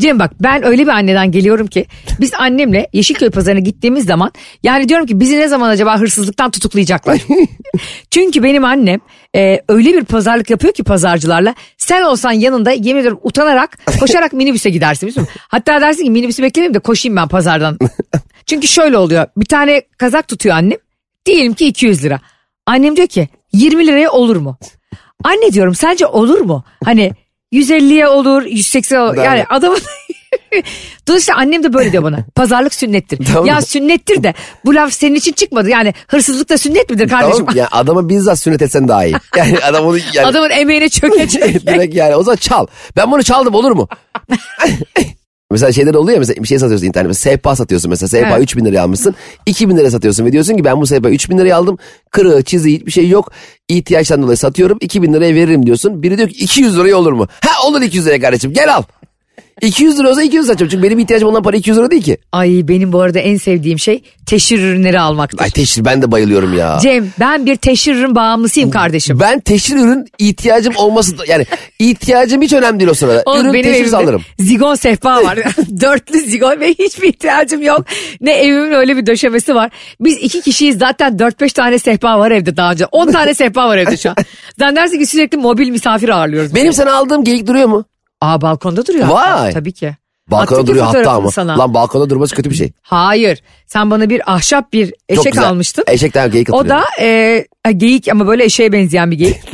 Cem 0.00 0.18
bak 0.18 0.30
ben 0.40 0.66
öyle 0.66 0.82
bir 0.82 0.90
anneden 0.90 1.30
geliyorum 1.30 1.66
ki 1.66 1.86
biz 2.20 2.34
annemle 2.34 2.88
Yeşilköy 2.92 3.30
pazarına 3.30 3.60
gittiğimiz 3.60 4.04
zaman 4.04 4.32
yani 4.62 4.88
diyorum 4.88 5.06
ki 5.06 5.20
bizi 5.20 5.38
ne 5.38 5.48
zaman 5.48 5.68
acaba 5.68 6.00
hırsızlıktan 6.00 6.50
tutuklayacaklar. 6.50 7.18
Çünkü 8.10 8.42
benim 8.42 8.64
annem 8.64 9.00
e, 9.36 9.60
öyle 9.68 9.92
bir 9.92 10.04
pazarlık 10.04 10.50
yapıyor 10.50 10.74
ki 10.74 10.84
pazarcılarla 10.84 11.54
sen 11.78 12.02
olsan 12.02 12.32
yanında 12.32 12.70
yemin 12.70 13.00
ediyorum 13.00 13.20
utanarak 13.22 13.78
koşarak 14.00 14.32
minibüse 14.32 14.70
gidersin 14.70 15.08
biliyor 15.08 15.26
musun? 15.26 15.40
Hatta 15.48 15.80
dersin 15.80 16.04
ki 16.04 16.10
minibüsü 16.10 16.42
beklemeyeyim 16.42 16.74
de 16.74 16.78
koşayım 16.78 17.16
ben 17.16 17.28
pazardan. 17.28 17.78
Çünkü 18.46 18.68
şöyle 18.68 18.98
oluyor 18.98 19.26
bir 19.36 19.46
tane 19.46 19.82
kazak 19.98 20.28
tutuyor 20.28 20.56
annem 20.56 20.78
diyelim 21.26 21.54
ki 21.54 21.66
200 21.66 22.04
lira. 22.04 22.20
Annem 22.66 22.96
diyor 22.96 23.08
ki 23.08 23.28
20 23.52 23.86
liraya 23.86 24.10
olur 24.10 24.36
mu? 24.36 24.58
Anne 25.24 25.52
diyorum 25.52 25.74
sence 25.74 26.06
olur 26.06 26.40
mu? 26.40 26.64
Hani 26.84 27.12
150'ye 27.52 28.08
olur 28.08 28.42
180 28.42 29.00
olur. 29.00 29.16
Değil 29.16 29.26
Yani 29.26 29.44
adamın 29.48 29.78
Dolayısıyla 31.08 31.40
annem 31.40 31.62
de 31.62 31.72
böyle 31.72 31.92
diyor 31.92 32.02
bana. 32.02 32.24
Pazarlık 32.34 32.74
sünnettir. 32.74 33.26
Tamam. 33.26 33.46
Ya 33.46 33.60
sünnettir 33.62 34.22
de 34.22 34.34
bu 34.64 34.74
laf 34.74 34.92
senin 34.92 35.14
için 35.14 35.32
çıkmadı. 35.32 35.68
Yani 35.68 35.94
hırsızlık 36.08 36.48
da 36.48 36.58
sünnet 36.58 36.90
midir 36.90 37.08
kardeşim? 37.08 37.46
Tamam 37.46 37.56
yani 37.56 37.68
adama 37.68 38.08
bizzat 38.08 38.38
sünnet 38.38 38.62
etsen 38.62 38.88
daha 38.88 39.04
iyi. 39.04 39.14
Yani 39.36 39.58
adam 39.58 39.86
onu 39.86 39.98
yani, 40.12 40.26
Adamın 40.26 40.50
emeğine 40.50 40.88
çökecek. 40.88 41.66
direkt 41.66 41.94
yani 41.94 42.16
o 42.16 42.22
zaman 42.22 42.36
çal. 42.36 42.66
Ben 42.96 43.10
bunu 43.10 43.22
çaldım 43.22 43.54
olur 43.54 43.72
mu? 43.72 43.88
Mesela 45.52 45.72
şeyler 45.72 45.94
oluyor 45.94 46.14
ya 46.14 46.18
mesela 46.18 46.42
bir 46.42 46.48
şey 46.48 46.58
satıyorsun 46.58 46.86
internette. 46.86 47.14
Sehpa 47.14 47.56
satıyorsun 47.56 47.90
mesela. 47.90 48.08
Sehpa 48.08 48.28
Evet. 48.28 48.42
3000 48.42 48.64
liraya 48.64 48.80
almışsın. 48.80 49.14
2000 49.46 49.76
liraya 49.76 49.90
satıyorsun 49.90 50.26
ve 50.26 50.32
diyorsun 50.32 50.56
ki 50.56 50.64
ben 50.64 50.80
bu 50.80 50.86
sehpayı 50.86 51.14
3000 51.14 51.38
liraya 51.38 51.54
aldım. 51.54 51.78
Kırığı 52.10 52.42
çiziği 52.42 52.78
hiçbir 52.78 52.92
şey 52.92 53.08
yok. 53.08 53.32
İhtiyaçtan 53.68 54.22
dolayı 54.22 54.36
satıyorum. 54.36 54.78
2000 54.80 55.12
liraya 55.12 55.34
veririm 55.34 55.66
diyorsun. 55.66 56.02
Biri 56.02 56.18
diyor 56.18 56.28
ki 56.28 56.44
200 56.44 56.78
liraya 56.78 56.94
olur 56.94 57.12
mu? 57.12 57.26
Ha 57.40 57.68
olur 57.68 57.82
200 57.82 58.06
liraya 58.06 58.20
kardeşim 58.20 58.52
gel 58.52 58.74
al. 58.74 58.82
200 59.60 59.98
lira 59.98 60.10
olsa 60.10 60.22
200 60.22 60.46
satacağım. 60.46 60.70
Çünkü 60.70 60.82
benim 60.82 60.98
ihtiyacım 60.98 61.28
olan 61.28 61.42
para 61.42 61.56
200 61.56 61.78
lira 61.78 61.90
değil 61.90 62.02
ki. 62.02 62.18
Ay 62.32 62.68
benim 62.68 62.92
bu 62.92 63.00
arada 63.00 63.18
en 63.18 63.36
sevdiğim 63.36 63.78
şey 63.78 64.02
teşhir 64.26 64.58
ürünleri 64.58 65.00
almaktır. 65.00 65.40
Ay 65.40 65.50
teşhir 65.50 65.84
ben 65.84 66.02
de 66.02 66.12
bayılıyorum 66.12 66.58
ya. 66.58 66.78
Cem 66.82 67.08
ben 67.20 67.46
bir 67.46 67.56
teşhir 67.56 67.94
ürün 67.94 68.14
bağımlısıyım 68.14 68.70
kardeşim. 68.70 69.20
Ben 69.20 69.40
teşhir 69.40 69.76
ürün 69.76 70.06
ihtiyacım 70.18 70.76
olması 70.76 71.14
yani 71.28 71.46
ihtiyacım 71.78 72.42
hiç 72.42 72.52
önemli 72.52 72.80
değil 72.80 72.90
o 72.90 72.94
sırada. 72.94 73.22
Oğlum 73.26 73.40
ürün 73.44 73.52
benim 73.52 73.64
teşhir 73.64 73.80
evimde 73.82 73.96
alırım. 73.96 74.22
zigon 74.38 74.74
sehpa 74.74 75.24
var. 75.24 75.38
Dörtlü 75.80 76.20
zigon 76.20 76.60
ve 76.60 76.68
hiçbir 76.74 77.08
ihtiyacım 77.08 77.62
yok. 77.62 77.84
Ne 78.20 78.32
evimin 78.32 78.72
öyle 78.72 78.96
bir 78.96 79.06
döşemesi 79.06 79.54
var. 79.54 79.70
Biz 80.00 80.18
iki 80.18 80.40
kişiyiz 80.40 80.78
zaten 80.78 81.18
dört 81.18 81.40
beş 81.40 81.52
tane 81.52 81.78
sehpa 81.78 82.18
var 82.18 82.30
evde 82.30 82.56
daha 82.56 82.72
önce. 82.72 82.86
On 82.86 83.12
tane 83.12 83.34
sehpa 83.34 83.68
var 83.68 83.78
evde 83.78 83.96
şu 83.96 84.10
an. 84.10 84.16
Sen 84.58 84.76
dersin 84.76 84.98
ki 84.98 85.06
sürekli 85.06 85.38
mobil 85.38 85.68
misafir 85.70 86.08
ağırlıyoruz. 86.08 86.54
Benim 86.54 86.72
sana 86.72 86.92
aldığım 86.92 87.24
geyik 87.24 87.46
duruyor 87.46 87.68
mu? 87.68 87.84
Aa 88.22 88.40
balkonda 88.40 88.86
duruyor. 88.86 89.04
hatta. 89.04 89.42
Vay. 89.42 89.52
Tabii 89.52 89.72
ki. 89.72 89.96
Balkona 90.30 90.42
Attık 90.42 90.58
ya 90.58 90.66
duruyor 90.66 90.84
hatta 90.86 91.10
ama. 91.12 91.30
Sana. 91.30 91.58
Lan 91.58 91.74
balkona 91.74 92.10
durması 92.10 92.34
kötü 92.34 92.50
bir 92.50 92.54
şey. 92.54 92.72
Hayır. 92.82 93.42
Sen 93.66 93.90
bana 93.90 94.10
bir 94.10 94.32
ahşap 94.34 94.72
bir 94.72 94.94
eşek 95.08 95.38
almıştın. 95.38 95.84
Eşekten 95.88 96.30
geyik 96.30 96.54
O 96.54 96.58
hatırlıyorum. 96.58 96.84
da 96.98 97.02
e, 97.04 97.44
e, 97.68 97.72
geyik 97.72 98.08
ama 98.08 98.26
böyle 98.26 98.44
eşeğe 98.44 98.72
benzeyen 98.72 99.10
bir 99.10 99.18
geyik. 99.18 99.36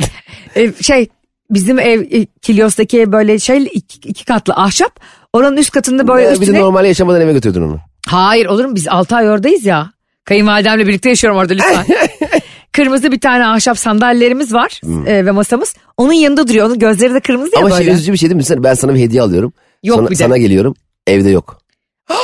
E, 0.55 0.73
şey 0.83 1.07
bizim 1.51 1.79
ev 1.79 2.01
e, 2.01 2.25
Kilyos'taki 2.41 2.99
ev 2.99 3.11
böyle 3.11 3.39
şey 3.39 3.63
iki, 3.73 4.09
iki 4.09 4.25
katlı 4.25 4.53
ahşap. 4.53 4.99
Oranın 5.33 5.57
üst 5.57 5.71
katında 5.71 6.07
böyle 6.07 6.27
Ee, 6.27 6.31
bir 6.31 6.35
de 6.39 6.41
üstüne... 6.43 6.59
normal 6.59 6.85
yaşamadan 6.85 7.21
eve 7.21 7.33
götürdün 7.33 7.61
onu. 7.61 7.79
Hayır 8.07 8.45
olur 8.45 8.65
mu 8.65 8.75
biz 8.75 8.87
6 8.87 9.15
ay 9.15 9.29
oradayız 9.29 9.65
ya. 9.65 9.91
Kayınvalidemle 10.25 10.87
birlikte 10.87 11.09
yaşıyorum 11.09 11.39
orada 11.39 11.53
lütfen. 11.53 11.85
kırmızı 12.83 13.11
bir 13.11 13.19
tane 13.19 13.47
ahşap 13.47 13.77
sandalyelerimiz 13.79 14.53
var 14.53 14.81
e, 15.07 15.25
ve 15.25 15.31
masamız. 15.31 15.75
Onun 15.97 16.13
yanında 16.13 16.47
duruyor. 16.47 16.65
Onun 16.67 16.79
gözleri 16.79 17.13
de 17.13 17.19
kırmızı 17.19 17.51
ya 17.55 17.61
Ama 17.61 17.69
böyle. 17.71 17.83
şey 17.83 17.93
üzücü 17.93 18.13
bir 18.13 18.17
şey 18.17 18.29
değil 18.29 18.37
mi? 18.37 18.43
Sen- 18.43 18.63
Ben 18.63 18.73
sana 18.73 18.93
bir 18.93 18.99
hediye 18.99 19.21
alıyorum. 19.21 19.53
Yok 19.83 19.97
Sonra, 19.97 20.09
bir 20.09 20.15
de. 20.15 20.23
Sana 20.23 20.37
geliyorum. 20.37 20.75
Evde 21.07 21.29
yok. 21.29 21.61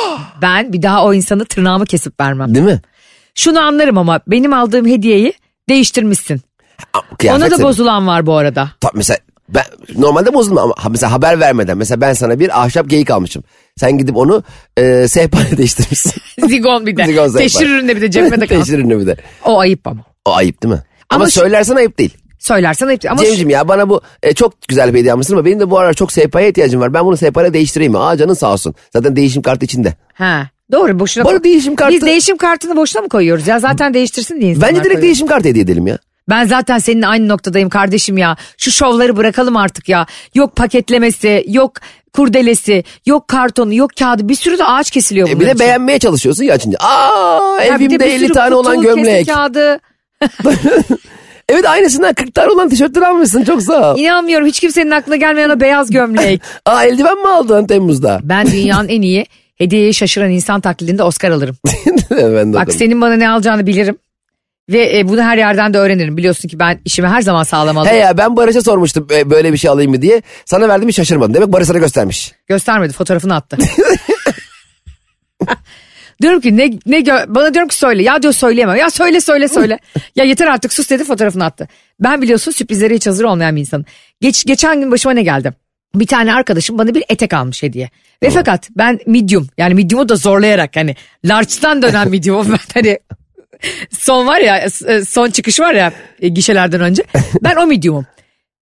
Ben 0.41 0.73
bir 0.73 0.81
daha 0.81 1.05
o 1.05 1.13
insanı 1.13 1.45
tırnağımı 1.45 1.85
kesip 1.85 2.19
vermem. 2.19 2.55
Değil 2.55 2.65
mi? 2.65 2.81
Şunu 3.35 3.59
anlarım 3.59 3.97
ama 3.97 4.19
benim 4.27 4.53
aldığım 4.53 4.85
hediyeyi 4.87 5.33
değiştirmişsin. 5.69 6.41
Kıyafet 7.17 7.41
Ona 7.41 7.51
da 7.51 7.55
senin. 7.55 7.67
bozulan 7.69 8.07
var 8.07 8.25
bu 8.25 8.35
arada. 8.37 8.71
Ta- 8.81 8.91
mesela 8.95 9.17
ben 9.49 9.63
normalde 9.97 10.33
bozulma 10.33 10.61
ama 10.61 10.73
ha- 10.77 10.89
mesela 10.89 11.11
haber 11.11 11.39
vermeden 11.39 11.77
mesela 11.77 12.01
ben 12.01 12.13
sana 12.13 12.39
bir 12.39 12.63
ahşap 12.63 12.89
geyik 12.89 13.09
almışım. 13.11 13.43
Sen 13.79 13.97
gidip 13.97 14.15
onu 14.17 14.43
e, 14.77 15.07
sehpayla 15.07 15.57
değiştirmişsin. 15.57 16.13
Zigon 16.47 16.85
bir 16.85 16.97
de. 16.97 17.05
Zigon 17.05 17.27
sehpa. 17.27 17.39
Teşhir 17.39 17.69
üründe 17.69 17.95
bir 17.95 18.01
de 18.01 18.11
cebime 18.11 18.41
de 18.41 18.47
kalsın. 18.47 18.63
Teşhir 18.63 18.79
ürünü 18.79 18.99
bir 18.99 19.07
de. 19.07 19.15
O 19.45 19.59
ayıp 19.59 19.87
ama. 19.87 20.01
O 20.25 20.33
ayıp 20.35 20.63
değil 20.63 20.73
mi? 20.73 20.81
Ama, 21.09 21.21
Ama 21.23 21.25
şu- 21.29 21.39
söylersen 21.39 21.75
ayıp 21.75 21.97
değil. 21.99 22.17
Söylersen 22.39 22.87
ayıp. 22.87 23.01
Ama 23.11 23.17
şu- 23.17 23.25
Cemciğim 23.25 23.49
ya 23.49 23.67
bana 23.67 23.89
bu 23.89 24.01
e, 24.23 24.33
çok 24.33 24.67
güzel 24.67 24.93
bir 24.93 24.99
hediye 24.99 25.13
almışsın 25.13 25.33
ama 25.33 25.45
benim 25.45 25.59
de 25.59 25.69
bu 25.69 25.79
aralar 25.79 25.93
çok 25.93 26.11
sehpaya 26.11 26.47
ihtiyacım 26.47 26.81
var. 26.81 26.93
Ben 26.93 27.05
bunu 27.05 27.17
sehpayla 27.17 27.53
değiştireyim 27.53 27.91
mi? 27.93 27.99
Aa 27.99 28.17
canın 28.17 28.33
sağ 28.33 28.53
olsun. 28.53 28.75
Zaten 28.93 29.15
değişim 29.15 29.41
kartı 29.41 29.65
içinde. 29.65 29.93
Ha, 30.13 30.47
doğru 30.71 30.99
boşuna. 30.99 31.23
Bu 31.25 31.29
arada 31.29 31.43
değişim 31.43 31.75
kartı- 31.75 31.93
Biz 31.95 32.01
değişim 32.01 32.37
kartını 32.37 32.75
boşuna 32.75 33.01
mı 33.01 33.09
koyuyoruz 33.09 33.47
ya? 33.47 33.59
Zaten 33.59 33.93
değiştirsin 33.93 34.41
diye 34.41 34.49
insanlar 34.51 34.69
Bence 34.69 34.75
direkt 34.79 34.87
koyuyor. 34.87 35.01
değişim 35.03 35.27
kartı 35.27 35.47
hediye 35.49 35.63
edelim 35.63 35.87
ya. 35.87 35.97
Ben 36.29 36.45
zaten 36.45 36.77
seninle 36.77 37.07
aynı 37.07 37.27
noktadayım 37.27 37.69
kardeşim 37.69 38.17
ya. 38.17 38.37
Şu 38.57 38.71
şovları 38.71 39.17
bırakalım 39.17 39.57
artık 39.57 39.89
ya. 39.89 40.05
Yok 40.35 40.55
paketlemesi, 40.55 41.45
yok 41.47 41.71
kurdelesi, 42.13 42.83
yok 43.05 43.27
kartonu, 43.27 43.73
yok 43.73 43.91
kağıdı. 43.99 44.29
Bir 44.29 44.35
sürü 44.35 44.57
de 44.57 44.65
ağaç 44.65 44.91
kesiliyor 44.91 45.29
E 45.29 45.39
bir 45.39 45.45
de 45.45 45.49
için. 45.49 45.59
beğenmeye 45.59 45.99
çalışıyorsun 45.99 46.43
ya 46.43 46.53
açınca. 46.53 46.77
Aa 46.79 47.57
Ya 47.61 47.63
bir 47.65 47.69
de 47.69 47.75
evimde 47.85 47.99
bir 47.99 48.09
50 48.11 48.19
sürü 48.19 48.33
tane 48.33 48.55
olan 48.55 48.75
kutu, 48.75 48.87
kese 48.95 48.95
gömlek. 49.01 49.27
kağıdı. 49.27 49.79
Evet 51.49 51.65
aynısından 51.65 52.13
40 52.13 52.33
tane 52.35 52.51
olan 52.51 52.69
tişörtler 52.69 53.01
almışsın 53.01 53.43
çok 53.43 53.61
sağ 53.61 53.93
ol. 53.93 53.99
İnanmıyorum 53.99 54.47
hiç 54.47 54.59
kimsenin 54.59 54.91
aklına 54.91 55.15
gelmeyen 55.15 55.49
o 55.49 55.59
beyaz 55.59 55.91
gömlek. 55.91 56.41
Aa 56.65 56.83
eldiven 56.83 57.21
mi 57.21 57.27
aldın 57.27 57.67
Temmuz'da? 57.67 58.19
Ben 58.23 58.47
dünyanın 58.51 58.87
en 58.87 59.01
iyi 59.01 59.25
hediyeyi 59.55 59.93
şaşıran 59.93 60.31
insan 60.31 60.61
taklidinde 60.61 61.03
Oscar 61.03 61.31
alırım. 61.31 61.57
ben 62.11 62.19
de 62.19 62.53
Bak 62.53 62.61
bakalım. 62.61 62.79
senin 62.79 63.01
bana 63.01 63.13
ne 63.15 63.29
alacağını 63.29 63.67
bilirim. 63.67 63.97
Ve 64.69 64.97
e, 64.99 65.07
bunu 65.07 65.21
her 65.21 65.37
yerden 65.37 65.73
de 65.73 65.77
öğrenirim. 65.77 66.17
Biliyorsun 66.17 66.49
ki 66.49 66.59
ben 66.59 66.79
işimi 66.85 67.07
her 67.07 67.21
zaman 67.21 67.43
sağlam 67.43 67.77
alırım. 67.77 67.93
He 67.93 67.97
ya 67.97 68.17
ben 68.17 68.35
Barış'a 68.37 68.61
sormuştum 68.61 69.07
e, 69.11 69.29
böyle 69.29 69.53
bir 69.53 69.57
şey 69.57 69.69
alayım 69.71 69.91
mı 69.91 70.01
diye. 70.01 70.21
Sana 70.45 70.67
verdim 70.67 70.89
hiç 70.89 70.95
şaşırmadın. 70.95 71.33
Demek 71.33 71.51
Barış 71.53 71.67
sana 71.67 71.77
göstermiş. 71.77 72.31
Göstermedi 72.47 72.93
fotoğrafını 72.93 73.35
attı. 73.35 73.57
Diyorum 76.21 76.41
ki 76.41 76.57
ne, 76.57 76.71
ne 76.85 76.99
gö- 76.99 77.35
bana 77.35 77.53
diyorum 77.53 77.69
ki 77.69 77.75
söyle. 77.75 78.03
Ya 78.03 78.21
diyor 78.21 78.33
söyleyemem. 78.33 78.75
Ya 78.75 78.89
söyle 78.89 79.21
söyle 79.21 79.47
söyle. 79.47 79.79
ya 80.15 80.23
yeter 80.23 80.47
artık 80.47 80.73
sus 80.73 80.89
dedi 80.89 81.03
fotoğrafını 81.03 81.45
attı. 81.45 81.67
Ben 81.99 82.21
biliyorsun 82.21 82.51
sürprizlere 82.51 82.95
hiç 82.95 83.07
hazır 83.07 83.23
olmayan 83.23 83.55
bir 83.55 83.61
insanım. 83.61 83.85
Geç, 84.21 84.45
geçen 84.45 84.79
gün 84.79 84.91
başıma 84.91 85.13
ne 85.13 85.23
geldi? 85.23 85.53
Bir 85.95 86.07
tane 86.07 86.33
arkadaşım 86.33 86.77
bana 86.77 86.95
bir 86.95 87.03
etek 87.09 87.33
almış 87.33 87.63
hediye. 87.63 87.89
Ve 88.23 88.29
fakat 88.29 88.69
ben 88.75 88.99
medium 89.05 89.47
yani 89.57 89.73
medium'u 89.73 90.09
da 90.09 90.15
zorlayarak 90.15 90.75
hani 90.75 90.95
large'dan 91.25 91.81
dönen 91.81 92.09
medium'um 92.09 92.51
ben 92.51 92.57
hani 92.73 92.99
son 93.91 94.27
var 94.27 94.39
ya 94.39 94.57
e, 94.87 95.05
son 95.05 95.29
çıkış 95.29 95.59
var 95.59 95.73
ya 95.73 95.93
e, 96.21 96.27
gişelerden 96.27 96.81
önce. 96.81 97.03
Ben 97.43 97.55
o 97.55 97.67
medium'um. 97.67 98.05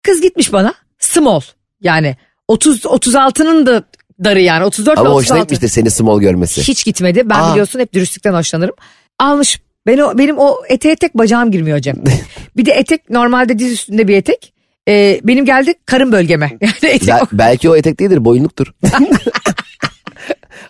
Kız 0.04 0.22
gitmiş 0.22 0.54
bana 0.54 0.74
small 1.00 1.42
yani 1.82 2.18
30 2.48 2.86
36'nın 2.86 3.66
da 3.66 3.84
darı 4.24 4.40
yani 4.42 4.66
34 4.66 4.98
Ama 5.00 5.10
hoşuna 5.10 5.38
36. 5.38 5.42
gitmiştir 5.42 5.68
seni 5.82 5.92
small 5.92 6.20
görmesi. 6.20 6.62
Hiç 6.62 6.86
gitmedi. 6.86 7.30
Ben 7.30 7.40
Aa. 7.40 7.52
biliyorsun 7.52 7.80
hep 7.80 7.94
dürüstlükten 7.94 8.34
hoşlanırım. 8.34 8.76
Almış. 9.20 9.60
Ben 9.88 9.98
o, 9.98 10.18
benim 10.18 10.38
o 10.38 10.58
eteğe 10.70 10.96
tek 10.96 11.18
bacağım 11.18 11.52
girmiyor 11.52 11.80
Cem. 11.80 11.96
bir 12.58 12.66
de 12.66 12.72
etek 12.72 13.10
normalde 13.10 13.60
diz 13.60 13.72
üstünde 13.72 14.08
bir 14.08 14.18
etek. 14.18 14.54
Ee, 14.88 15.20
benim 15.24 15.46
geldi 15.46 15.74
karın 15.86 16.12
bölgeme. 16.12 16.52
Yani 16.62 16.74
etek 16.94 17.08
Bel- 17.08 17.22
belki 17.32 17.70
o 17.70 17.76
etek 17.76 18.00
değildir 18.00 18.26
boyunluktur. 18.26 18.68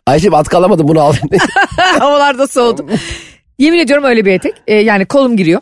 Ayşe 0.05 0.29
at 0.29 0.47
kalamadım 0.49 0.87
bunu 0.87 1.01
al. 1.01 1.13
havalarda 1.99 2.47
soğudu. 2.47 2.85
Yemin 3.59 3.79
ediyorum 3.79 4.05
öyle 4.05 4.25
bir 4.25 4.31
etek. 4.31 4.53
Ee, 4.67 4.75
yani 4.75 5.05
kolum 5.05 5.37
giriyor. 5.37 5.61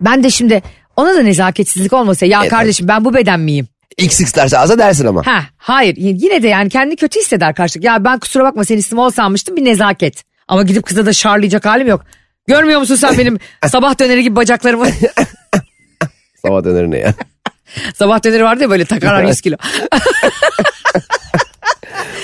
Ben 0.00 0.24
de 0.24 0.30
şimdi 0.30 0.62
ona 0.96 1.14
da 1.14 1.22
nezaketsizlik 1.22 1.92
olmasa 1.92 2.26
ya 2.26 2.40
Evet. 2.40 2.50
kardeşim 2.50 2.88
ben 2.88 3.04
bu 3.04 3.14
beden 3.14 3.40
miyim? 3.40 3.68
XX 3.98 4.34
derse 4.36 4.58
alsa 4.58 4.78
dersin 4.78 5.06
ama. 5.06 5.26
Ha 5.26 5.42
hayır 5.56 5.94
yine 5.96 6.42
de 6.42 6.48
yani 6.48 6.68
kendini 6.68 6.96
kötü 6.96 7.20
hisseder 7.20 7.54
karşılık. 7.54 7.84
Ya 7.84 8.04
ben 8.04 8.18
kusura 8.18 8.44
bakma 8.44 8.64
seni 8.64 8.82
small 8.82 9.10
sanmıştım 9.10 9.56
bir 9.56 9.64
nezaket. 9.64 10.24
Ama 10.48 10.62
gidip 10.62 10.86
kıza 10.86 11.06
da 11.06 11.12
şarlayacak 11.12 11.66
halim 11.66 11.88
yok. 11.88 12.04
Görmüyor 12.46 12.80
musun 12.80 12.94
sen 12.94 13.18
benim 13.18 13.38
sabah 13.66 14.00
döneri 14.00 14.22
gibi 14.22 14.36
bacaklarımı? 14.36 14.86
Sabah 16.46 16.64
döner 16.64 16.90
ne 16.90 16.98
ya? 16.98 17.14
sabah 17.94 18.24
döneri 18.24 18.44
vardı 18.44 18.62
ya 18.62 18.70
böyle 18.70 18.84
takarlar 18.84 19.24
100 19.24 19.40
kilo. 19.40 19.56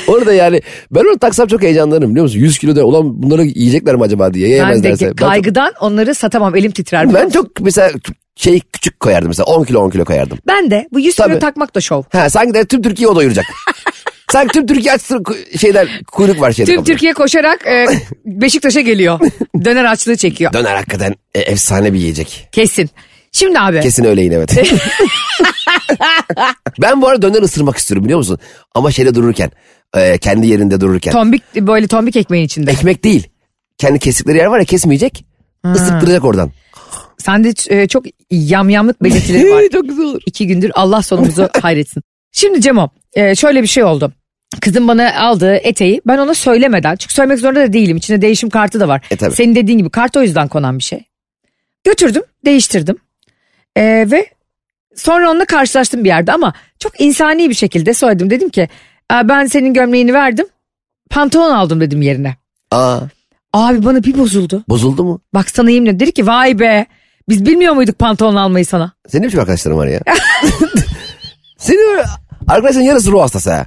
Orada 0.06 0.32
yani 0.32 0.62
ben 0.90 1.00
onu 1.00 1.18
taksam 1.18 1.46
çok 1.46 1.62
heyecanlanırım 1.62 2.11
biliyor 2.11 2.24
musun? 2.24 2.38
100 2.38 2.58
kilo 2.58 2.76
da 2.76 2.85
ulan 2.85 3.22
bunları 3.22 3.44
yiyecekler 3.44 3.94
mi 3.94 4.02
acaba 4.02 4.35
diye 4.35 4.44
ben 4.46 4.50
de 4.50 4.54
yiyemezlerse. 4.54 5.04
Ben 5.04 5.11
çok, 5.11 5.18
kaygıdan 5.18 5.72
onları 5.80 6.14
satamam 6.14 6.56
elim 6.56 6.70
titrer. 6.70 7.14
ben 7.14 7.28
çok 7.28 7.61
mesela 7.61 7.90
şey 8.37 8.61
küçük 8.73 9.01
koyardım 9.01 9.29
mesela 9.29 9.45
10 9.45 9.64
kilo 9.64 9.81
10 9.81 9.90
kilo 9.90 10.05
koyardım. 10.05 10.38
Ben 10.47 10.71
de 10.71 10.88
bu 10.92 11.01
100 11.01 11.16
kilo 11.16 11.27
Tabii. 11.27 11.38
takmak 11.38 11.75
da 11.75 11.81
şov. 11.81 12.03
Ha 12.12 12.31
sanki 12.31 12.55
de 12.55 12.64
tüm 12.64 12.83
Türkiye 12.83 13.09
o 13.09 13.16
doyuracak. 13.16 13.47
sanki 14.33 14.53
tüm 14.53 14.66
Türkiye 14.66 14.92
açsın 14.95 15.25
şeyler 15.61 15.88
kuyruk 16.12 16.40
var 16.40 16.53
şeyde. 16.53 16.71
Tüm 16.71 16.77
kapıda. 16.77 16.92
Türkiye 16.92 17.12
koşarak 17.12 17.66
e, 17.66 17.87
Beşiktaş'a 18.25 18.81
geliyor. 18.81 19.21
Döner 19.64 19.85
açlığı 19.85 20.16
çekiyor. 20.16 20.53
Döner 20.53 20.75
hakikaten 20.75 21.14
e, 21.35 21.40
efsane 21.40 21.92
bir 21.92 21.99
yiyecek. 21.99 22.49
Kesin. 22.53 22.90
Şimdi 23.33 23.61
abi. 23.61 23.81
Kesin 23.81 24.05
öyle 24.05 24.23
yine 24.23 24.35
evet. 24.35 24.57
ben 26.83 27.03
bu 27.03 27.09
arada 27.09 27.23
döner 27.23 27.42
ısırmak 27.42 27.77
istiyorum 27.77 28.05
biliyor 28.05 28.18
musun? 28.18 28.38
Ama 28.75 28.90
şeyde 28.90 29.14
dururken. 29.14 29.51
e, 29.97 30.18
kendi 30.18 30.47
yerinde 30.47 30.81
dururken. 30.81 31.12
Tombik 31.12 31.55
böyle 31.57 31.87
tombik 31.87 32.16
ekmeğin 32.16 32.47
içinde. 32.47 32.71
Ekmek 32.71 33.05
değil. 33.05 33.29
Kendi 33.79 33.99
kestikleri 33.99 34.38
yer 34.38 34.47
var 34.47 34.59
ya 34.59 34.64
kesmeyecek. 34.64 35.25
Isıttıracak 35.75 36.25
oradan. 36.25 36.51
Sende 37.22 37.52
e, 37.68 37.88
çok 37.88 38.04
yamyamlık 38.30 39.02
belirtileri 39.02 39.50
var. 39.50 39.62
Çok 39.72 39.88
güzel 39.88 40.04
olur. 40.04 40.20
İki 40.26 40.46
gündür 40.46 40.70
Allah 40.74 41.02
sonumuzu 41.02 41.48
hayretsin. 41.62 42.02
Şimdi 42.32 42.61
Cemo 42.61 42.88
e, 43.14 43.35
şöyle 43.35 43.62
bir 43.62 43.66
şey 43.66 43.85
oldu. 43.85 44.12
Kızım 44.61 44.88
bana 44.88 45.14
aldığı 45.20 45.54
eteği 45.54 46.00
ben 46.06 46.18
ona 46.18 46.35
söylemeden 46.35 46.96
çünkü 46.96 47.14
söylemek 47.14 47.38
zorunda 47.38 47.61
da 47.61 47.72
değilim. 47.72 47.96
İçinde 47.96 48.22
değişim 48.22 48.50
kartı 48.50 48.80
da 48.80 48.88
var. 48.88 49.02
E, 49.11 49.16
tabii. 49.16 49.35
Senin 49.35 49.54
dediğin 49.54 49.78
gibi 49.78 49.90
kart 49.90 50.16
o 50.16 50.22
yüzden 50.22 50.48
konan 50.48 50.78
bir 50.78 50.82
şey. 50.82 51.04
Götürdüm 51.85 52.22
değiştirdim 52.44 52.96
E, 53.76 53.82
ve 54.11 54.26
sonra 54.96 55.30
onunla 55.30 55.44
karşılaştım 55.44 56.04
bir 56.04 56.08
yerde 56.08 56.32
ama 56.32 56.52
çok 56.78 57.00
insani 57.00 57.50
bir 57.50 57.54
şekilde 57.54 57.94
söyledim. 57.94 58.30
Dedim 58.30 58.48
ki 58.48 58.68
"Aa, 59.11 59.28
ben 59.28 59.46
senin 59.46 59.74
gömleğini 59.74 60.14
verdim 60.14 60.46
pantolon 61.11 61.50
aldım 61.50 61.80
dedim 61.80 62.02
yerine. 62.02 62.37
Aa, 62.70 62.98
Abi 63.52 63.85
bana 63.85 64.02
bir 64.04 64.18
bozuldu. 64.18 64.64
bozuldu 64.68 65.04
mu? 65.04 65.20
Bak 65.35 65.50
sana 65.50 65.70
yemin 65.70 65.87
ederim. 65.87 66.00
Dedi 66.00 66.12
ki 66.12 66.26
vay 66.26 66.58
be 66.58 66.87
biz 67.28 67.46
bilmiyor 67.46 67.74
muyduk 67.74 67.98
pantolon 67.98 68.37
almayı 68.37 68.66
sana. 68.66 68.92
Senin 69.08 69.22
ne 69.22 69.26
biçim 69.26 69.40
arkadaşların 69.40 69.78
var 69.78 69.87
ya? 69.87 70.00
Senin 71.58 71.90
öyle- 71.92 72.04
arkadaşların 72.48 72.85
yarısı 72.87 73.11
ruh 73.12 73.22
hastası 73.22 73.50
ha. 73.52 73.66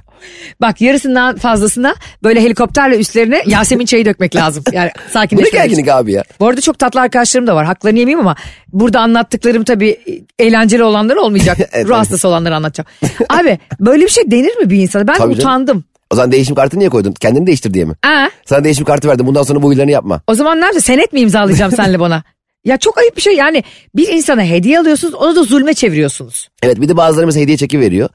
Bak 0.60 0.80
yarısından 0.80 1.36
fazlasına 1.36 1.94
böyle 2.22 2.40
helikopterle 2.40 2.98
üstlerine 2.98 3.42
Yasemin 3.46 3.86
çayı 3.86 4.04
dökmek 4.04 4.36
lazım. 4.36 4.64
Yani 4.72 4.90
Bu 4.96 5.00
ne 5.08 5.12
sakinleşmek 5.12 5.48
için. 5.54 5.62
gerginlik 5.62 5.88
abi 5.88 6.12
ya? 6.12 6.24
Bu 6.40 6.46
arada 6.48 6.60
çok 6.60 6.78
tatlı 6.78 7.00
arkadaşlarım 7.00 7.46
da 7.46 7.56
var. 7.56 7.66
Haklarını 7.66 7.98
yemeyeyim 7.98 8.20
ama 8.20 8.36
burada 8.72 9.00
anlattıklarım 9.00 9.64
tabii 9.64 10.00
eğlenceli 10.38 10.82
olanlar 10.84 11.16
olmayacak. 11.16 11.56
Evet, 11.72 11.84
Ruh 11.86 11.90
evet. 11.90 11.98
hastası 12.00 12.28
olanları 12.28 12.56
anlatacağım. 12.56 12.86
Abi 13.28 13.58
böyle 13.80 14.02
bir 14.04 14.08
şey 14.10 14.30
denir 14.30 14.56
mi 14.56 14.70
bir 14.70 14.76
insana? 14.82 15.08
Ben 15.08 15.14
Tabii 15.14 15.34
canım. 15.34 15.38
utandım. 15.38 15.84
O 16.10 16.16
zaman 16.16 16.32
değişim 16.32 16.54
kartı 16.54 16.78
niye 16.78 16.88
koydun? 16.88 17.12
Kendini 17.12 17.46
değiştir 17.46 17.74
diye 17.74 17.84
mi? 17.84 17.94
Aa, 18.06 18.26
Sana 18.44 18.64
değişim 18.64 18.84
kartı 18.84 19.08
verdim. 19.08 19.26
Bundan 19.26 19.42
sonra 19.42 19.62
bu 19.62 19.66
huylarını 19.68 19.90
yapma. 19.90 20.20
o 20.26 20.34
zaman 20.34 20.60
nerede 20.60 20.80
senet 20.80 21.12
mi 21.12 21.20
imzalayacağım 21.20 21.72
senle 21.72 22.00
bana? 22.00 22.22
Ya 22.66 22.76
çok 22.76 22.98
ayıp 22.98 23.16
bir 23.16 23.22
şey 23.22 23.36
yani 23.36 23.64
bir 23.96 24.08
insana 24.08 24.44
hediye 24.44 24.78
alıyorsunuz 24.78 25.14
onu 25.14 25.36
da 25.36 25.42
zulme 25.42 25.74
çeviriyorsunuz. 25.74 26.48
Evet 26.62 26.80
bir 26.80 26.88
de 26.88 26.96
bazıları 26.96 27.26
mesela 27.26 27.42
hediye 27.42 27.56
çeki 27.56 27.80
veriyor. 27.80 28.08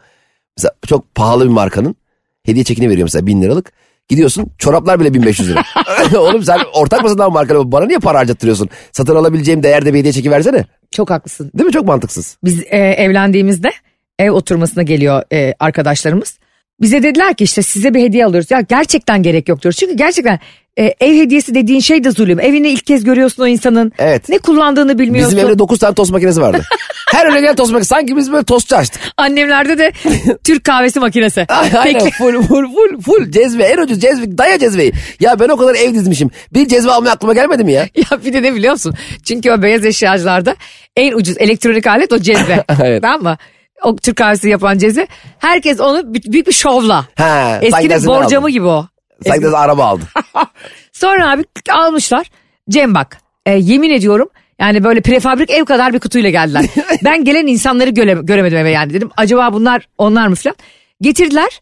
Mesela 0.58 0.72
çok 0.88 1.16
pahalı 1.16 1.44
bir 1.44 1.50
markanın 1.50 1.96
hediye 2.44 2.64
çekini 2.64 2.90
veriyor 2.90 3.06
mesela 3.06 3.28
bin 3.28 3.42
liralık. 3.42 3.72
Gidiyorsun 4.10 4.52
çoraplar 4.58 5.00
bile 5.00 5.14
1500 5.14 5.50
lira. 5.50 5.64
Oğlum 6.20 6.44
sen 6.44 6.60
ortak 6.74 7.04
mısın 7.04 7.20
lan 7.20 7.34
markayla? 7.34 7.72
Bana 7.72 7.86
niye 7.86 8.00
para 8.00 8.20
harcattırıyorsun? 8.20 8.70
Satın 8.92 9.16
alabileceğim 9.16 9.64
değerde 9.64 9.94
bir 9.94 10.00
hediye 10.00 10.14
çeki 10.14 10.32
versene. 10.32 10.66
Çok 10.92 11.10
haklısın. 11.10 11.52
Değil 11.58 11.66
mi? 11.66 11.74
Çok 11.74 11.86
mantıksız. 11.86 12.38
Biz 12.44 12.64
e, 12.64 12.78
evlendiğimizde 12.78 13.72
ev 14.20 14.32
oturmasına 14.32 14.84
geliyor 14.84 15.24
e, 15.34 15.54
arkadaşlarımız. 15.60 16.40
Bize 16.82 17.04
dediler 17.04 17.34
ki 17.34 17.44
işte 17.44 17.62
size 17.62 17.94
bir 17.94 18.02
hediye 18.02 18.26
alıyoruz. 18.26 18.52
Ya 18.52 18.62
gerçekten 18.62 19.24
gerek 19.24 19.50
yok 19.50 19.62
diyoruz. 19.62 19.78
Çünkü 19.80 19.94
gerçekten 19.94 20.40
e, 20.78 20.94
ev 21.00 21.16
hediyesi 21.16 21.56
dediğin 21.56 21.80
şey 21.80 22.04
de 22.04 22.12
zulüm. 22.12 22.40
Evini 22.40 22.70
ilk 22.70 22.86
kez 22.86 23.04
görüyorsun 23.04 23.44
o 23.44 23.48
insanın. 23.48 23.92
Evet. 24.00 24.30
Ne 24.30 24.38
kullandığını 24.38 25.00
bilmiyorsun. 25.00 25.38
Bizim 25.38 25.50
evde 25.50 25.60
9 25.60 25.80
tane 25.80 25.96
tost 25.96 26.12
makinesi 26.12 26.42
vardı. 26.42 26.64
Her 27.12 27.26
öyle 27.26 27.42
gelen 27.42 27.56
tost 27.56 27.72
makinesi. 27.72 27.90
Sanki 27.90 28.18
biz 28.18 28.32
böyle 28.32 28.44
tostçu 28.44 28.76
açtık. 28.76 29.02
Annemlerde 29.18 29.78
de 29.78 29.92
Türk 30.44 30.64
kahvesi 30.64 31.00
makinesi. 31.00 31.46
Aynen 31.78 32.10
full 32.10 32.42
full 32.42 32.68
full 32.74 33.02
full 33.02 33.32
cezve 33.32 33.64
en 33.64 33.78
ucuz 33.78 34.00
cezve 34.00 34.38
daya 34.38 34.60
cezveyi. 34.60 34.94
Ya 35.20 35.40
ben 35.40 35.50
o 35.50 35.58
kadar 35.58 35.76
ev 35.76 35.94
dizmişim. 35.94 36.30
Bir 36.54 36.68
cezve 36.68 36.92
almaya 36.92 37.10
aklıma 37.12 37.34
gelmedi 37.34 37.64
mi 37.64 37.72
ya? 37.72 37.82
Ya 38.12 38.24
bir 38.26 38.34
de 38.34 38.42
ne 38.42 38.56
biliyor 38.56 38.74
musun? 38.74 38.94
Çünkü 39.24 39.52
o 39.52 39.62
beyaz 39.62 39.86
eşyacılarda 39.86 40.56
en 40.96 41.14
ucuz 41.14 41.36
elektronik 41.40 41.88
alet 41.88 42.14
o 42.14 42.20
cezve. 42.20 42.64
Evet. 42.84 43.02
Tamam 43.02 43.24
mı? 43.24 43.38
O 43.84 43.96
Türk 43.96 44.16
kahvesi 44.18 44.50
yapan 44.50 44.78
cezve. 44.78 45.08
Herkes 45.40 45.80
onu 45.80 46.14
büyük 46.14 46.48
bir 46.48 46.52
şovla. 46.54 47.06
Sanki 47.18 47.66
Eskinin 47.66 48.06
borcamı 48.06 48.46
aldım. 48.46 48.54
gibi 48.54 48.66
o. 48.66 48.88
Sanki 49.28 49.44
de 49.44 49.58
araba 49.58 49.86
aldı. 49.86 50.04
Sonra 50.92 51.32
abi 51.32 51.44
almışlar. 51.72 52.28
Cem 52.70 52.96
bak 52.96 53.18
e, 53.46 53.52
yemin 53.52 53.90
ediyorum 53.90 54.30
yani 54.60 54.84
böyle 54.84 55.02
prefabrik 55.02 55.50
ev 55.50 55.66
kadar 55.66 55.94
bir 55.94 56.00
kutuyla 56.00 56.30
geldiler. 56.30 56.66
ben 57.04 57.24
gelen 57.24 57.48
insanları 57.48 57.90
göre, 57.90 58.18
göremedim 58.24 58.58
eve 58.58 58.72
yani 58.72 58.94
dedim 58.94 59.10
acaba 59.18 59.54
bunlar 59.54 59.88
onlar 59.98 60.28
mı 60.28 60.36
falan. 60.36 60.56
Getirdiler. 61.02 61.62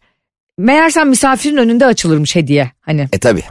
Meğersem 0.58 1.08
misafirin 1.08 1.56
önünde 1.56 1.86
açılırmış 1.86 2.36
hediye. 2.36 2.70
Hani 2.80 3.08
E 3.12 3.18
tabi. 3.18 3.42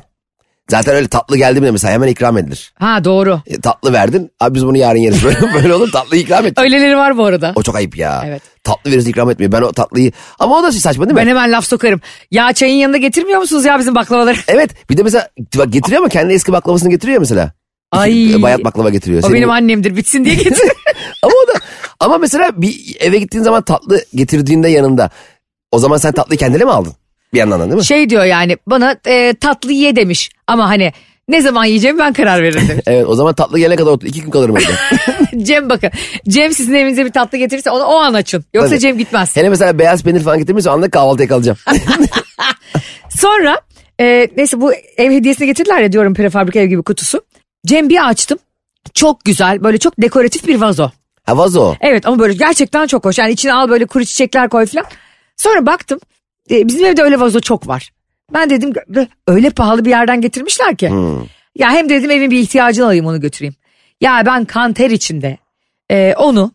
Zaten 0.70 0.96
öyle 0.96 1.08
tatlı 1.08 1.38
geldi 1.38 1.62
mi 1.62 1.68
de 1.68 1.72
mesela 1.72 1.94
hemen 1.94 2.08
ikram 2.08 2.38
edilir. 2.38 2.74
ha 2.80 3.04
doğru. 3.04 3.42
E, 3.48 3.62
tatlı 3.62 3.94
verdin. 3.94 4.32
Abi 4.40 4.56
biz 4.56 4.66
bunu 4.66 4.78
yarın 4.78 5.00
yeriz. 5.00 5.24
Böyle, 5.24 5.54
böyle 5.54 5.74
olur 5.74 5.92
tatlı 5.92 6.18
ikram 6.18 6.46
et. 6.46 6.60
Öyleleri 6.60 6.98
var 6.98 7.18
bu 7.18 7.26
arada. 7.26 7.52
O 7.56 7.64
çok 7.64 7.76
ayıp 7.76 7.98
ya. 7.98 8.24
Evet. 8.26 8.42
Tatlı 8.64 8.92
verirse 8.92 9.10
ikram 9.10 9.30
etmiyor. 9.30 9.52
Ben 9.52 9.62
o 9.62 9.72
tatlıyı... 9.72 10.12
Ama 10.40 10.60
o 10.60 10.64
da 10.64 10.72
saçma 10.72 11.06
değil 11.06 11.14
mi? 11.14 11.22
Ben 11.22 11.28
hemen 11.28 11.52
laf 11.52 11.66
sokarım. 11.66 12.02
Ya 12.32 12.54
çayın 12.54 12.76
yanında 12.76 12.98
getirmiyor 12.98 13.40
musunuz 13.40 13.66
ya 13.66 13.80
bizim 13.80 13.96
baklavaları? 13.96 14.38
Evet 14.48 14.90
bir 14.90 14.98
de 14.98 15.04
mesela 15.04 15.30
bak 15.58 15.74
getiriyor 15.74 16.02
ama 16.02 16.10
kendi 16.10 16.34
eski 16.34 16.52
baklavasını 16.52 16.90
getiriyor 16.90 17.20
mesela. 17.20 17.52
Ay. 17.92 18.36
Bayat 18.42 18.64
baklava 18.64 18.90
getiriyor. 18.90 19.20
O 19.20 19.22
Senin- 19.22 19.36
benim 19.36 19.50
annemdir 19.50 19.96
bitsin 19.96 20.26
diye 20.26 20.36
getir. 20.44 20.72
ama 21.24 21.34
o 21.44 21.48
da 21.48 21.60
ama 22.00 22.18
mesela 22.18 22.62
bir 22.62 22.98
eve 23.00 23.18
gittiğin 23.20 23.44
zaman 23.44 23.62
tatlı 23.62 24.04
getirdiğinde 24.16 24.70
yanında 24.70 25.10
o 25.72 25.80
zaman 25.80 25.98
sen 25.98 26.12
tatlıyı 26.12 26.38
kendine 26.40 26.64
mi 26.64 26.72
aldın? 26.72 26.94
Bir 27.34 27.38
yandan 27.40 27.60
da 27.60 27.64
değil 27.66 27.76
mi? 27.76 27.86
Şey 27.86 28.10
diyor 28.10 28.26
yani 28.26 28.58
bana 28.68 28.96
e, 29.08 29.34
tatlı 29.34 29.72
ye 29.72 29.96
demiş 29.96 30.30
ama 30.48 30.70
hani 30.70 30.94
ne 31.28 31.42
zaman 31.42 31.66
yiyeceğimi 31.66 32.00
ben 32.00 32.14
karar 32.14 32.44
veririm 32.44 32.68
demiş. 32.70 32.84
Evet 32.88 33.06
o 33.08 33.16
zaman 33.16 33.34
tatlı 33.34 33.60
gelene 33.60 33.76
kadar 33.76 33.92
otur. 33.92 34.08
iki 34.08 34.22
gün 34.22 34.32
kalırım 34.32 34.58
evde. 34.58 34.72
Cem 35.44 35.70
bakın 35.70 35.90
Cem 36.30 36.54
sizin 36.54 36.74
evinize 36.74 37.06
bir 37.06 37.12
tatlı 37.12 37.38
getirirse 37.38 37.72
onu 37.72 37.84
o 37.84 37.96
an 37.96 38.14
açın. 38.14 38.46
Yoksa 38.54 38.70
Tabii. 38.70 38.80
Cem 38.80 38.98
gitmez. 38.98 39.36
Hele 39.38 39.50
mesela 39.50 39.80
beyaz 39.80 40.04
peynir 40.04 40.24
falan 40.24 40.40
getirmişse 40.40 40.70
anlık 40.70 40.92
kahvaltıya 40.92 41.28
kalacağım. 41.28 41.58
Sonra 43.10 43.62
e, 44.02 44.28
neyse 44.38 44.62
bu 44.62 44.74
ev 44.98 45.12
hediyesini 45.12 45.48
getirdiler 45.48 45.82
ya 45.82 45.92
diyorum 45.92 46.14
prefabrika 46.14 46.60
ev 46.60 46.66
gibi 46.68 46.84
kutusu. 46.84 47.22
Cem 47.68 47.90
bir 47.90 48.10
açtım. 48.10 48.38
Çok 48.94 49.26
güzel 49.26 49.64
böyle 49.64 49.78
çok 49.78 50.02
dekoratif 50.02 50.48
bir 50.48 50.62
vazo. 50.62 50.90
ha 51.26 51.38
vazo. 51.38 51.76
Evet 51.82 52.06
ama 52.08 52.20
böyle 52.20 52.34
gerçekten 52.34 52.88
çok 52.88 53.06
hoş. 53.06 53.18
Yani 53.18 53.32
içine 53.32 53.54
al 53.54 53.70
böyle 53.70 53.86
kuru 53.86 54.06
çiçekler 54.06 54.50
koy 54.50 54.66
falan. 54.66 54.86
Sonra 55.38 55.66
baktım 55.66 56.00
e, 56.52 56.68
bizim 56.68 56.86
evde 56.86 57.04
öyle 57.04 57.20
vazo 57.20 57.40
çok 57.40 57.68
var. 57.68 57.92
Ben 58.34 58.50
dedim 58.50 58.74
öyle 59.28 59.50
pahalı 59.50 59.86
bir 59.86 59.90
yerden 59.90 60.22
getirmişler 60.22 60.76
ki. 60.78 60.90
Ya 61.58 61.70
hem 61.70 61.90
dedim 61.90 62.12
evin 62.12 62.32
bir 62.32 62.40
ihtiyacını 62.40 62.86
alayım 62.86 63.06
onu 63.06 63.22
götüreyim. 63.22 63.56
Ya 64.02 64.24
ben 64.26 64.46
kan 64.46 64.74
ter 64.74 64.90
içinde 64.90 65.38
e, 65.92 66.14
onu 66.18 66.52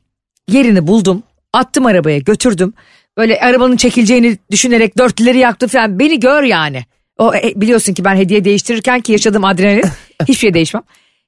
yerini 0.48 0.86
buldum. 0.86 1.22
Attım 1.52 1.86
arabaya 1.86 2.18
götürdüm. 2.18 2.74
Böyle 3.16 3.40
arabanın 3.40 3.76
çekileceğini 3.76 4.38
düşünerek 4.50 4.98
dörtlüleri 4.98 5.38
yaktım 5.38 5.68
falan. 5.68 5.98
Beni 5.98 6.20
gör 6.20 6.42
yani. 6.42 6.84
O 7.18 7.34
e, 7.34 7.52
biliyorsun 7.56 7.94
ki 7.94 8.04
ben 8.04 8.16
hediye 8.16 8.44
değiştirirken 8.44 9.00
ki 9.00 9.12
yaşadığım 9.12 9.44
adrenalin 9.44 9.84
hiçbir 10.22 10.34
şey 10.34 10.54
değişmem. 10.54 10.82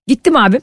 Gittim 0.07 0.37
abi. 0.37 0.61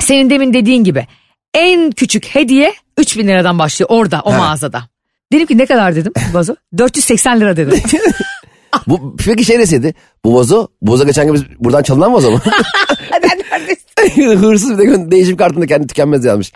Senin 0.00 0.30
demin 0.30 0.54
dediğin 0.54 0.84
gibi 0.84 1.06
en 1.54 1.90
küçük 1.90 2.26
hediye 2.26 2.74
3000 2.98 3.28
liradan 3.28 3.58
başlıyor 3.58 3.90
orada 3.90 4.20
o 4.24 4.32
mağazada. 4.32 4.88
Dedim 5.32 5.46
ki 5.46 5.58
ne 5.58 5.66
kadar 5.66 5.96
dedim 5.96 6.12
vazo? 6.32 6.54
480 6.78 7.40
lira 7.40 7.56
dedim. 7.56 7.82
Bu, 8.86 9.16
peki 9.26 9.44
şey 9.44 9.58
deseydi 9.58 9.94
bu 10.24 10.34
vazo, 10.34 10.68
bu 10.82 10.92
vazo 10.92 11.06
geçen 11.06 11.26
gün 11.26 11.34
biz 11.34 11.42
buradan 11.58 11.82
çalınan 11.82 12.14
vazo 12.14 12.30
mu? 12.30 12.40
ben 13.12 13.42
neredesin? 13.50 14.42
Hırsız 14.42 14.78
bir 14.78 14.90
de 14.90 15.10
değişim 15.10 15.36
kartında 15.36 15.66
kendi 15.66 15.86
tükenmez 15.86 16.24
yazmış. 16.24 16.52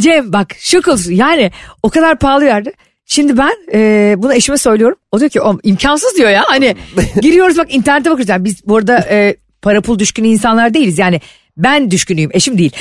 Cem 0.00 0.32
bak 0.32 0.54
şok 0.58 0.88
olsun 0.88 1.12
yani 1.12 1.50
o 1.82 1.90
kadar 1.90 2.18
pahalı 2.18 2.44
yerde. 2.44 2.72
Şimdi 3.06 3.38
ben 3.38 3.52
e, 3.72 4.14
bunu 4.18 4.34
eşime 4.34 4.58
söylüyorum. 4.58 4.96
O 5.12 5.20
diyor 5.20 5.30
ki 5.30 5.40
o 5.40 5.58
imkansız 5.62 6.16
diyor 6.16 6.30
ya. 6.30 6.44
Hani 6.46 6.76
giriyoruz 7.20 7.58
bak 7.58 7.74
internete 7.74 8.10
bakıyoruz. 8.10 8.28
Yani 8.28 8.44
biz 8.44 8.66
burada 8.66 8.98
e, 9.10 9.36
para 9.62 9.80
pul 9.80 9.98
düşkünü 9.98 10.26
insanlar 10.26 10.74
değiliz. 10.74 10.98
Yani 10.98 11.20
ben 11.56 11.90
düşkünüyüm 11.90 12.30
eşim 12.34 12.58
değil. 12.58 12.72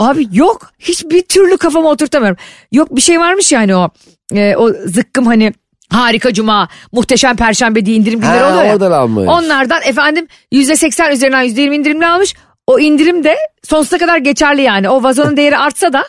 Abi 0.00 0.26
yok 0.32 0.70
hiçbir 0.78 1.22
türlü 1.22 1.56
kafama 1.56 1.88
oturtamıyorum. 1.90 2.36
Yok 2.72 2.96
bir 2.96 3.00
şey 3.00 3.20
varmış 3.20 3.52
yani 3.52 3.76
o 3.76 3.88
e, 4.34 4.56
o 4.56 4.68
zıkkım 4.86 5.26
hani 5.26 5.52
harika 5.92 6.32
cuma 6.34 6.68
muhteşem 6.92 7.36
perşembe 7.36 7.86
diye 7.86 7.96
indirim 7.96 8.20
günleri 8.20 8.38
Ha, 8.38 8.48
oluyor 8.50 8.64
ya. 8.64 8.72
oradan 8.72 8.92
almış. 8.92 9.28
Onlardan 9.28 9.82
efendim 9.84 10.26
yüzde 10.52 10.76
seksen 10.76 11.12
üzerinden 11.12 11.42
yüzde 11.42 11.60
yirmi 11.60 11.76
indirimli 11.76 12.06
almış. 12.06 12.34
O 12.66 12.78
indirim 12.78 13.24
de 13.24 13.36
sonsuza 13.62 13.98
kadar 13.98 14.18
geçerli 14.18 14.62
yani. 14.62 14.88
O 14.90 15.02
vazonun 15.02 15.36
değeri 15.36 15.58
artsa 15.58 15.92
da 15.92 16.04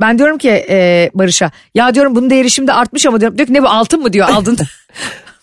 ben 0.00 0.18
diyorum 0.18 0.38
ki 0.38 0.50
e, 0.68 1.10
Barış'a 1.14 1.50
ya 1.74 1.94
diyorum 1.94 2.14
bunun 2.14 2.30
değeri 2.30 2.50
şimdi 2.50 2.72
artmış 2.72 3.06
ama 3.06 3.20
diyorum. 3.20 3.38
Diyor 3.38 3.46
ki 3.46 3.54
ne 3.54 3.62
bu 3.62 3.68
altın 3.68 4.02
mı 4.02 4.12
diyor 4.12 4.28
aldın. 4.28 4.56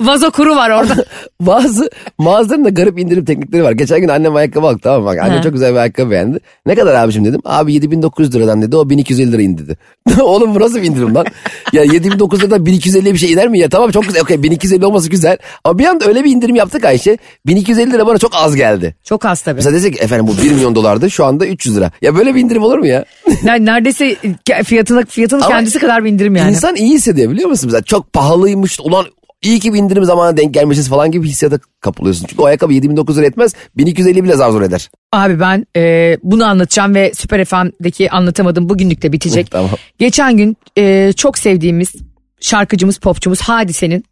Vazo 0.02 0.32
kuru 0.32 0.56
var 0.56 0.70
orada. 0.70 1.06
Bazı 1.41 1.89
mağazaların 2.18 2.66
da 2.66 2.70
garip 2.70 3.00
indirim 3.00 3.26
teknikleri 3.26 3.64
var. 3.64 3.72
Geçen 3.72 4.00
gün 4.02 4.08
annem 4.08 4.36
ayakkabı 4.36 4.68
aldı 4.68 4.80
tamam? 4.84 5.06
Bak 5.06 5.20
annem 5.20 5.36
Ha. 5.38 5.41
çok 5.41 5.54
güzel 5.54 5.72
bir 5.74 5.78
ayakkabı 5.78 6.12
beğendi. 6.12 6.39
Ne 6.66 6.76
kadar 6.76 6.96
abicim 6.96 7.26
dedim. 7.26 7.41
Abi 7.46 7.74
7900 7.74 8.36
liradan 8.36 8.62
dedi. 8.62 8.76
O 8.78 8.89
1250 8.89 9.32
lira 9.32 9.41
indi 9.41 9.68
dedi. 9.68 9.78
Oğlum 10.22 10.56
bu 10.56 10.60
nasıl 10.60 10.78
bir 10.78 10.84
indirim 10.84 11.16
lan? 11.16 11.26
ya 11.74 11.84
7900 11.84 12.44
liradan 12.44 12.66
1250 12.66 13.14
bir 13.14 13.20
şey 13.20 13.32
iner 13.32 13.48
mi 13.48 13.60
ya? 13.60 13.70
Tamam 13.70 13.91
çok 13.91 14.04
güzel. 14.04 14.22
Okey 14.22 14.44
1250 14.44 14.86
olması 14.86 15.10
güzel. 15.10 15.38
Ama 15.64 15.80
bir 15.80 15.86
anda 15.86 16.06
öyle 16.06 16.24
bir 16.24 16.32
indirim 16.32 16.56
yaptık 16.56 16.86
Ayşe. 16.86 17.18
1250 17.46 17.91
lira 17.91 18.08
bana 18.08 18.18
çok 18.18 18.32
az 18.36 18.56
geldi. 18.56 18.96
Çok 19.04 19.26
az 19.26 19.41
tabii. 19.41 19.56
Mesela 19.56 19.76
desek 19.76 19.94
ki 19.96 20.00
efendim 20.04 20.28
bu 20.28 20.44
1 20.46 20.52
milyon 20.52 20.76
dolardı 20.76 21.12
şu 21.12 21.26
anda 21.26 21.46
300 21.48 21.78
lira. 21.78 21.91
Ya 22.02 22.16
böyle 22.16 22.36
bir 22.36 22.41
indirim 22.41 22.64
olur 22.64 22.78
mu 22.78 22.88
ya? 22.88 23.06
Yani 23.44 23.66
neredeyse 23.66 24.16
fiyatını, 24.64 25.06
fiyatının 25.06 25.41
Ama 25.41 25.50
kendisi 25.56 25.80
kadar 25.80 26.06
bir 26.06 26.10
indirim 26.12 26.36
yani. 26.36 26.50
İnsan 26.52 26.76
iyi 26.76 26.94
hissediyor 26.94 27.32
biliyor 27.32 27.50
musun? 27.50 27.68
Mesela 27.68 27.82
çok 27.82 28.14
pahalıymış. 28.14 28.80
Ulan 28.80 29.06
iyi 29.44 29.60
ki 29.60 29.74
bir 29.74 29.80
indirim 29.80 30.06
zamanına 30.06 30.38
denk 30.38 30.54
gelmişiz 30.54 30.89
falan 30.89 31.12
gibi 31.12 31.28
hissiyata 31.28 31.60
kapılıyorsun. 31.82 32.26
Çünkü 32.30 32.41
o 32.41 32.46
ayakkabı 32.46 32.74
7900 32.74 33.18
lira 33.18 33.26
etmez. 33.26 33.54
1250 33.78 34.24
bile 34.24 34.36
zar 34.36 34.50
zor 34.50 34.62
eder. 34.62 34.89
Abi 35.12 35.39
ben 35.39 35.66
e, 35.78 36.18
bunu 36.24 36.46
anlatacağım 36.46 36.96
ve 36.96 37.12
Süper 37.16 37.46
FM'deki 37.46 38.12
anlatamadım 38.12 38.70
bugünlük 38.70 39.02
de 39.02 39.12
bitecek. 39.12 39.48
Tamam. 39.52 39.70
Geçen 40.00 40.38
gün 40.38 40.58
e, 40.78 41.14
çok 41.14 41.38
sevdiğimiz 41.38 41.94
şarkıcımız, 42.41 42.98
popçumuz 42.98 43.41
Hadise'nin 43.41 44.06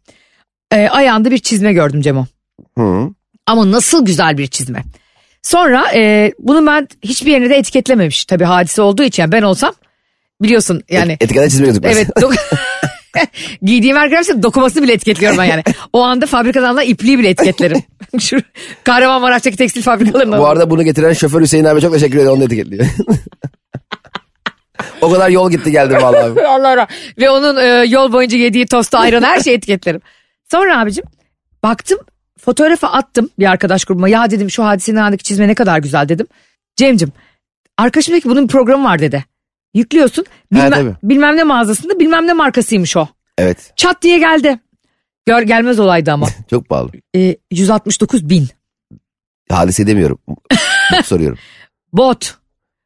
e, 0.72 0.88
ayağında 0.88 1.30
bir 1.30 1.38
çizme 1.38 1.72
gördüm 1.72 2.00
Cemo. 2.00 2.26
Hı. 2.78 3.10
Ama 3.46 3.70
nasıl 3.70 4.04
güzel 4.04 4.38
bir 4.38 4.46
çizme. 4.46 4.82
Sonra 5.42 5.86
e, 5.94 6.32
bunu 6.38 6.66
ben 6.66 6.88
hiçbir 7.02 7.30
yerine 7.30 7.50
de 7.50 7.56
etiketlememiş. 7.56 8.24
Tabii 8.24 8.44
hadise 8.44 8.82
olduğu 8.82 9.02
için 9.02 9.22
yani 9.22 9.32
ben 9.32 9.42
olsam 9.42 9.72
biliyorsun 10.42 10.82
yani. 10.90 11.16
Etikete 11.20 11.50
çizme 11.50 11.66
gözükmez. 11.66 11.96
Evet. 11.96 12.08
Giydiğim 13.62 13.96
her 13.96 14.10
dokumasını 14.42 14.82
bile 14.82 14.92
etiketliyorum 14.92 15.38
ben 15.38 15.44
yani. 15.44 15.62
O 15.92 16.02
anda 16.02 16.26
fabrikadan 16.26 16.68
alınan 16.68 16.84
ipliği 16.84 17.18
bile 17.18 17.28
etiketlerim. 17.28 17.82
Şu 18.20 18.36
Kahramanmaraş'taki 18.84 19.56
tekstil 19.56 19.82
fabrikalarına. 19.82 20.38
Bu 20.38 20.46
arada 20.46 20.70
bunu 20.70 20.82
getiren 20.82 21.12
şoför 21.12 21.40
Hüseyin 21.40 21.64
abi 21.64 21.80
çok 21.80 21.92
teşekkür 21.92 22.18
ederim. 22.18 22.32
Onu 22.32 22.40
da 22.40 22.44
etiketliyor. 22.44 22.86
o 25.00 25.10
kadar 25.10 25.30
yol 25.30 25.50
gitti 25.50 25.70
geldi 25.70 25.94
vallahi. 25.94 26.46
Allah 26.46 26.68
Allah. 26.68 26.86
Ve 27.18 27.30
onun 27.30 27.56
e, 27.56 27.84
yol 27.88 28.12
boyunca 28.12 28.38
yediği 28.38 28.66
tostu 28.66 28.98
ayran 28.98 29.22
her 29.22 29.40
şeyi 29.40 29.56
etiketlerim. 29.56 30.00
Sonra 30.50 30.80
abicim 30.80 31.04
baktım 31.62 31.98
fotoğrafı 32.44 32.86
attım 32.86 33.30
bir 33.38 33.46
arkadaş 33.46 33.84
grubuma. 33.84 34.08
Ya 34.08 34.30
dedim 34.30 34.50
şu 34.50 34.64
hadisenin 34.64 34.96
anındaki 34.96 35.24
çizme 35.24 35.48
ne 35.48 35.54
kadar 35.54 35.78
güzel 35.78 36.08
dedim. 36.08 36.26
Cemcim 36.76 37.12
arkadaşım 37.78 38.14
dedi 38.14 38.22
ki 38.22 38.28
bunun 38.28 38.44
bir 38.44 38.52
programı 38.52 38.84
var 38.84 38.98
dedi. 38.98 39.24
Yüklüyorsun 39.74 40.24
bilmem, 40.52 40.70
tabii. 40.70 40.94
bilmem 41.02 41.36
ne 41.36 41.44
mağazasında 41.44 41.98
bilmem 42.00 42.26
ne 42.26 42.32
markasıymış 42.32 42.96
o. 42.96 43.08
Evet. 43.38 43.72
Çat 43.76 44.02
diye 44.02 44.18
geldi. 44.18 44.58
Gör 45.26 45.42
gelmez 45.42 45.78
olaydı 45.80 46.12
ama. 46.12 46.26
Çok 46.50 46.68
pahalı. 46.68 46.90
E, 47.16 47.36
169 47.50 48.28
bin. 48.28 48.48
Hadise 49.50 49.86
demiyorum. 49.86 50.18
soruyorum. 51.04 51.38
Bot. 51.92 52.34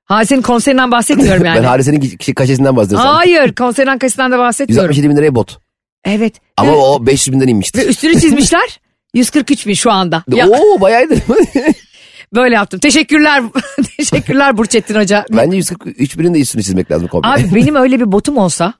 Hadisenin 0.04 0.42
konserinden 0.42 0.90
bahsetmiyorum 0.90 1.44
yani. 1.44 1.58
Ben 1.58 1.64
hadisenin 1.64 2.00
kişi 2.00 2.34
kaçesinden 2.34 2.76
bahsediyorum. 2.76 3.06
Hayır 3.06 3.54
konserden 3.54 3.98
kaçısından 3.98 4.32
da 4.32 4.38
bahsetmiyorum. 4.38 4.84
167 4.90 5.10
bin 5.10 5.16
liraya 5.16 5.34
bot. 5.34 5.58
Evet. 6.04 6.34
Ama 6.56 6.70
Evet. 6.70 6.80
o 6.82 7.06
500 7.06 7.34
binden 7.36 7.48
inmişti. 7.48 7.78
Ve 7.78 7.86
üstünü 7.86 8.20
çizmişler. 8.20 8.80
143 9.14 9.66
bin 9.66 9.74
şu 9.74 9.90
anda. 9.92 10.24
Ya, 10.28 10.48
Oo 10.48 10.80
bayağıydı. 10.80 11.14
Böyle 12.34 12.54
yaptım. 12.54 12.80
Teşekkürler. 12.80 13.42
Teşekkürler 13.96 14.58
Burçettin 14.58 14.94
Hoca. 14.94 15.24
Bence 15.30 15.56
143 15.56 16.18
binin 16.18 16.34
de 16.34 16.40
üstünü 16.40 16.62
çizmek 16.62 16.90
lazım 16.90 17.08
komple. 17.08 17.28
Abi 17.28 17.54
benim 17.54 17.74
öyle 17.76 18.00
bir 18.00 18.12
botum 18.12 18.36
olsa 18.36 18.74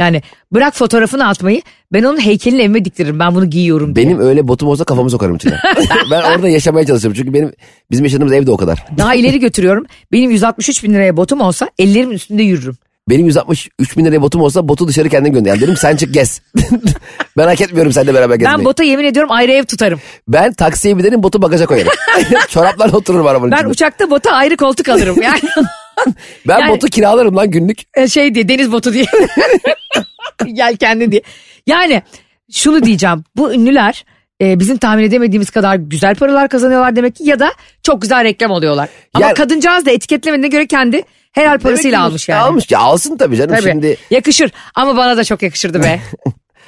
yani 0.00 0.22
bırak 0.52 0.74
fotoğrafını 0.74 1.28
atmayı 1.28 1.62
ben 1.92 2.02
onun 2.02 2.20
heykelini 2.20 2.60
evime 2.62 2.84
diktiririm. 2.84 3.18
Ben 3.18 3.34
bunu 3.34 3.50
giyiyorum 3.50 3.96
diye. 3.96 4.06
Benim 4.06 4.20
öyle 4.20 4.48
botum 4.48 4.68
olsa 4.68 4.84
kafamı 4.84 5.10
sokarım 5.10 5.36
içine. 5.36 5.58
ben 6.10 6.22
orada 6.22 6.48
yaşamaya 6.48 6.86
çalışıyorum. 6.86 7.16
Çünkü 7.16 7.34
benim 7.34 7.52
bizim 7.90 8.04
yaşadığımız 8.04 8.32
evde 8.32 8.50
o 8.50 8.56
kadar. 8.56 8.84
Daha 8.98 9.14
ileri 9.14 9.40
götürüyorum. 9.40 9.86
Benim 10.12 10.30
163 10.30 10.84
bin 10.84 10.94
liraya 10.94 11.16
botum 11.16 11.40
olsa 11.40 11.70
ellerimin 11.78 12.14
üstünde 12.14 12.42
yürürüm. 12.42 12.76
Benim 13.08 13.26
163 13.26 13.96
bin 13.96 14.04
liraya 14.04 14.22
botum 14.22 14.40
olsa 14.40 14.68
botu 14.68 14.88
dışarı 14.88 15.08
kendim 15.08 15.32
gönder. 15.32 15.50
Yani 15.50 15.60
dedim 15.60 15.76
sen 15.76 15.96
çık 15.96 16.14
gez. 16.14 16.40
ben 17.36 17.44
hak 17.46 17.60
etmiyorum 17.60 17.92
seninle 17.92 18.14
beraber 18.14 18.34
gezmeyi. 18.34 18.52
Ben 18.52 18.58
Ben, 18.58 18.64
bota 18.64 18.84
yemin 18.84 19.04
ediyorum 19.04 19.30
ayrı 19.32 19.52
ev 19.52 19.64
tutarım. 19.64 20.00
taksiye 20.56 20.98
binerim 20.98 21.22
botu 21.22 21.42
bagaja 21.42 21.66
koyarım. 21.66 21.92
Çoraplarla 22.48 22.96
otururum 22.96 23.26
arabanın 23.26 23.50
Ben 23.52 23.56
içinde. 23.56 23.70
uçakta 23.70 24.10
bota 24.10 24.30
ayrı 24.30 24.56
koltuk 24.56 24.88
alırım. 24.88 25.16
Yani 25.22 25.40
ben 26.48 26.58
yani- 26.58 26.70
botu 26.72 26.86
kiralarım 26.86 27.36
lan 27.36 27.50
günlük. 27.50 27.78
e, 27.96 28.08
şey 28.08 28.34
diye 28.34 28.48
deniz 28.48 28.72
botu 28.72 28.92
diye. 28.92 29.04
Gel 30.52 30.76
kendi 30.76 31.12
diye. 31.12 31.22
Yani 31.66 32.02
şunu 32.52 32.82
diyeceğim. 32.84 33.24
Bu 33.36 33.52
ünlüler 33.52 34.04
e, 34.42 34.60
bizim 34.60 34.76
tahmin 34.76 35.04
edemediğimiz 35.04 35.50
kadar 35.50 35.76
güzel 35.76 36.14
paralar 36.14 36.48
kazanıyorlar 36.48 36.96
demek 36.96 37.16
ki 37.16 37.24
ya 37.24 37.38
da 37.38 37.52
çok 37.82 38.02
güzel 38.02 38.24
reklam 38.24 38.50
oluyorlar. 38.50 38.88
Ama 39.14 39.26
Yani- 39.26 39.34
kadıncağız 39.34 39.86
da 39.86 39.90
etiketlemediğine 39.90 40.48
göre 40.48 40.66
kendi 40.66 41.02
helal 41.32 41.58
parasıyla 41.58 41.98
ki 41.98 42.04
almış 42.04 42.28
yani. 42.28 42.40
Almış 42.40 42.70
ya 42.70 42.78
alsın 42.78 43.16
tabii 43.16 43.36
canım 43.36 43.56
Tabii. 43.56 43.70
şimdi. 43.70 43.96
Yakışır 44.10 44.50
ama 44.74 44.96
bana 44.96 45.16
da 45.16 45.24
çok 45.24 45.42
yakışırdı 45.42 45.82
be. 45.82 46.00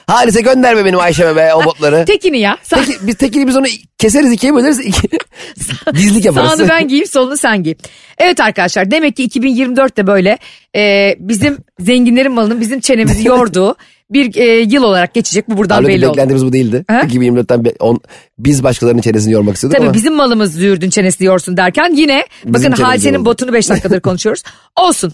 Halise 0.07 0.41
gönderme 0.41 0.85
benim 0.85 0.99
Ayşe'me 0.99 1.37
be 1.37 1.55
o 1.55 1.65
botları. 1.65 2.05
Tekini 2.05 2.39
ya. 2.39 2.59
Sa- 2.65 2.77
Peki, 2.87 2.99
biz 3.03 3.17
tekini 3.17 3.47
biz 3.47 3.57
onu 3.57 3.67
keseriz 3.99 4.33
ikiye 4.33 4.55
böleriz. 4.55 4.81
Iki... 4.81 5.09
Dizlik 5.95 6.25
yaparız. 6.25 6.51
Sağını 6.51 6.69
ben 6.69 6.89
giyeyim 6.89 7.09
solunu 7.09 7.37
sen 7.37 7.63
giy. 7.63 7.75
Evet 8.19 8.41
arkadaşlar 8.41 8.91
demek 8.91 9.17
ki 9.17 9.29
2024'te 9.29 10.07
böyle 10.07 10.39
e, 10.77 11.15
bizim 11.19 11.59
zenginlerin 11.79 12.33
malının 12.33 12.61
bizim 12.61 12.81
çenemizi 12.81 13.29
yorduğu 13.29 13.77
bir 14.11 14.37
e, 14.37 14.61
yıl 14.61 14.83
olarak 14.83 15.15
geçecek. 15.15 15.51
Bu 15.51 15.57
buradan 15.57 15.75
Halbuki 15.75 15.93
belli 15.95 16.07
oldu. 16.09 16.13
beklentimiz 16.17 16.47
bu 16.47 16.53
değildi. 16.53 16.85
Ha? 16.89 17.01
2024'ten 17.01 17.65
be- 17.65 17.75
on, 17.81 18.01
biz 18.39 18.63
başkalarının 18.63 19.01
çenesini 19.01 19.33
yormak 19.33 19.55
istiyorduk 19.55 19.77
Tabii 19.77 19.87
ama 19.87 19.95
bizim 19.95 20.15
malımız 20.15 20.53
züğürdün 20.55 20.91
çenesini 20.91 21.27
yorsun 21.27 21.57
derken 21.57 21.93
yine 21.95 22.25
bakın 22.45 22.63
çenemiz 22.63 22.81
hadisenin 22.81 23.25
botunu 23.25 23.53
5 23.53 23.71
dakikadır 23.71 24.01
konuşuyoruz. 24.11 24.43
Olsun. 24.81 25.13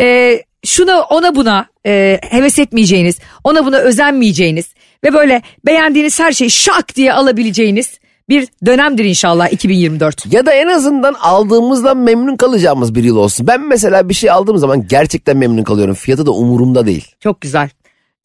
Ee, 0.00 0.42
şuna 0.64 1.02
ona 1.02 1.34
buna 1.34 1.66
e, 1.86 2.20
heves 2.22 2.58
etmeyeceğiniz, 2.58 3.18
ona 3.44 3.66
buna 3.66 3.78
özenmeyeceğiniz 3.78 4.74
ve 5.04 5.12
böyle 5.12 5.42
beğendiğiniz 5.66 6.20
her 6.20 6.32
şeyi 6.32 6.50
şak 6.50 6.96
diye 6.96 7.12
alabileceğiniz 7.12 7.98
bir 8.28 8.48
dönemdir 8.66 9.04
inşallah 9.04 9.52
2024. 9.52 10.32
ya 10.32 10.46
da 10.46 10.52
en 10.52 10.66
azından 10.66 11.14
aldığımızdan 11.14 11.96
memnun 11.96 12.36
kalacağımız 12.36 12.94
bir 12.94 13.04
yıl 13.04 13.16
olsun. 13.16 13.46
Ben 13.46 13.68
mesela 13.68 14.08
bir 14.08 14.14
şey 14.14 14.30
aldığım 14.30 14.58
zaman 14.58 14.86
gerçekten 14.88 15.36
memnun 15.36 15.64
kalıyorum. 15.64 15.94
Fiyatı 15.94 16.26
da 16.26 16.30
umurumda 16.30 16.86
değil. 16.86 17.14
Çok 17.20 17.40
güzel. 17.40 17.70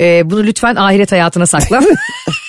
Ee, 0.04 0.30
bunu 0.30 0.44
lütfen 0.44 0.76
ahiret 0.76 1.12
hayatına 1.12 1.46
sakla. 1.46 1.82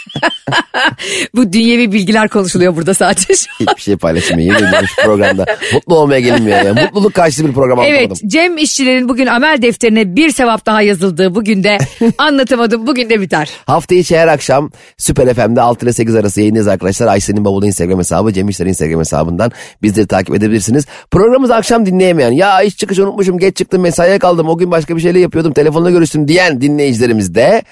Bu 1.34 1.52
dünyevi 1.52 1.92
bilgiler 1.92 2.28
konuşuluyor 2.28 2.76
burada 2.76 2.94
sadece. 2.94 3.34
şu 3.34 3.46
an. 3.60 3.66
Hiçbir 3.66 3.82
şey 3.82 3.96
paylaşmayın. 3.96 4.54
Ediyorum 4.54 4.86
şu 4.96 5.02
programda. 5.02 5.46
Mutlu 5.72 5.94
olmaya 5.94 6.20
gelinmiyor 6.20 6.62
ya. 6.62 6.74
Mutluluk 6.74 7.14
karşıtı 7.14 7.48
bir 7.48 7.52
program 7.52 7.78
Evet 7.78 7.98
anlatamadım. 7.98 8.28
Cem 8.28 8.58
işçilerin 8.58 9.08
bugün 9.08 9.26
amel 9.26 9.62
defterine 9.62 10.16
bir 10.16 10.30
sevap 10.30 10.66
daha 10.66 10.82
yazıldığı 10.82 11.34
bugün 11.34 11.64
de 11.64 11.78
anlatamadım 12.18 12.86
bugün 12.86 13.10
de 13.10 13.20
biter. 13.20 13.50
Hafta 13.66 13.94
içi 13.94 14.18
her 14.18 14.28
akşam 14.28 14.70
Süper 14.98 15.34
FM'de 15.34 15.60
6 15.60 15.86
ile 15.86 15.92
8 15.92 16.14
arası 16.14 16.40
yayındayız 16.40 16.68
arkadaşlar. 16.68 17.06
Ayşe'nin 17.06 17.44
bavulu 17.44 17.66
Instagram 17.66 17.98
hesabı, 17.98 18.32
Cem 18.32 18.48
İşler'in 18.48 18.70
Instagram 18.70 19.00
hesabından 19.00 19.52
bizleri 19.82 20.06
takip 20.06 20.34
edebilirsiniz. 20.34 20.86
Programımızı 21.10 21.54
akşam 21.54 21.86
dinleyemeyen, 21.86 22.32
ya 22.32 22.62
iş 22.62 22.76
çıkışı 22.76 23.04
unutmuşum, 23.04 23.38
geç 23.38 23.56
çıktım, 23.56 23.82
mesaiye 23.82 24.18
kaldım, 24.18 24.48
o 24.48 24.58
gün 24.58 24.70
başka 24.70 24.96
bir 24.96 25.00
şeyle 25.00 25.20
yapıyordum, 25.20 25.52
telefonla 25.52 25.90
görüştüm 25.90 26.28
diyen 26.28 26.60
dinleyicilerimiz 26.60 27.34
de 27.34 27.62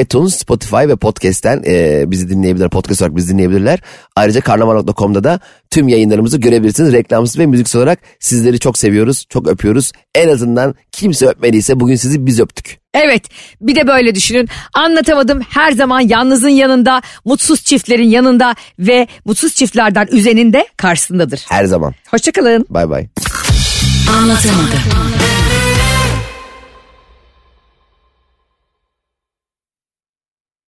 iTunes, 0.00 0.34
Spotify 0.38 0.76
ve 0.76 0.96
Podcast'ten 0.96 1.62
e, 1.66 2.04
bizi 2.10 2.28
dinleyebilirler. 2.28 2.70
Podcast 2.70 3.02
olarak 3.02 3.16
bizi 3.16 3.32
dinleyebilirler. 3.32 3.78
Ayrıca 4.16 4.40
karnaval.com'da 4.40 5.24
da 5.24 5.40
tüm 5.70 5.88
yayınlarımızı 5.88 6.38
görebilirsiniz. 6.38 6.92
Reklamsız 6.92 7.38
ve 7.38 7.46
müziksiz 7.46 7.76
olarak 7.76 7.98
sizleri 8.20 8.58
çok 8.58 8.78
seviyoruz, 8.78 9.26
çok 9.28 9.48
öpüyoruz. 9.48 9.92
En 10.14 10.28
azından 10.28 10.74
kimse 10.92 11.26
öpmediyse 11.26 11.80
bugün 11.80 11.96
sizi 11.96 12.26
biz 12.26 12.40
öptük. 12.40 12.78
Evet 12.94 13.22
bir 13.60 13.76
de 13.76 13.86
böyle 13.86 14.14
düşünün 14.14 14.48
anlatamadım 14.74 15.40
her 15.40 15.72
zaman 15.72 16.00
yalnızın 16.00 16.48
yanında 16.48 17.02
mutsuz 17.24 17.64
çiftlerin 17.64 18.08
yanında 18.08 18.54
ve 18.78 19.06
mutsuz 19.24 19.54
çiftlerden 19.54 20.08
üzeninde 20.10 20.66
karşısındadır. 20.76 21.44
Her 21.48 21.64
zaman. 21.64 21.94
Hoşçakalın. 22.10 22.66
Bay 22.70 22.90
bay. 22.90 23.06
Anlatamadım. 24.18 24.78